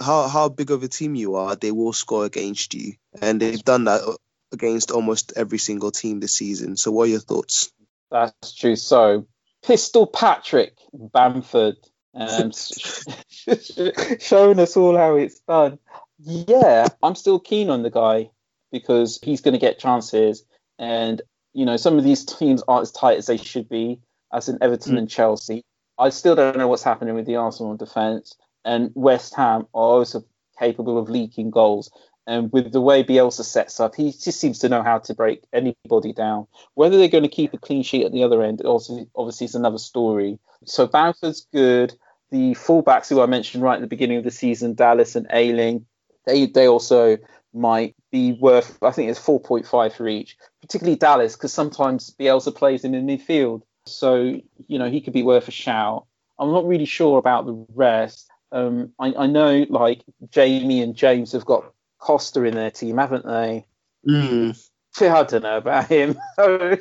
how, 0.00 0.28
how 0.28 0.48
big 0.48 0.70
of 0.70 0.82
a 0.82 0.88
team 0.88 1.14
you 1.14 1.36
are, 1.36 1.56
they 1.56 1.72
will 1.72 1.92
score 1.92 2.24
against 2.24 2.74
you. 2.74 2.94
And 3.20 3.40
they've 3.40 3.62
done 3.62 3.84
that 3.84 4.02
against 4.52 4.90
almost 4.90 5.32
every 5.36 5.58
single 5.58 5.90
team 5.90 6.20
this 6.20 6.34
season. 6.34 6.76
So 6.76 6.90
what 6.90 7.04
are 7.04 7.12
your 7.12 7.20
thoughts? 7.20 7.70
That's 8.10 8.54
true. 8.54 8.76
So, 8.76 9.26
Pistol 9.62 10.06
Patrick 10.06 10.76
Bamford 10.92 11.76
um, 12.14 12.52
showing 14.20 14.58
us 14.58 14.76
all 14.76 14.96
how 14.96 15.16
it's 15.16 15.40
done. 15.40 15.78
Yeah, 16.18 16.88
I'm 17.02 17.14
still 17.14 17.38
keen 17.38 17.70
on 17.70 17.82
the 17.82 17.90
guy 17.90 18.30
because 18.72 19.18
he's 19.22 19.40
going 19.40 19.52
to 19.52 19.60
get 19.60 19.78
chances, 19.78 20.44
and 20.78 21.22
you 21.52 21.64
know 21.64 21.76
some 21.76 21.98
of 21.98 22.04
these 22.04 22.24
teams 22.24 22.62
aren't 22.66 22.82
as 22.82 22.92
tight 22.92 23.18
as 23.18 23.26
they 23.26 23.36
should 23.36 23.68
be, 23.68 24.00
as 24.32 24.48
in 24.48 24.58
Everton 24.60 24.98
and 24.98 25.08
Chelsea. 25.08 25.64
I 25.98 26.10
still 26.10 26.34
don't 26.34 26.56
know 26.56 26.68
what's 26.68 26.82
happening 26.82 27.14
with 27.14 27.26
the 27.26 27.36
Arsenal 27.36 27.76
defence, 27.76 28.36
and 28.64 28.90
West 28.94 29.34
Ham 29.36 29.62
are 29.74 29.98
also 29.98 30.24
capable 30.58 30.98
of 30.98 31.08
leaking 31.08 31.50
goals. 31.50 31.90
And 32.28 32.52
with 32.52 32.72
the 32.72 32.80
way 32.82 33.02
Bielsa 33.02 33.42
sets 33.42 33.80
up, 33.80 33.94
he 33.94 34.12
just 34.12 34.38
seems 34.38 34.58
to 34.58 34.68
know 34.68 34.82
how 34.82 34.98
to 34.98 35.14
break 35.14 35.42
anybody 35.50 36.12
down. 36.12 36.46
Whether 36.74 36.98
they're 36.98 37.08
going 37.08 37.24
to 37.24 37.28
keep 37.30 37.54
a 37.54 37.58
clean 37.58 37.82
sheet 37.82 38.04
at 38.04 38.12
the 38.12 38.22
other 38.22 38.42
end, 38.42 38.60
also 38.60 39.06
obviously 39.16 39.46
is 39.46 39.54
another 39.54 39.78
story. 39.78 40.38
So 40.66 40.86
Bamford's 40.86 41.46
good. 41.54 41.94
The 42.30 42.52
fullbacks 42.52 43.08
who 43.08 43.22
I 43.22 43.26
mentioned 43.26 43.62
right 43.62 43.76
at 43.76 43.80
the 43.80 43.86
beginning 43.86 44.18
of 44.18 44.24
the 44.24 44.30
season, 44.30 44.74
Dallas 44.74 45.16
and 45.16 45.26
Ayling, 45.30 45.86
they 46.26 46.44
they 46.44 46.68
also 46.68 47.16
might 47.54 47.96
be 48.12 48.32
worth. 48.32 48.76
I 48.82 48.90
think 48.90 49.10
it's 49.10 49.18
4.5 49.18 49.92
for 49.94 50.06
each, 50.06 50.36
particularly 50.60 50.98
Dallas, 50.98 51.34
because 51.34 51.54
sometimes 51.54 52.14
Bielsa 52.20 52.54
plays 52.54 52.84
him 52.84 52.92
in 52.92 53.06
midfield, 53.06 53.62
so 53.86 54.38
you 54.66 54.78
know 54.78 54.90
he 54.90 55.00
could 55.00 55.14
be 55.14 55.22
worth 55.22 55.48
a 55.48 55.52
shout. 55.52 56.04
I'm 56.38 56.52
not 56.52 56.66
really 56.66 56.84
sure 56.84 57.18
about 57.18 57.46
the 57.46 57.66
rest. 57.74 58.28
Um, 58.52 58.92
I, 58.98 59.14
I 59.20 59.26
know 59.26 59.64
like 59.70 60.04
Jamie 60.28 60.82
and 60.82 60.94
James 60.94 61.32
have 61.32 61.46
got 61.46 61.72
Costa 61.98 62.42
in 62.44 62.54
their 62.54 62.70
team, 62.70 62.98
haven't 62.98 63.26
they? 63.26 63.66
Mm. 64.08 64.58
I 65.00 65.22
don't 65.22 65.42
know 65.42 65.58
about 65.58 65.86
him. 65.88 66.18
I, 66.38 66.78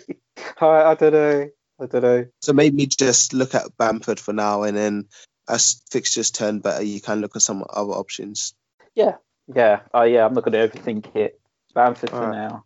I 0.62 0.96
don't 0.96 1.14
know. 1.14 1.50
I 1.80 1.86
don't 1.86 2.02
know. 2.02 2.26
So 2.42 2.54
maybe 2.54 2.88
just 2.88 3.34
look 3.34 3.54
at 3.54 3.78
Bamford 3.78 4.20
for 4.20 4.34
now, 4.34 4.64
and 4.64 4.76
then 4.76 5.06
as 5.48 5.82
fixtures 5.92 6.32
turn 6.32 6.60
better, 6.60 6.84
you 6.84 7.02
can 7.02 7.22
look 7.22 7.36
at 7.36 7.42
some 7.42 7.64
other 7.70 7.92
options. 7.92 8.54
Yeah, 8.96 9.16
yeah, 9.54 9.82
oh 9.94 10.04
yeah. 10.04 10.26
I'm 10.26 10.34
not 10.34 10.44
going 10.44 10.54
to 10.54 10.68
overthink 10.68 11.16
it. 11.16 11.40
Bamford 11.74 12.10
for 12.10 12.34
Alright. 12.34 12.52
now. 12.52 12.64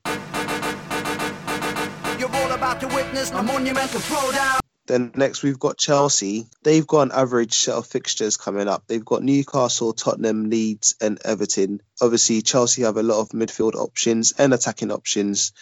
You're 2.17 2.33
all 2.33 2.51
about 2.51 2.79
to 2.81 2.87
witness 2.87 3.31
a 3.31 3.43
monumental 3.43 3.99
throwdown. 3.99 4.60
Then 4.87 5.11
next 5.15 5.43
we've 5.43 5.59
got 5.59 5.77
Chelsea. 5.77 6.47
They've 6.63 6.85
got 6.85 7.01
an 7.03 7.11
average 7.11 7.53
set 7.53 7.75
of 7.75 7.87
fixtures 7.87 8.37
coming 8.37 8.67
up. 8.67 8.83
They've 8.87 9.05
got 9.05 9.23
Newcastle, 9.23 9.93
Tottenham, 9.93 10.49
Leeds, 10.49 10.95
and 10.99 11.19
Everton. 11.23 11.81
Obviously, 12.01 12.41
Chelsea 12.41 12.81
have 12.81 12.97
a 12.97 13.03
lot 13.03 13.21
of 13.21 13.29
midfield 13.29 13.75
options 13.75 14.33
and 14.37 14.53
attacking 14.53 14.91
options. 14.91 15.53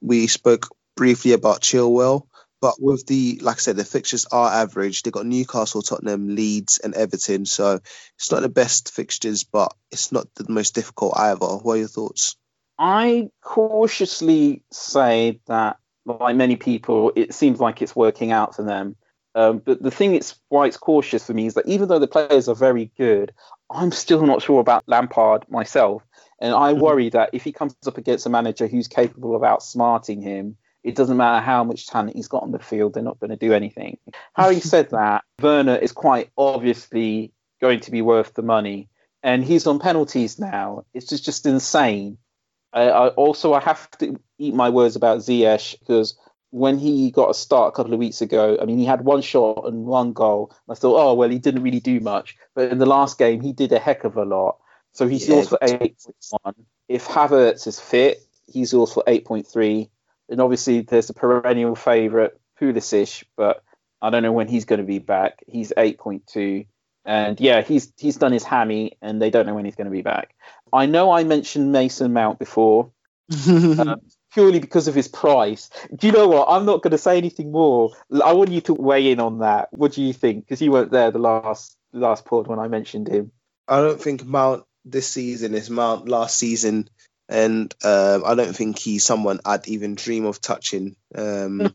We 0.00 0.26
spoke 0.26 0.68
briefly 0.96 1.32
about 1.32 1.62
Chilwell, 1.62 2.26
but 2.60 2.74
with 2.80 3.06
the 3.06 3.38
like 3.42 3.56
I 3.56 3.60
said, 3.60 3.76
the 3.76 3.84
fixtures 3.84 4.26
are 4.26 4.50
average. 4.50 5.02
They've 5.02 5.12
got 5.12 5.26
Newcastle, 5.26 5.82
Tottenham, 5.82 6.34
Leeds, 6.34 6.78
and 6.82 6.94
Everton. 6.94 7.46
So 7.46 7.80
it's 8.16 8.30
not 8.30 8.42
the 8.42 8.48
best 8.48 8.92
fixtures, 8.92 9.44
but 9.44 9.72
it's 9.90 10.12
not 10.12 10.26
the 10.34 10.46
most 10.48 10.74
difficult 10.74 11.14
either. 11.16 11.38
What 11.38 11.74
are 11.74 11.78
your 11.78 11.88
thoughts? 11.88 12.36
I 12.78 13.30
cautiously 13.42 14.62
say 14.70 15.40
that, 15.46 15.78
like 16.06 16.36
many 16.36 16.56
people, 16.56 17.12
it 17.16 17.34
seems 17.34 17.60
like 17.60 17.82
it's 17.82 17.96
working 17.96 18.32
out 18.32 18.54
for 18.54 18.62
them. 18.62 18.96
Um, 19.34 19.58
but 19.58 19.82
the 19.82 19.90
thing 19.90 20.14
it's 20.14 20.38
why 20.48 20.66
it's 20.66 20.78
cautious 20.78 21.26
for 21.26 21.34
me 21.34 21.46
is 21.46 21.54
that 21.54 21.66
even 21.66 21.88
though 21.88 21.98
the 21.98 22.08
players 22.08 22.48
are 22.48 22.54
very 22.54 22.90
good, 22.96 23.34
I'm 23.70 23.92
still 23.92 24.24
not 24.24 24.40
sure 24.40 24.60
about 24.60 24.84
Lampard 24.86 25.44
myself, 25.50 26.02
and 26.40 26.54
I 26.54 26.72
worry 26.72 27.10
that 27.10 27.30
if 27.34 27.44
he 27.44 27.52
comes 27.52 27.74
up 27.86 27.98
against 27.98 28.24
a 28.24 28.30
manager 28.30 28.66
who's 28.66 28.88
capable 28.88 29.36
of 29.36 29.42
outsmarting 29.42 30.22
him, 30.22 30.56
it 30.82 30.94
doesn't 30.94 31.16
matter 31.16 31.44
how 31.44 31.64
much 31.64 31.86
talent 31.86 32.16
he's 32.16 32.28
got 32.28 32.44
on 32.44 32.52
the 32.52 32.58
field, 32.58 32.94
they're 32.94 33.02
not 33.02 33.20
going 33.20 33.30
to 33.30 33.36
do 33.36 33.52
anything. 33.52 33.98
Having 34.36 34.60
said 34.60 34.90
that, 34.90 35.24
Werner 35.42 35.76
is 35.76 35.92
quite 35.92 36.30
obviously 36.38 37.32
going 37.60 37.80
to 37.80 37.90
be 37.90 38.00
worth 38.00 38.32
the 38.32 38.42
money, 38.42 38.88
and 39.22 39.44
he's 39.44 39.66
on 39.66 39.80
penalties 39.80 40.38
now. 40.38 40.84
It's 40.94 41.06
just 41.06 41.24
just 41.24 41.44
insane. 41.44 42.16
I, 42.72 42.88
I 42.88 43.08
also 43.08 43.52
I 43.52 43.60
have 43.60 43.90
to 43.98 44.18
eat 44.38 44.54
my 44.54 44.70
words 44.70 44.96
about 44.96 45.18
Ziyech 45.18 45.78
because 45.80 46.18
when 46.50 46.78
he 46.78 47.10
got 47.10 47.30
a 47.30 47.34
start 47.34 47.68
a 47.68 47.76
couple 47.76 47.92
of 47.92 47.98
weeks 47.98 48.20
ago, 48.22 48.58
I 48.60 48.64
mean 48.64 48.78
he 48.78 48.84
had 48.84 49.04
one 49.04 49.22
shot 49.22 49.66
and 49.66 49.84
one 49.84 50.12
goal. 50.12 50.52
I 50.68 50.74
thought, 50.74 50.98
oh 50.98 51.14
well, 51.14 51.28
he 51.28 51.38
didn't 51.38 51.62
really 51.62 51.80
do 51.80 52.00
much, 52.00 52.36
but 52.54 52.70
in 52.72 52.78
the 52.78 52.86
last 52.86 53.18
game 53.18 53.40
he 53.40 53.52
did 53.52 53.72
a 53.72 53.78
heck 53.78 54.04
of 54.04 54.16
a 54.16 54.24
lot. 54.24 54.58
So 54.92 55.06
he's 55.06 55.28
Yeah, 55.28 55.34
yours 55.34 55.48
for 55.48 55.58
eight 55.62 55.98
point 55.98 56.16
one. 56.42 56.54
If 56.88 57.06
Havertz 57.06 57.66
is 57.66 57.80
fit, 57.80 58.18
he's 58.46 58.72
yours 58.72 58.92
for 58.92 59.04
eight 59.06 59.24
point 59.24 59.46
three. 59.46 59.90
And 60.28 60.40
obviously 60.40 60.80
there's 60.80 61.08
the 61.08 61.14
perennial 61.14 61.74
favourite 61.76 62.32
Pulisic, 62.60 63.24
but 63.36 63.62
I 64.00 64.10
don't 64.10 64.22
know 64.22 64.32
when 64.32 64.48
he's 64.48 64.64
going 64.64 64.80
to 64.80 64.86
be 64.86 64.98
back. 64.98 65.42
He's 65.46 65.72
eight 65.76 65.98
point 65.98 66.26
two. 66.26 66.64
And 67.04 67.38
yeah, 67.40 67.62
he's 67.62 67.92
he's 67.96 68.16
done 68.16 68.32
his 68.32 68.42
hammy, 68.44 68.96
and 69.00 69.22
they 69.22 69.30
don't 69.30 69.46
know 69.46 69.54
when 69.54 69.64
he's 69.64 69.76
going 69.76 69.86
to 69.86 69.92
be 69.92 70.02
back. 70.02 70.34
I 70.72 70.86
know 70.86 71.12
I 71.12 71.22
mentioned 71.24 71.70
Mason 71.72 72.12
Mount 72.12 72.38
before, 72.40 72.90
um, 73.78 74.00
purely 74.36 74.58
because 74.58 74.86
of 74.86 74.94
his 74.94 75.08
price. 75.08 75.70
Do 75.94 76.06
you 76.06 76.12
know 76.12 76.28
what? 76.28 76.48
I'm 76.50 76.66
not 76.66 76.82
going 76.82 76.90
to 76.90 76.98
say 76.98 77.16
anything 77.16 77.52
more. 77.52 77.92
I 78.22 78.34
want 78.34 78.50
you 78.52 78.60
to 78.62 78.74
weigh 78.74 79.10
in 79.10 79.18
on 79.18 79.38
that. 79.38 79.70
What 79.72 79.92
do 79.92 80.02
you 80.02 80.12
think? 80.12 80.44
Because 80.44 80.60
you 80.60 80.70
weren't 80.70 80.90
there 80.90 81.10
the 81.10 81.18
last 81.18 81.74
last 81.94 82.26
pod 82.26 82.46
when 82.46 82.58
I 82.58 82.68
mentioned 82.68 83.08
him. 83.08 83.32
I 83.66 83.80
don't 83.80 83.98
think 83.98 84.26
Mount 84.26 84.64
this 84.84 85.08
season 85.08 85.54
is 85.54 85.70
Mount 85.70 86.06
last 86.06 86.36
season, 86.36 86.90
and 87.30 87.74
um, 87.82 88.24
I 88.26 88.34
don't 88.34 88.54
think 88.54 88.78
he's 88.78 89.04
someone 89.04 89.40
I'd 89.42 89.66
even 89.68 89.94
dream 89.94 90.26
of 90.26 90.42
touching. 90.42 90.96
Um, 91.14 91.74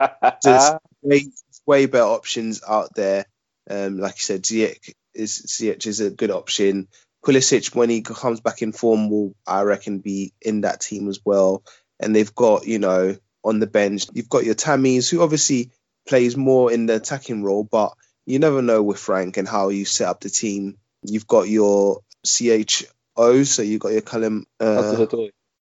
there's 0.42 0.70
way, 1.02 1.26
way 1.66 1.84
better 1.84 2.04
options 2.04 2.62
out 2.66 2.94
there. 2.94 3.26
Um, 3.68 3.98
like 3.98 4.14
you 4.14 4.22
said, 4.22 4.44
Ziyech 4.44 4.94
is 5.12 5.44
Ziyech 5.46 5.86
is 5.86 6.00
a 6.00 6.08
good 6.08 6.30
option. 6.30 6.88
Pulisic, 7.22 7.74
when 7.74 7.90
he 7.90 8.00
comes 8.00 8.40
back 8.40 8.62
in 8.62 8.72
form, 8.72 9.10
will 9.10 9.34
I 9.46 9.62
reckon 9.62 9.98
be 9.98 10.32
in 10.40 10.62
that 10.62 10.80
team 10.80 11.10
as 11.10 11.20
well. 11.22 11.62
And 12.00 12.14
they've 12.14 12.34
got 12.34 12.66
you 12.66 12.78
know 12.78 13.16
on 13.44 13.60
the 13.60 13.66
bench, 13.66 14.06
you've 14.12 14.28
got 14.28 14.44
your 14.44 14.54
Tammys, 14.54 15.10
who 15.10 15.22
obviously 15.22 15.70
plays 16.06 16.36
more 16.36 16.72
in 16.72 16.86
the 16.86 16.96
attacking 16.96 17.42
role, 17.42 17.64
but 17.64 17.92
you 18.26 18.38
never 18.38 18.62
know 18.62 18.82
with 18.82 18.98
Frank 18.98 19.36
and 19.36 19.48
how 19.48 19.68
you 19.68 19.84
set 19.84 20.08
up 20.08 20.20
the 20.20 20.30
team. 20.30 20.76
You've 21.02 21.26
got 21.26 21.48
your 21.48 22.00
CHO, 22.26 23.44
so 23.44 23.62
you've 23.62 23.80
got 23.80 23.92
your 23.92 24.02
Callum 24.02 24.46
uh, 24.60 25.06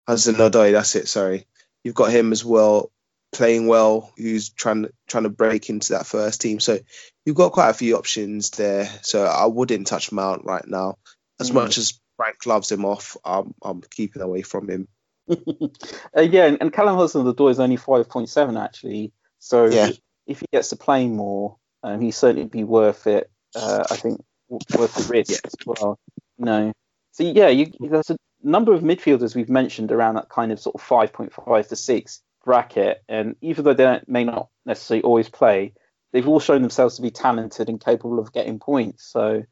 Hudson 0.07 0.35
Odoi, 0.35 0.73
that's 0.73 0.95
it. 0.97 1.09
Sorry, 1.09 1.47
you've 1.85 1.95
got 1.95 2.13
him 2.13 2.33
as 2.33 2.45
well 2.45 2.91
playing 3.33 3.67
well, 3.67 4.13
who's 4.17 4.51
trying 4.51 4.87
trying 5.09 5.25
to 5.25 5.31
break 5.31 5.71
into 5.71 5.95
that 5.95 6.07
first 6.07 6.41
team. 6.41 6.61
So 6.61 6.79
you've 7.25 7.37
got 7.37 7.53
quite 7.53 7.71
a 7.71 7.75
few 7.75 7.97
options 7.97 8.51
there. 8.51 8.89
So 9.03 9.25
I 9.25 9.47
wouldn't 9.47 9.87
touch 9.87 10.13
Mount 10.13 10.45
right 10.45 10.67
now. 10.67 10.99
As 11.41 11.51
mm. 11.51 11.55
much 11.55 11.79
as 11.79 11.99
Frank 12.17 12.47
loves 12.47 12.71
him 12.71 12.85
off, 12.85 13.17
I'm 13.25 13.55
I'm 13.63 13.81
keeping 13.81 14.23
away 14.23 14.43
from 14.43 14.69
him. 14.69 14.87
uh, 16.17 16.21
yeah, 16.21 16.47
and, 16.47 16.59
and 16.61 16.73
Callum 16.73 16.97
Hudson 16.97 17.25
Odoi 17.25 17.51
is 17.51 17.61
only 17.61 17.77
five 17.77 18.09
point 18.09 18.29
seven 18.29 18.57
actually. 18.57 19.13
So 19.39 19.67
yeah. 19.67 19.91
if 20.27 20.41
he 20.41 20.47
gets 20.53 20.69
to 20.69 20.77
play 20.77 21.09
more, 21.09 21.57
um, 21.83 22.01
he'd 22.01 22.13
certainly 22.13 22.47
be 22.47 22.65
worth 22.65 23.07
it. 23.07 23.31
Uh, 23.55 23.85
I 23.91 23.97
think 23.97 24.23
worth 24.51 24.95
the 24.95 25.09
risk 25.13 25.45
as 25.45 25.55
well. 25.67 25.99
No. 26.39 26.73
So 27.13 27.25
yeah, 27.25 27.49
you, 27.49 27.73
there's 27.81 28.11
a 28.11 28.17
number 28.43 28.73
of 28.73 28.83
midfielders 28.83 29.35
we've 29.35 29.49
mentioned 29.49 29.93
around 29.93 30.15
that 30.15 30.29
kind 30.29 30.53
of 30.53 30.61
sort 30.61 30.75
of 30.75 30.83
5.5 30.83 31.69
to 31.69 31.77
6 31.77 32.23
bracket, 32.45 33.03
and 33.09 33.37
even 33.41 33.65
though 33.65 33.75
they 33.75 34.01
may 34.07 34.25
not 34.25 34.49
necessarily 34.65 35.03
always 35.03 35.29
play, 35.29 35.75
they've 36.13 36.27
all 36.27 36.41
shown 36.41 36.63
themselves 36.63 36.97
to 36.97 37.03
be 37.03 37.11
talented 37.11 37.69
and 37.69 37.81
capable 37.81 38.19
of 38.19 38.33
getting 38.33 38.59
points. 38.59 39.05
So 39.05 39.45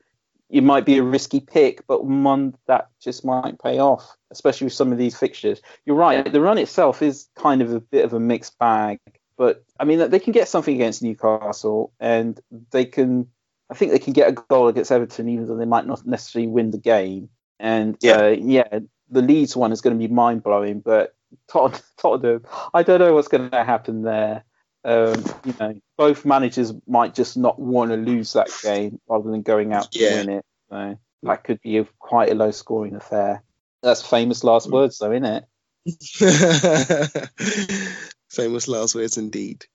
it 0.50 0.62
might 0.62 0.84
be 0.84 0.98
a 0.98 1.02
risky 1.02 1.40
pick, 1.40 1.86
but 1.86 2.04
one 2.04 2.54
that 2.66 2.88
just 3.00 3.24
might 3.24 3.60
pay 3.62 3.78
off, 3.78 4.16
especially 4.30 4.66
with 4.66 4.74
some 4.74 4.92
of 4.92 4.98
these 4.98 5.16
fixtures. 5.16 5.60
You're 5.86 5.96
right, 5.96 6.30
the 6.30 6.40
run 6.40 6.58
itself 6.58 7.02
is 7.02 7.28
kind 7.36 7.62
of 7.62 7.72
a 7.72 7.80
bit 7.80 8.04
of 8.04 8.12
a 8.12 8.20
mixed 8.20 8.58
bag, 8.58 8.98
but 9.36 9.64
I 9.78 9.84
mean, 9.84 10.10
they 10.10 10.18
can 10.18 10.32
get 10.32 10.48
something 10.48 10.74
against 10.74 11.02
Newcastle, 11.02 11.92
and 12.00 12.40
they 12.72 12.84
can, 12.84 13.28
I 13.70 13.74
think 13.74 13.92
they 13.92 13.98
can 13.98 14.12
get 14.12 14.28
a 14.28 14.32
goal 14.32 14.68
against 14.68 14.92
Everton, 14.92 15.28
even 15.28 15.46
though 15.46 15.56
they 15.56 15.64
might 15.64 15.86
not 15.86 16.04
necessarily 16.06 16.48
win 16.48 16.72
the 16.72 16.78
game. 16.78 17.30
And 17.58 17.96
yeah, 18.00 18.16
uh, 18.16 18.28
yeah 18.28 18.80
the 19.10 19.22
Leeds 19.22 19.56
one 19.56 19.72
is 19.72 19.80
going 19.80 19.98
to 19.98 20.08
be 20.08 20.12
mind 20.12 20.42
blowing, 20.42 20.80
but 20.80 21.14
Tot- 21.48 21.82
Tottenham, 21.96 22.44
I 22.74 22.82
don't 22.82 23.00
know 23.00 23.14
what's 23.14 23.28
going 23.28 23.50
to 23.50 23.64
happen 23.64 24.02
there. 24.02 24.44
Um, 24.84 25.22
you 25.44 25.54
know, 25.60 25.74
both 25.98 26.24
managers 26.24 26.72
might 26.86 27.14
just 27.14 27.36
not 27.36 27.58
want 27.58 27.90
to 27.90 27.96
lose 27.96 28.32
that 28.32 28.50
game 28.62 29.00
rather 29.08 29.30
than 29.30 29.42
going 29.42 29.72
out 29.72 29.92
to 29.92 29.98
yeah. 29.98 30.16
win 30.16 30.28
it. 30.30 30.44
So 30.70 30.98
that 31.24 31.44
could 31.44 31.60
be 31.60 31.78
a, 31.78 31.84
quite 31.98 32.30
a 32.30 32.34
low 32.34 32.50
scoring 32.50 32.96
affair. 32.96 33.42
That's 33.82 34.02
famous 34.02 34.44
last 34.44 34.68
mm. 34.68 34.72
words, 34.72 34.98
though, 34.98 35.12
isn't 35.12 35.24
it? 35.24 35.44
famous 38.30 38.68
last 38.68 38.94
words 38.94 39.18
indeed. 39.18 39.66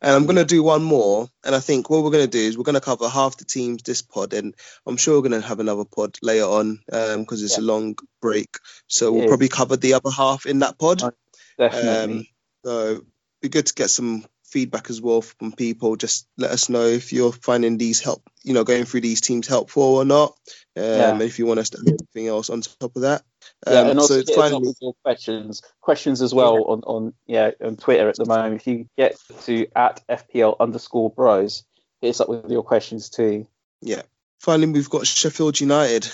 And 0.00 0.14
I'm 0.14 0.24
going 0.24 0.36
to 0.36 0.44
do 0.44 0.62
one 0.62 0.82
more. 0.82 1.28
And 1.44 1.54
I 1.54 1.60
think 1.60 1.88
what 1.88 2.02
we're 2.02 2.10
going 2.10 2.24
to 2.24 2.30
do 2.30 2.38
is 2.38 2.58
we're 2.58 2.64
going 2.64 2.74
to 2.74 2.80
cover 2.80 3.08
half 3.08 3.36
the 3.36 3.44
teams 3.44 3.82
this 3.82 4.02
pod. 4.02 4.34
And 4.34 4.54
I'm 4.86 4.96
sure 4.96 5.16
we're 5.16 5.28
going 5.28 5.40
to 5.40 5.46
have 5.46 5.60
another 5.60 5.84
pod 5.84 6.18
later 6.22 6.44
on 6.44 6.80
because 6.86 7.14
um, 7.14 7.26
it's 7.30 7.58
yeah. 7.58 7.64
a 7.64 7.64
long 7.64 7.96
break. 8.20 8.58
So 8.88 9.12
we'll 9.12 9.28
probably 9.28 9.48
cover 9.48 9.76
the 9.76 9.94
other 9.94 10.10
half 10.10 10.46
in 10.46 10.60
that 10.60 10.78
pod. 10.78 11.02
Oh, 11.02 11.12
definitely. 11.58 12.18
Um, 12.18 12.26
so 12.64 12.90
it'd 12.90 13.06
be 13.40 13.48
good 13.48 13.66
to 13.66 13.74
get 13.74 13.90
some 13.90 14.24
feedback 14.52 14.90
as 14.90 15.00
well 15.00 15.22
from 15.22 15.52
people. 15.52 15.96
Just 15.96 16.28
let 16.36 16.50
us 16.50 16.68
know 16.68 16.84
if 16.84 17.12
you're 17.12 17.32
finding 17.32 17.78
these 17.78 18.00
help, 18.00 18.22
you 18.44 18.52
know, 18.52 18.64
going 18.64 18.84
through 18.84 19.00
these 19.00 19.22
teams 19.22 19.48
helpful 19.48 19.82
or 19.82 20.04
not. 20.04 20.36
Um, 20.76 20.84
yeah. 20.84 21.18
If 21.20 21.38
you 21.38 21.46
want 21.46 21.60
us 21.60 21.70
to 21.70 21.82
do 21.82 21.96
anything 21.98 22.28
else 22.28 22.50
on 22.50 22.60
top 22.60 22.94
of 22.94 23.02
that. 23.02 23.22
Um, 23.66 23.72
yeah, 23.72 23.90
and 23.90 23.98
also 23.98 24.22
so 24.22 24.34
finally, 24.34 24.74
questions, 25.02 25.62
questions 25.80 26.20
as 26.20 26.34
well 26.34 26.54
yeah. 26.54 26.60
on, 26.60 26.80
on 26.82 27.14
yeah 27.26 27.50
on 27.64 27.76
Twitter 27.76 28.08
at 28.08 28.16
the 28.16 28.26
moment. 28.26 28.56
If 28.56 28.66
you 28.66 28.88
get 28.96 29.16
to 29.42 29.66
at 29.74 30.06
FPL 30.08 30.56
underscore 30.60 31.10
Bros, 31.10 31.64
hit 32.00 32.10
us 32.10 32.20
up 32.20 32.28
with 32.28 32.50
your 32.50 32.62
questions 32.62 33.08
too. 33.08 33.46
Yeah. 33.80 34.02
Finally, 34.40 34.72
we've 34.72 34.90
got 34.90 35.06
Sheffield 35.06 35.58
United. 35.60 36.08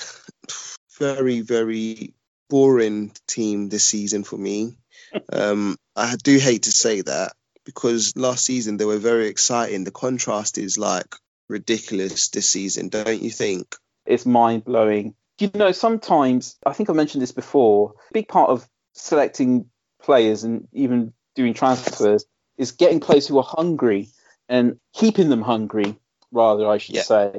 very 0.98 1.42
very 1.42 2.14
boring 2.48 3.12
team 3.26 3.68
this 3.68 3.84
season 3.84 4.24
for 4.24 4.36
me. 4.36 4.76
um, 5.32 5.76
I 5.94 6.16
do 6.16 6.38
hate 6.38 6.64
to 6.64 6.72
say 6.72 7.02
that 7.02 7.32
because 7.68 8.16
last 8.16 8.46
season 8.46 8.78
they 8.78 8.86
were 8.86 8.96
very 8.96 9.28
exciting. 9.28 9.84
The 9.84 9.90
contrast 9.90 10.56
is 10.56 10.78
like 10.78 11.14
ridiculous 11.50 12.30
this 12.30 12.48
season, 12.48 12.88
don't 12.88 13.20
you 13.20 13.28
think? 13.28 13.76
It's 14.06 14.24
mind 14.24 14.64
blowing. 14.64 15.14
You 15.38 15.50
know, 15.52 15.72
sometimes 15.72 16.56
I 16.64 16.72
think 16.72 16.88
I 16.88 16.94
mentioned 16.94 17.20
this 17.20 17.32
before. 17.32 17.92
A 18.08 18.12
big 18.14 18.26
part 18.26 18.48
of 18.48 18.66
selecting 18.94 19.66
players 20.02 20.44
and 20.44 20.66
even 20.72 21.12
doing 21.34 21.52
transfers 21.52 22.24
is 22.56 22.72
getting 22.72 23.00
players 23.00 23.28
who 23.28 23.36
are 23.36 23.44
hungry 23.46 24.08
and 24.48 24.80
keeping 24.94 25.28
them 25.28 25.42
hungry, 25.42 25.94
rather, 26.32 26.66
I 26.66 26.78
should 26.78 26.94
yeah. 26.94 27.02
say. 27.02 27.32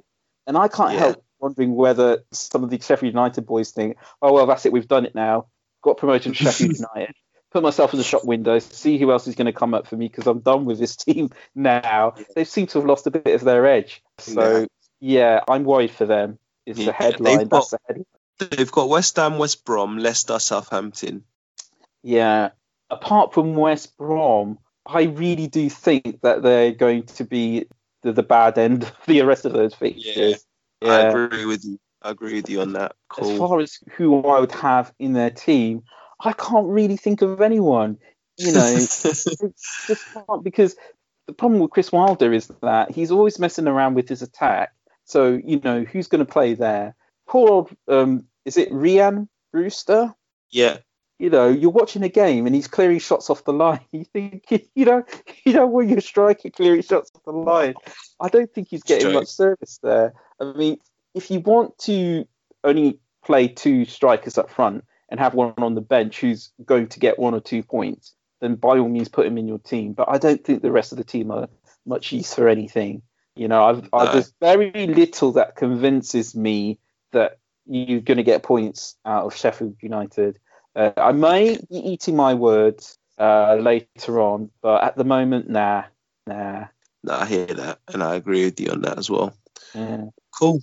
And 0.46 0.56
I 0.56 0.68
can't 0.68 0.94
yeah. 0.94 1.00
help 1.00 1.24
wondering 1.40 1.74
whether 1.74 2.20
some 2.32 2.64
of 2.64 2.70
the 2.70 2.80
Sheffield 2.80 3.16
United 3.16 3.48
boys 3.48 3.72
think, 3.72 3.98
oh, 4.22 4.32
well, 4.32 4.46
that's 4.46 4.68
it, 4.68 4.72
we've 4.72 4.88
done 4.88 5.08
it 5.08 5.16
now. 5.16 5.48
Got 5.82 5.98
promoted 5.98 6.36
to 6.36 6.44
Sheffield 6.44 6.78
United 6.96 7.16
put 7.52 7.64
myself 7.64 7.94
in 7.94 7.98
the 7.98 8.04
shop 8.04 8.26
window, 8.26 8.60
see 8.60 8.98
who 8.98 9.12
else 9.12 9.28
is 9.28 9.36
going 9.36 9.48
to 9.48 9.54
come 9.54 9.74
up 9.74 9.88
for 9.88 9.98
me 9.98 10.08
because 10.08 10.28
I'm 10.28 10.40
done 10.40 10.66
with 10.66 10.80
this 10.80 10.96
team 11.06 11.30
now. 11.56 12.16
They 12.36 12.46
seem 12.46 12.68
to 12.68 12.80
have 12.80 12.88
lost 12.88 13.08
a 13.08 13.12
bit 13.12 13.34
of 13.34 13.42
their 13.42 13.66
edge. 13.66 14.02
So 14.20 14.68
yeah, 15.00 15.42
I'm 15.48 15.64
worried 15.64 15.92
for 15.92 16.06
them. 16.06 16.40
Is 16.66 16.78
yeah, 16.78 16.86
the 16.88 16.92
headline. 16.92 17.48
Got, 17.48 17.50
That's 17.50 17.70
the 17.72 17.80
headline. 17.88 18.06
They've 18.40 18.72
got 18.72 18.90
West 18.90 19.16
Ham, 19.18 19.38
West 19.38 19.66
Brom, 19.66 19.98
Leicester, 19.98 20.40
Southampton. 20.40 21.24
Yeah. 22.04 22.50
Apart 22.90 23.34
from 23.34 23.56
West 23.56 23.98
Brom, 23.98 24.60
I 24.86 25.04
really 25.04 25.48
do 25.48 25.70
think 25.70 26.22
that 26.22 26.42
they're 26.42 26.72
going 26.72 27.04
to 27.04 27.24
be 27.24 27.66
the, 28.02 28.14
the 28.14 28.24
bad 28.24 28.58
end 28.58 28.84
of 28.84 28.96
the 29.06 29.22
rest 29.24 29.46
of 29.46 29.54
those 29.54 29.74
fixtures. 29.74 30.46
Yeah, 30.82 30.88
yeah. 30.88 30.94
I 30.94 31.00
agree 31.24 31.46
with 31.46 31.66
you. 31.66 31.80
I 32.02 32.12
agree 32.12 32.36
with 32.36 32.50
you 32.50 32.62
on 32.62 32.74
that. 32.74 32.94
Cool. 33.10 33.32
As 33.32 33.38
far 33.38 33.60
as 33.60 33.80
who 33.92 34.24
I 34.24 34.40
would 34.40 34.54
have 34.54 34.94
in 35.00 35.14
their 35.14 35.30
team, 35.30 35.84
I 36.20 36.34
can't 36.34 36.68
really 36.68 36.98
think 36.98 37.22
of 37.22 37.42
anyone. 37.42 37.98
You 38.38 38.54
know, 38.54 38.76
just 38.78 39.28
can't 40.14 40.44
because 40.44 40.76
the 41.28 41.34
problem 41.34 41.62
with 41.62 41.72
Chris 41.72 41.92
Wilder 41.92 42.34
is 42.34 42.48
that 42.62 42.92
he's 42.92 43.12
always 43.12 43.38
messing 43.38 43.68
around 43.68 43.94
with 43.96 44.10
his 44.10 44.22
attack. 44.22 44.74
So 45.06 45.40
you 45.44 45.60
know 45.60 45.84
who's 45.84 46.08
going 46.08 46.26
to 46.26 46.32
play 46.32 46.54
there? 46.54 46.96
Poor 47.28 47.50
old, 47.50 47.72
um, 47.88 48.26
is 48.46 48.58
it 48.58 48.70
Ryan 48.72 49.30
Brewster? 49.52 50.14
Yeah. 50.50 50.78
You 51.20 51.30
know, 51.30 51.50
you're 51.50 51.70
watching 51.70 52.04
a 52.04 52.10
game 52.10 52.46
and 52.46 52.56
he's 52.56 52.68
clearing 52.68 53.00
shots 53.00 53.30
off 53.30 53.44
the 53.44 53.54
line. 53.54 53.82
You 53.92 54.06
think, 54.06 54.46
you 54.74 54.86
know, 54.86 55.04
you 55.44 55.54
know 55.54 55.68
when 55.68 55.90
you're 55.90 56.02
striking 56.02 56.52
clearing 56.52 56.82
shots 56.82 57.12
off 57.14 57.24
the 57.26 57.32
line. 57.32 57.76
I 58.20 58.30
don't 58.30 58.52
think 58.54 58.70
he's 58.70 58.84
getting 58.84 59.14
much 59.14 59.28
service 59.28 59.80
there. 59.84 60.14
I 60.40 60.54
mean, 60.54 60.78
if 61.14 61.30
you 61.30 61.42
want 61.42 61.78
to 61.80 62.26
only 62.64 63.00
play 63.24 63.48
two 63.48 63.86
strikers 63.86 64.38
up 64.38 64.50
front, 64.50 64.86
and 65.10 65.20
have 65.20 65.34
one 65.34 65.54
on 65.58 65.76
the 65.76 65.82
bench 65.82 66.20
who's 66.20 66.52
going 66.66 66.88
to 66.88 67.00
get 67.00 67.20
one 67.20 67.34
or 67.34 67.40
two 67.40 67.64
points, 67.64 68.14
then 68.42 68.56
by 68.56 68.78
all 68.78 68.90
means 68.90 69.10
put 69.10 69.26
him 69.26 69.38
in 69.38 69.48
your 69.48 69.60
team. 69.60 69.94
But 69.94 70.10
I 70.10 70.18
don't 70.18 70.44
think 70.44 70.62
the 70.62 70.72
rest 70.72 70.92
of 70.92 70.98
the 70.98 71.04
team 71.04 71.32
are 71.32 71.50
much 71.86 72.12
use 72.12 72.34
for 72.34 72.48
anything. 72.48 73.02
You 73.36 73.48
know, 73.48 73.64
I've, 73.64 73.84
no. 73.84 73.90
I've 73.94 74.14
there's 74.14 74.34
very 74.40 74.72
little 74.72 75.34
that 75.34 75.56
convinces 75.56 76.36
me 76.36 76.80
that 77.12 77.40
you're 77.66 78.02
going 78.02 78.18
to 78.18 78.24
get 78.24 78.44
points 78.44 78.96
out 79.06 79.26
of 79.26 79.36
Sheffield 79.36 79.78
United. 79.82 80.40
Uh, 80.76 80.92
I 80.98 81.12
may 81.12 81.58
be 81.70 81.78
eating 81.78 82.16
my 82.16 82.34
words 82.34 82.98
uh, 83.18 83.56
later 83.56 84.20
on, 84.20 84.50
but 84.62 84.84
at 84.84 84.96
the 84.96 85.04
moment, 85.04 85.50
nah, 85.50 85.84
nah. 86.28 86.66
No, 87.04 87.14
I 87.14 87.26
hear 87.26 87.46
that, 87.46 87.80
and 87.88 88.04
I 88.04 88.16
agree 88.16 88.44
with 88.46 88.60
you 88.60 88.72
on 88.72 88.82
that 88.82 88.98
as 88.98 89.10
well. 89.10 89.34
Yeah. 89.74 90.06
Cool 90.38 90.62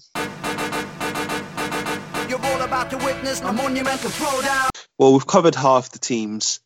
about 2.67 2.91
to 2.91 2.97
witness 2.97 3.41
a 3.41 3.53
monumental 3.53 4.11
throwdown. 4.11 4.69
Well, 4.99 5.13
we've 5.13 5.27
covered 5.27 5.55
half 5.55 5.91
the 5.91 6.01
teams 6.01 6.61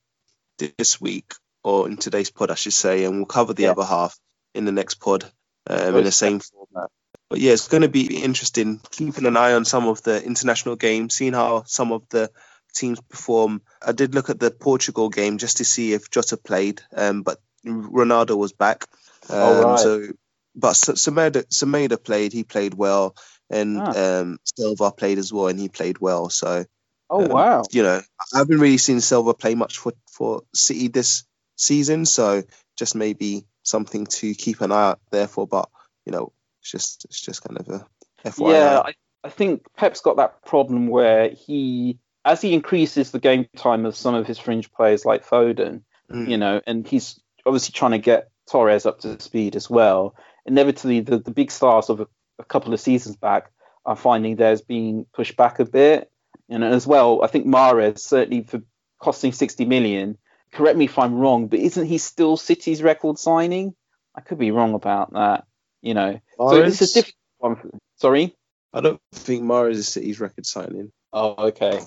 this 0.58 1.00
week, 1.00 1.34
or 1.62 1.88
in 1.88 1.98
today's 1.98 2.30
pod, 2.30 2.50
I 2.50 2.54
should 2.54 2.72
say, 2.72 3.04
and 3.04 3.16
we'll 3.16 3.26
cover 3.26 3.52
the 3.52 3.64
yeah. 3.64 3.72
other 3.72 3.84
half 3.84 4.18
in 4.54 4.64
the 4.64 4.72
next 4.72 4.94
pod 4.94 5.30
um, 5.68 5.96
in 5.96 6.04
the 6.04 6.12
same 6.12 6.40
format. 6.40 6.90
but 7.28 7.38
yeah, 7.38 7.52
it's 7.52 7.68
going 7.68 7.82
to 7.82 7.88
be 7.88 8.22
interesting 8.22 8.80
keeping 8.90 9.26
an 9.26 9.36
eye 9.36 9.52
on 9.52 9.64
some 9.66 9.86
of 9.88 10.02
the 10.02 10.24
international 10.24 10.76
games, 10.76 11.14
seeing 11.14 11.34
how 11.34 11.64
some 11.64 11.92
of 11.92 12.08
the 12.08 12.30
teams 12.74 13.00
perform. 13.02 13.60
I 13.86 13.92
did 13.92 14.14
look 14.14 14.30
at 14.30 14.40
the 14.40 14.50
Portugal 14.50 15.10
game 15.10 15.36
just 15.36 15.58
to 15.58 15.64
see 15.64 15.92
if 15.92 16.10
Jota 16.10 16.38
played, 16.38 16.80
um, 16.96 17.22
but 17.22 17.38
Ronaldo 17.66 18.38
was 18.38 18.52
back. 18.52 18.86
Um, 19.28 19.36
Oh, 19.38 19.62
right. 19.62 19.78
So, 19.78 20.06
but 20.54 20.70
S- 20.70 20.88
Semedo, 20.88 21.44
Semedo 21.48 22.02
played. 22.02 22.32
He 22.32 22.42
played 22.42 22.72
well, 22.74 23.14
and 23.50 23.78
Ah. 23.78 24.20
um, 24.20 24.38
Silva 24.44 24.90
played 24.92 25.18
as 25.18 25.32
well, 25.32 25.48
and 25.48 25.58
he 25.58 25.68
played 25.68 25.98
well. 26.00 26.30
So, 26.30 26.64
Oh 27.08 27.24
um, 27.24 27.28
wow. 27.30 27.62
you 27.72 27.82
know, 27.82 28.00
I 28.34 28.38
haven't 28.38 28.58
really 28.60 28.78
seen 28.78 29.00
Silva 29.00 29.34
play 29.34 29.54
much 29.54 29.78
for 29.78 29.92
for 30.10 30.42
City 30.54 30.88
this 30.88 31.24
season. 31.56 32.06
So, 32.06 32.42
just 32.78 32.94
maybe 32.94 33.44
something 33.62 34.06
to 34.06 34.34
keep 34.34 34.60
an 34.60 34.72
eye 34.72 34.90
out 34.90 35.00
there 35.10 35.26
for. 35.26 35.46
But 35.46 35.68
you 36.06 36.12
know, 36.12 36.32
it's 36.60 36.70
just 36.70 37.04
it's 37.06 37.20
just 37.20 37.42
kind 37.42 37.58
of 37.58 37.68
a 37.68 37.86
FYI. 38.28 38.52
Yeah, 38.52 38.82
I, 38.84 38.94
I 39.24 39.28
think 39.30 39.66
Pep's 39.76 40.00
got 40.00 40.16
that 40.18 40.42
problem 40.44 40.86
where 40.88 41.30
he, 41.30 41.98
as 42.24 42.40
he 42.40 42.54
increases 42.54 43.10
the 43.10 43.18
game 43.18 43.46
time 43.56 43.84
of 43.86 43.96
some 43.96 44.14
of 44.14 44.26
his 44.26 44.38
fringe 44.38 44.70
players 44.72 45.04
like 45.04 45.26
Foden, 45.26 45.82
Mm. 46.10 46.28
you 46.28 46.38
know, 46.38 46.60
and 46.66 46.86
he's 46.88 47.20
obviously 47.46 47.72
trying 47.72 47.92
to 47.92 47.98
get 47.98 48.30
Torres 48.50 48.84
up 48.84 48.98
to 49.00 49.20
speed 49.20 49.54
as 49.54 49.70
well. 49.70 50.16
Inevitably, 50.44 51.00
the, 51.00 51.18
the 51.18 51.30
big 51.30 51.52
stars 51.52 51.88
of 51.88 52.00
a, 52.00 52.06
a 52.40 52.44
couple 52.44 52.74
of 52.74 52.80
seasons 52.80 53.16
back 53.16 53.50
are 53.84 53.96
finding 53.96 54.36
theirs 54.36 54.62
being 54.62 55.06
pushed 55.12 55.36
back 55.36 55.58
a 55.58 55.64
bit. 55.64 56.10
And 56.48 56.64
as 56.64 56.86
well, 56.86 57.22
I 57.22 57.28
think 57.28 57.46
Mahrez, 57.46 58.00
certainly 58.00 58.42
for 58.42 58.62
costing 58.98 59.32
60 59.32 59.64
million, 59.64 60.18
correct 60.52 60.76
me 60.76 60.86
if 60.86 60.98
I'm 60.98 61.14
wrong, 61.14 61.46
but 61.46 61.60
isn't 61.60 61.86
he 61.86 61.98
still 61.98 62.36
City's 62.36 62.82
record 62.82 63.18
signing? 63.18 63.74
I 64.14 64.20
could 64.20 64.38
be 64.38 64.50
wrong 64.50 64.74
about 64.74 65.12
that, 65.12 65.44
you 65.80 65.94
know. 65.94 66.20
So 66.38 66.62
it's 66.62 66.80
a 66.80 66.84
Mahrez? 66.84 66.94
difficult 66.94 67.14
one. 67.38 67.80
Sorry? 67.96 68.34
I 68.72 68.80
don't 68.80 69.00
think 69.12 69.44
Mahrez 69.44 69.74
is 69.74 69.88
City's 69.88 70.20
record 70.20 70.46
signing. 70.46 70.90
Oh, 71.12 71.48
okay. 71.48 71.78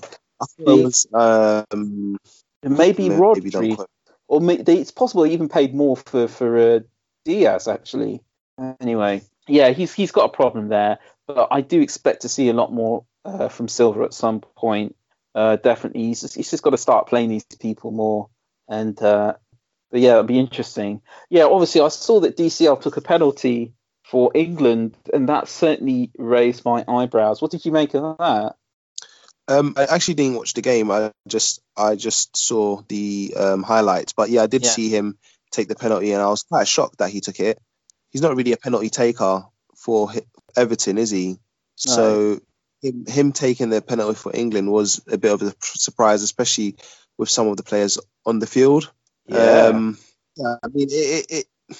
I 0.42 0.46
thought 0.46 0.80
it 0.80 0.84
was 0.84 1.08
um, 1.14 2.18
Maybe 2.64 3.10
maybe 3.10 3.16
Rodri, 3.16 3.86
or 4.28 4.42
may, 4.42 4.58
they, 4.58 4.78
it's 4.78 4.92
possible 4.92 5.24
he 5.24 5.34
even 5.34 5.50
paid 5.50 5.76
more 5.76 5.98
for 5.98 6.28
for 6.28 6.58
uh, 6.58 6.80
Dias 7.26 7.68
actually. 7.68 8.22
Anyway, 8.80 9.22
yeah, 9.48 9.70
he's 9.72 9.94
he's 9.94 10.12
got 10.12 10.26
a 10.26 10.30
problem 10.30 10.70
there, 10.70 11.00
but 11.28 11.48
I 11.52 11.62
do 11.62 11.82
expect 11.82 12.22
to 12.22 12.30
see 12.30 12.50
a 12.50 12.54
lot 12.54 12.72
more 12.72 13.06
uh, 13.26 13.50
from 13.50 13.68
Silva 13.68 14.04
at 14.04 14.14
some 14.14 14.42
point. 14.42 14.96
Uh, 15.36 15.56
definitely, 15.56 16.04
he's 16.04 16.22
just, 16.22 16.36
he's 16.36 16.52
just 16.52 16.64
got 16.64 16.72
to 16.72 16.78
start 16.78 17.08
playing 17.08 17.30
these 17.30 17.46
people 17.60 17.92
more, 17.92 18.30
and 18.68 19.02
uh, 19.02 19.34
but 19.92 20.02
yeah, 20.02 20.12
it'll 20.12 20.24
be 20.24 20.40
interesting. 20.40 21.02
Yeah, 21.30 21.46
obviously, 21.46 21.82
I 21.82 21.88
saw 21.90 22.20
that 22.22 22.38
DCL 22.38 22.82
took 22.82 22.98
a 22.98 23.02
penalty 23.02 23.74
for 24.04 24.32
England, 24.36 24.96
and 25.12 25.30
that 25.30 25.48
certainly 25.48 26.12
raised 26.18 26.66
my 26.66 26.86
eyebrows. 26.88 27.42
What 27.42 27.52
did 27.52 27.66
you 27.66 27.72
make 27.72 27.94
of 27.94 28.18
that? 28.18 28.56
Um, 29.48 29.74
I 29.76 29.86
actually 29.86 30.14
didn't 30.14 30.38
watch 30.38 30.54
the 30.54 30.62
game. 30.62 30.90
I 30.92 31.12
just 31.28 31.62
I 31.76 31.96
just 31.96 32.38
saw 32.38 32.82
the 32.88 33.34
um, 33.38 33.64
highlights. 33.64 34.14
But 34.14 34.30
yeah, 34.30 34.44
I 34.44 34.48
did 34.48 34.64
Yeah. 34.64 34.70
see 34.70 34.90
him 34.90 35.18
take 35.52 35.68
the 35.68 35.76
penalty, 35.76 36.12
and 36.12 36.22
I 36.22 36.28
was 36.28 36.44
quite 36.44 36.68
shocked 36.68 37.00
that 37.00 37.10
he 37.10 37.22
took 37.22 37.40
it. 37.40 37.60
He's 38.14 38.22
not 38.22 38.36
really 38.36 38.54
a 38.54 38.58
penalty 38.58 38.90
taker 38.90 39.44
for 39.76 40.12
Everton, 40.56 40.98
is 40.98 41.10
he? 41.10 41.38
So 41.76 42.40
him, 42.82 43.06
him 43.08 43.32
taking 43.32 43.70
the 43.70 43.82
penalty 43.82 44.16
for 44.16 44.34
England 44.34 44.72
was 44.72 45.02
a 45.12 45.18
bit 45.18 45.32
of 45.34 45.42
a 45.42 45.54
surprise, 45.62 46.22
especially 46.22 46.76
with 47.18 47.30
some 47.30 47.48
of 47.48 47.58
the 47.58 47.64
players 47.64 47.98
on 48.26 48.40
the 48.40 48.48
field. 48.48 48.92
Um, 49.32 49.98
yeah, 50.36 50.56
I 50.64 50.68
mean, 50.68 50.88
it, 50.90 51.26
it, 51.30 51.46
it, 51.70 51.78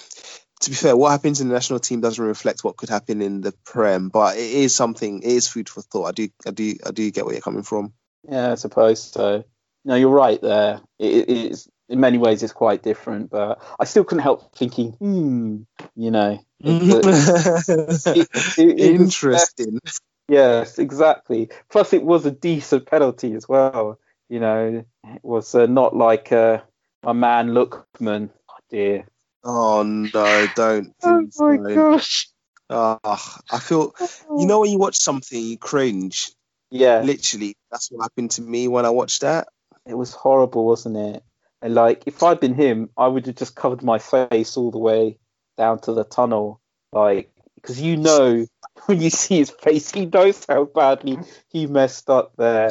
to 0.60 0.70
be 0.70 0.76
fair, 0.76 0.96
what 0.96 1.10
happens 1.10 1.40
in 1.40 1.48
the 1.48 1.54
national 1.54 1.78
team 1.78 2.00
doesn't 2.00 2.24
reflect 2.24 2.64
what 2.64 2.76
could 2.76 2.88
happen 2.88 3.20
in 3.20 3.40
the 3.40 3.52
Prem, 3.64 4.08
but 4.08 4.36
it 4.36 4.50
is 4.50 4.74
something. 4.74 5.22
It 5.22 5.28
is 5.28 5.48
food 5.48 5.68
for 5.68 5.82
thought. 5.82 6.06
I 6.06 6.12
do, 6.12 6.28
I 6.46 6.50
do, 6.50 6.74
I 6.86 6.90
do 6.90 7.10
get 7.10 7.24
where 7.24 7.34
you're 7.34 7.42
coming 7.42 7.62
from. 7.62 7.92
Yeah, 8.28 8.52
I 8.52 8.54
suppose 8.54 9.02
so. 9.02 9.44
No, 9.84 9.94
you're 9.94 10.08
right 10.08 10.40
there. 10.40 10.80
It, 10.98 11.28
it 11.28 11.52
is 11.52 11.68
in 11.88 12.00
many 12.00 12.18
ways 12.18 12.42
it's 12.42 12.52
quite 12.52 12.82
different, 12.82 13.30
but 13.30 13.62
I 13.78 13.84
still 13.84 14.04
couldn't 14.04 14.22
help 14.22 14.54
thinking, 14.56 14.92
hmm, 14.92 15.62
you 15.96 16.10
know, 16.10 16.38
it- 16.60 16.82
it- 18.16 18.28
it 18.56 18.92
was- 18.92 19.00
Interesting. 19.00 19.78
yes, 20.28 20.78
exactly. 20.78 21.50
Plus, 21.70 21.92
it 21.92 22.04
was 22.04 22.24
a 22.26 22.30
decent 22.30 22.86
penalty 22.86 23.34
as 23.34 23.48
well. 23.48 23.98
You 24.28 24.40
know, 24.40 24.84
it 25.04 25.20
was 25.22 25.54
uh, 25.54 25.66
not 25.66 25.94
like 25.94 26.32
uh, 26.32 26.60
my 27.02 27.12
man 27.12 27.50
Lookman. 27.50 28.30
Oh 28.48 28.54
dear. 28.70 29.06
Oh 29.44 29.82
no, 29.82 30.46
don't. 30.54 30.94
Oh 31.04 31.28
my 31.58 31.74
gosh. 31.74 32.28
Ah, 32.70 33.38
I 33.52 33.58
feel. 33.58 33.94
You 34.38 34.46
know 34.46 34.60
when 34.60 34.70
you 34.70 34.78
watch 34.78 34.96
something, 34.96 35.38
you 35.38 35.58
cringe. 35.58 36.32
Yeah, 36.70 37.02
Literally, 37.02 37.54
that's 37.70 37.88
what 37.90 38.02
happened 38.02 38.30
to 38.32 38.42
me 38.42 38.66
when 38.68 38.86
I 38.86 38.90
watched 38.90 39.20
that. 39.20 39.48
it 39.86 39.94
was 39.94 40.12
horrible, 40.14 40.64
wasn't 40.64 40.96
it? 40.96 41.22
And 41.62 41.74
like, 41.74 42.04
if 42.06 42.22
I'd 42.22 42.40
been 42.40 42.54
him, 42.54 42.90
I 42.96 43.06
would 43.06 43.26
have 43.26 43.36
just 43.36 43.56
covered 43.56 43.82
my 43.82 43.98
face 43.98 44.56
all 44.56 44.70
the 44.70 44.78
way 44.78 45.18
down 45.56 45.80
to 45.80 45.92
the 45.92 46.04
tunnel, 46.04 46.60
like, 46.92 47.30
because 47.54 47.80
you 47.80 47.96
know 47.96 48.46
when 48.86 49.00
you 49.00 49.10
see 49.10 49.38
his 49.38 49.50
face, 49.50 49.90
he 49.90 50.06
knows 50.06 50.44
how 50.48 50.64
badly 50.64 51.18
he 51.48 51.66
messed 51.66 52.10
up 52.10 52.32
there. 52.36 52.70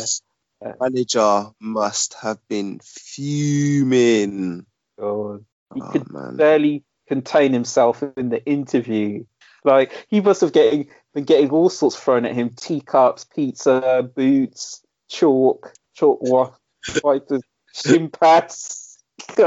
Manager 0.79 1.51
must 1.59 2.15
have 2.15 2.39
been 2.47 2.79
fuming. 2.83 4.65
God, 4.99 5.45
he 5.73 5.81
Oh 5.81 5.89
could 5.91 6.11
man. 6.11 6.37
barely 6.37 6.83
contain 7.07 7.51
himself 7.51 8.03
in 8.15 8.29
the 8.29 8.43
interview. 8.45 9.25
Like, 9.65 10.05
he 10.09 10.21
must 10.21 10.41
have 10.41 10.53
getting 10.53 10.89
been 11.13 11.23
getting 11.25 11.49
all 11.49 11.69
sorts 11.69 11.95
thrown 11.95 12.25
at 12.25 12.35
him: 12.35 12.51
teacups, 12.51 13.25
pizza, 13.25 14.09
boots, 14.15 14.81
chalk, 15.09 15.73
chalk 15.95 16.19
wipers, 17.03 17.43
shin 17.73 18.09
pads. 18.09 18.97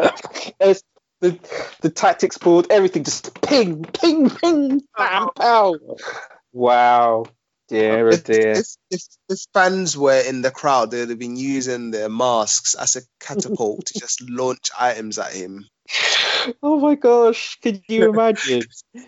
The 1.19 1.41
the 1.81 1.89
tactics 1.89 2.37
board, 2.37 2.67
everything 2.69 3.03
just 3.03 3.41
ping, 3.41 3.85
ping, 3.85 4.29
ping, 4.29 4.83
bam, 4.99 5.29
oh. 5.29 5.31
pow. 5.35 5.75
Wow, 6.53 7.25
dear, 7.69 8.09
oh 8.09 8.13
If, 8.13 8.25
dear. 8.25 8.51
if, 8.53 8.67
if, 8.91 9.03
if 9.31 9.39
fans 9.55 9.97
were 9.97 10.21
in 10.21 10.43
the 10.43 10.51
crowd, 10.51 10.91
they'd 10.91 11.09
have 11.09 11.19
been 11.19 11.37
using 11.37 11.91
their 11.91 12.11
masks 12.11 12.75
as 12.75 12.97
a 12.97 13.01
catapult 13.19 13.87
to 13.87 13.99
just 13.99 14.21
launch 14.29 14.71
items 14.79 15.19
at 15.19 15.33
him. 15.33 15.65
Oh 16.63 16.79
my 16.81 16.97
gosh, 16.97 17.59
could 17.63 17.83
you 17.89 18.11
imagine? 18.11 18.63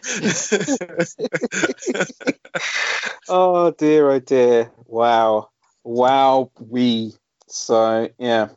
oh 3.29 3.71
dear, 3.73 4.11
oh 4.11 4.21
dear. 4.21 4.73
Wow. 4.87 5.51
Wow, 5.85 6.51
we. 6.59 7.13
So, 7.49 8.09
yeah. 8.19 8.49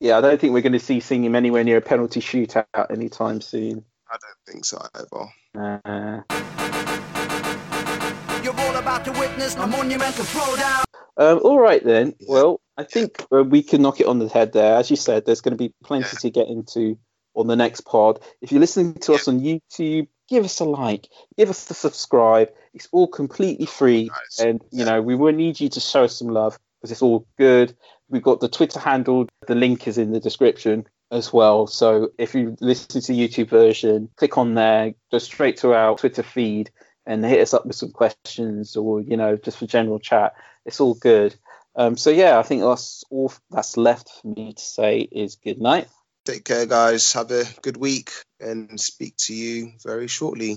Yeah, 0.00 0.16
I 0.16 0.22
don't 0.22 0.40
think 0.40 0.54
we're 0.54 0.62
going 0.62 0.72
to 0.72 0.80
see 0.80 1.00
seeing 1.00 1.22
him 1.22 1.36
anywhere 1.36 1.62
near 1.62 1.76
a 1.76 1.82
penalty 1.82 2.20
shootout 2.20 2.64
anytime 2.90 3.42
soon. 3.42 3.84
I 4.10 4.16
don't 4.16 4.38
think 4.46 4.64
so 4.64 4.80
either. 4.94 5.28
Uh, 5.54 6.22
You're 8.42 8.58
all 8.58 8.76
about 8.76 9.04
to 9.04 9.12
witness 9.12 9.56
a 9.56 9.66
monumental 9.66 10.24
throwdown. 10.24 10.84
um, 11.18 11.40
all 11.44 11.60
right, 11.60 11.84
then. 11.84 12.14
Well, 12.26 12.62
I 12.78 12.84
think 12.84 13.22
uh, 13.30 13.44
we 13.44 13.62
can 13.62 13.82
knock 13.82 14.00
it 14.00 14.06
on 14.06 14.18
the 14.18 14.28
head 14.28 14.54
there. 14.54 14.76
As 14.76 14.90
you 14.90 14.96
said, 14.96 15.26
there's 15.26 15.42
going 15.42 15.52
to 15.52 15.62
be 15.62 15.74
plenty 15.84 16.16
to 16.16 16.30
get 16.30 16.48
into 16.48 16.98
on 17.34 17.46
the 17.46 17.56
next 17.56 17.82
pod. 17.82 18.20
If 18.40 18.52
you're 18.52 18.60
listening 18.60 18.94
to 18.94 19.12
us 19.12 19.28
on 19.28 19.40
YouTube, 19.40 20.08
give 20.30 20.46
us 20.46 20.60
a 20.60 20.64
like, 20.64 21.08
give 21.36 21.50
us 21.50 21.70
a 21.70 21.74
subscribe. 21.74 22.48
It's 22.72 22.88
all 22.90 23.06
completely 23.06 23.66
free. 23.66 24.04
Nice. 24.04 24.40
And, 24.40 24.62
you 24.70 24.86
know, 24.86 25.02
we 25.02 25.14
will 25.14 25.34
need 25.34 25.60
you 25.60 25.68
to 25.68 25.80
show 25.80 26.04
us 26.04 26.16
some 26.16 26.28
love 26.28 26.58
because 26.80 26.90
it's 26.90 27.02
all 27.02 27.26
good. 27.36 27.76
We've 28.10 28.22
got 28.22 28.40
the 28.40 28.48
Twitter 28.48 28.80
handle, 28.80 29.28
the 29.46 29.54
link 29.54 29.86
is 29.86 29.96
in 29.96 30.12
the 30.12 30.20
description 30.20 30.86
as 31.12 31.32
well. 31.32 31.66
So 31.66 32.10
if 32.18 32.34
you 32.34 32.56
listen 32.60 33.00
to 33.00 33.12
the 33.12 33.28
YouTube 33.28 33.48
version, 33.48 34.08
click 34.16 34.36
on 34.36 34.54
there, 34.54 34.94
go 35.10 35.18
straight 35.18 35.58
to 35.58 35.72
our 35.74 35.96
Twitter 35.96 36.24
feed 36.24 36.70
and 37.06 37.24
hit 37.24 37.40
us 37.40 37.54
up 37.54 37.66
with 37.66 37.76
some 37.76 37.90
questions 37.90 38.76
or, 38.76 39.00
you 39.00 39.16
know, 39.16 39.36
just 39.36 39.58
for 39.58 39.66
general 39.66 39.98
chat. 39.98 40.34
It's 40.66 40.80
all 40.80 40.94
good. 40.94 41.36
Um, 41.76 41.96
so 41.96 42.10
yeah, 42.10 42.38
I 42.38 42.42
think 42.42 42.62
that's 42.62 43.04
all 43.10 43.32
that's 43.50 43.76
left 43.76 44.10
for 44.20 44.28
me 44.28 44.52
to 44.52 44.62
say 44.62 45.00
is 45.00 45.36
good 45.36 45.60
night. 45.60 45.88
Take 46.24 46.44
care, 46.44 46.66
guys. 46.66 47.12
Have 47.12 47.30
a 47.30 47.44
good 47.62 47.76
week 47.76 48.10
and 48.40 48.78
speak 48.78 49.16
to 49.18 49.34
you 49.34 49.72
very 49.82 50.08
shortly. 50.08 50.56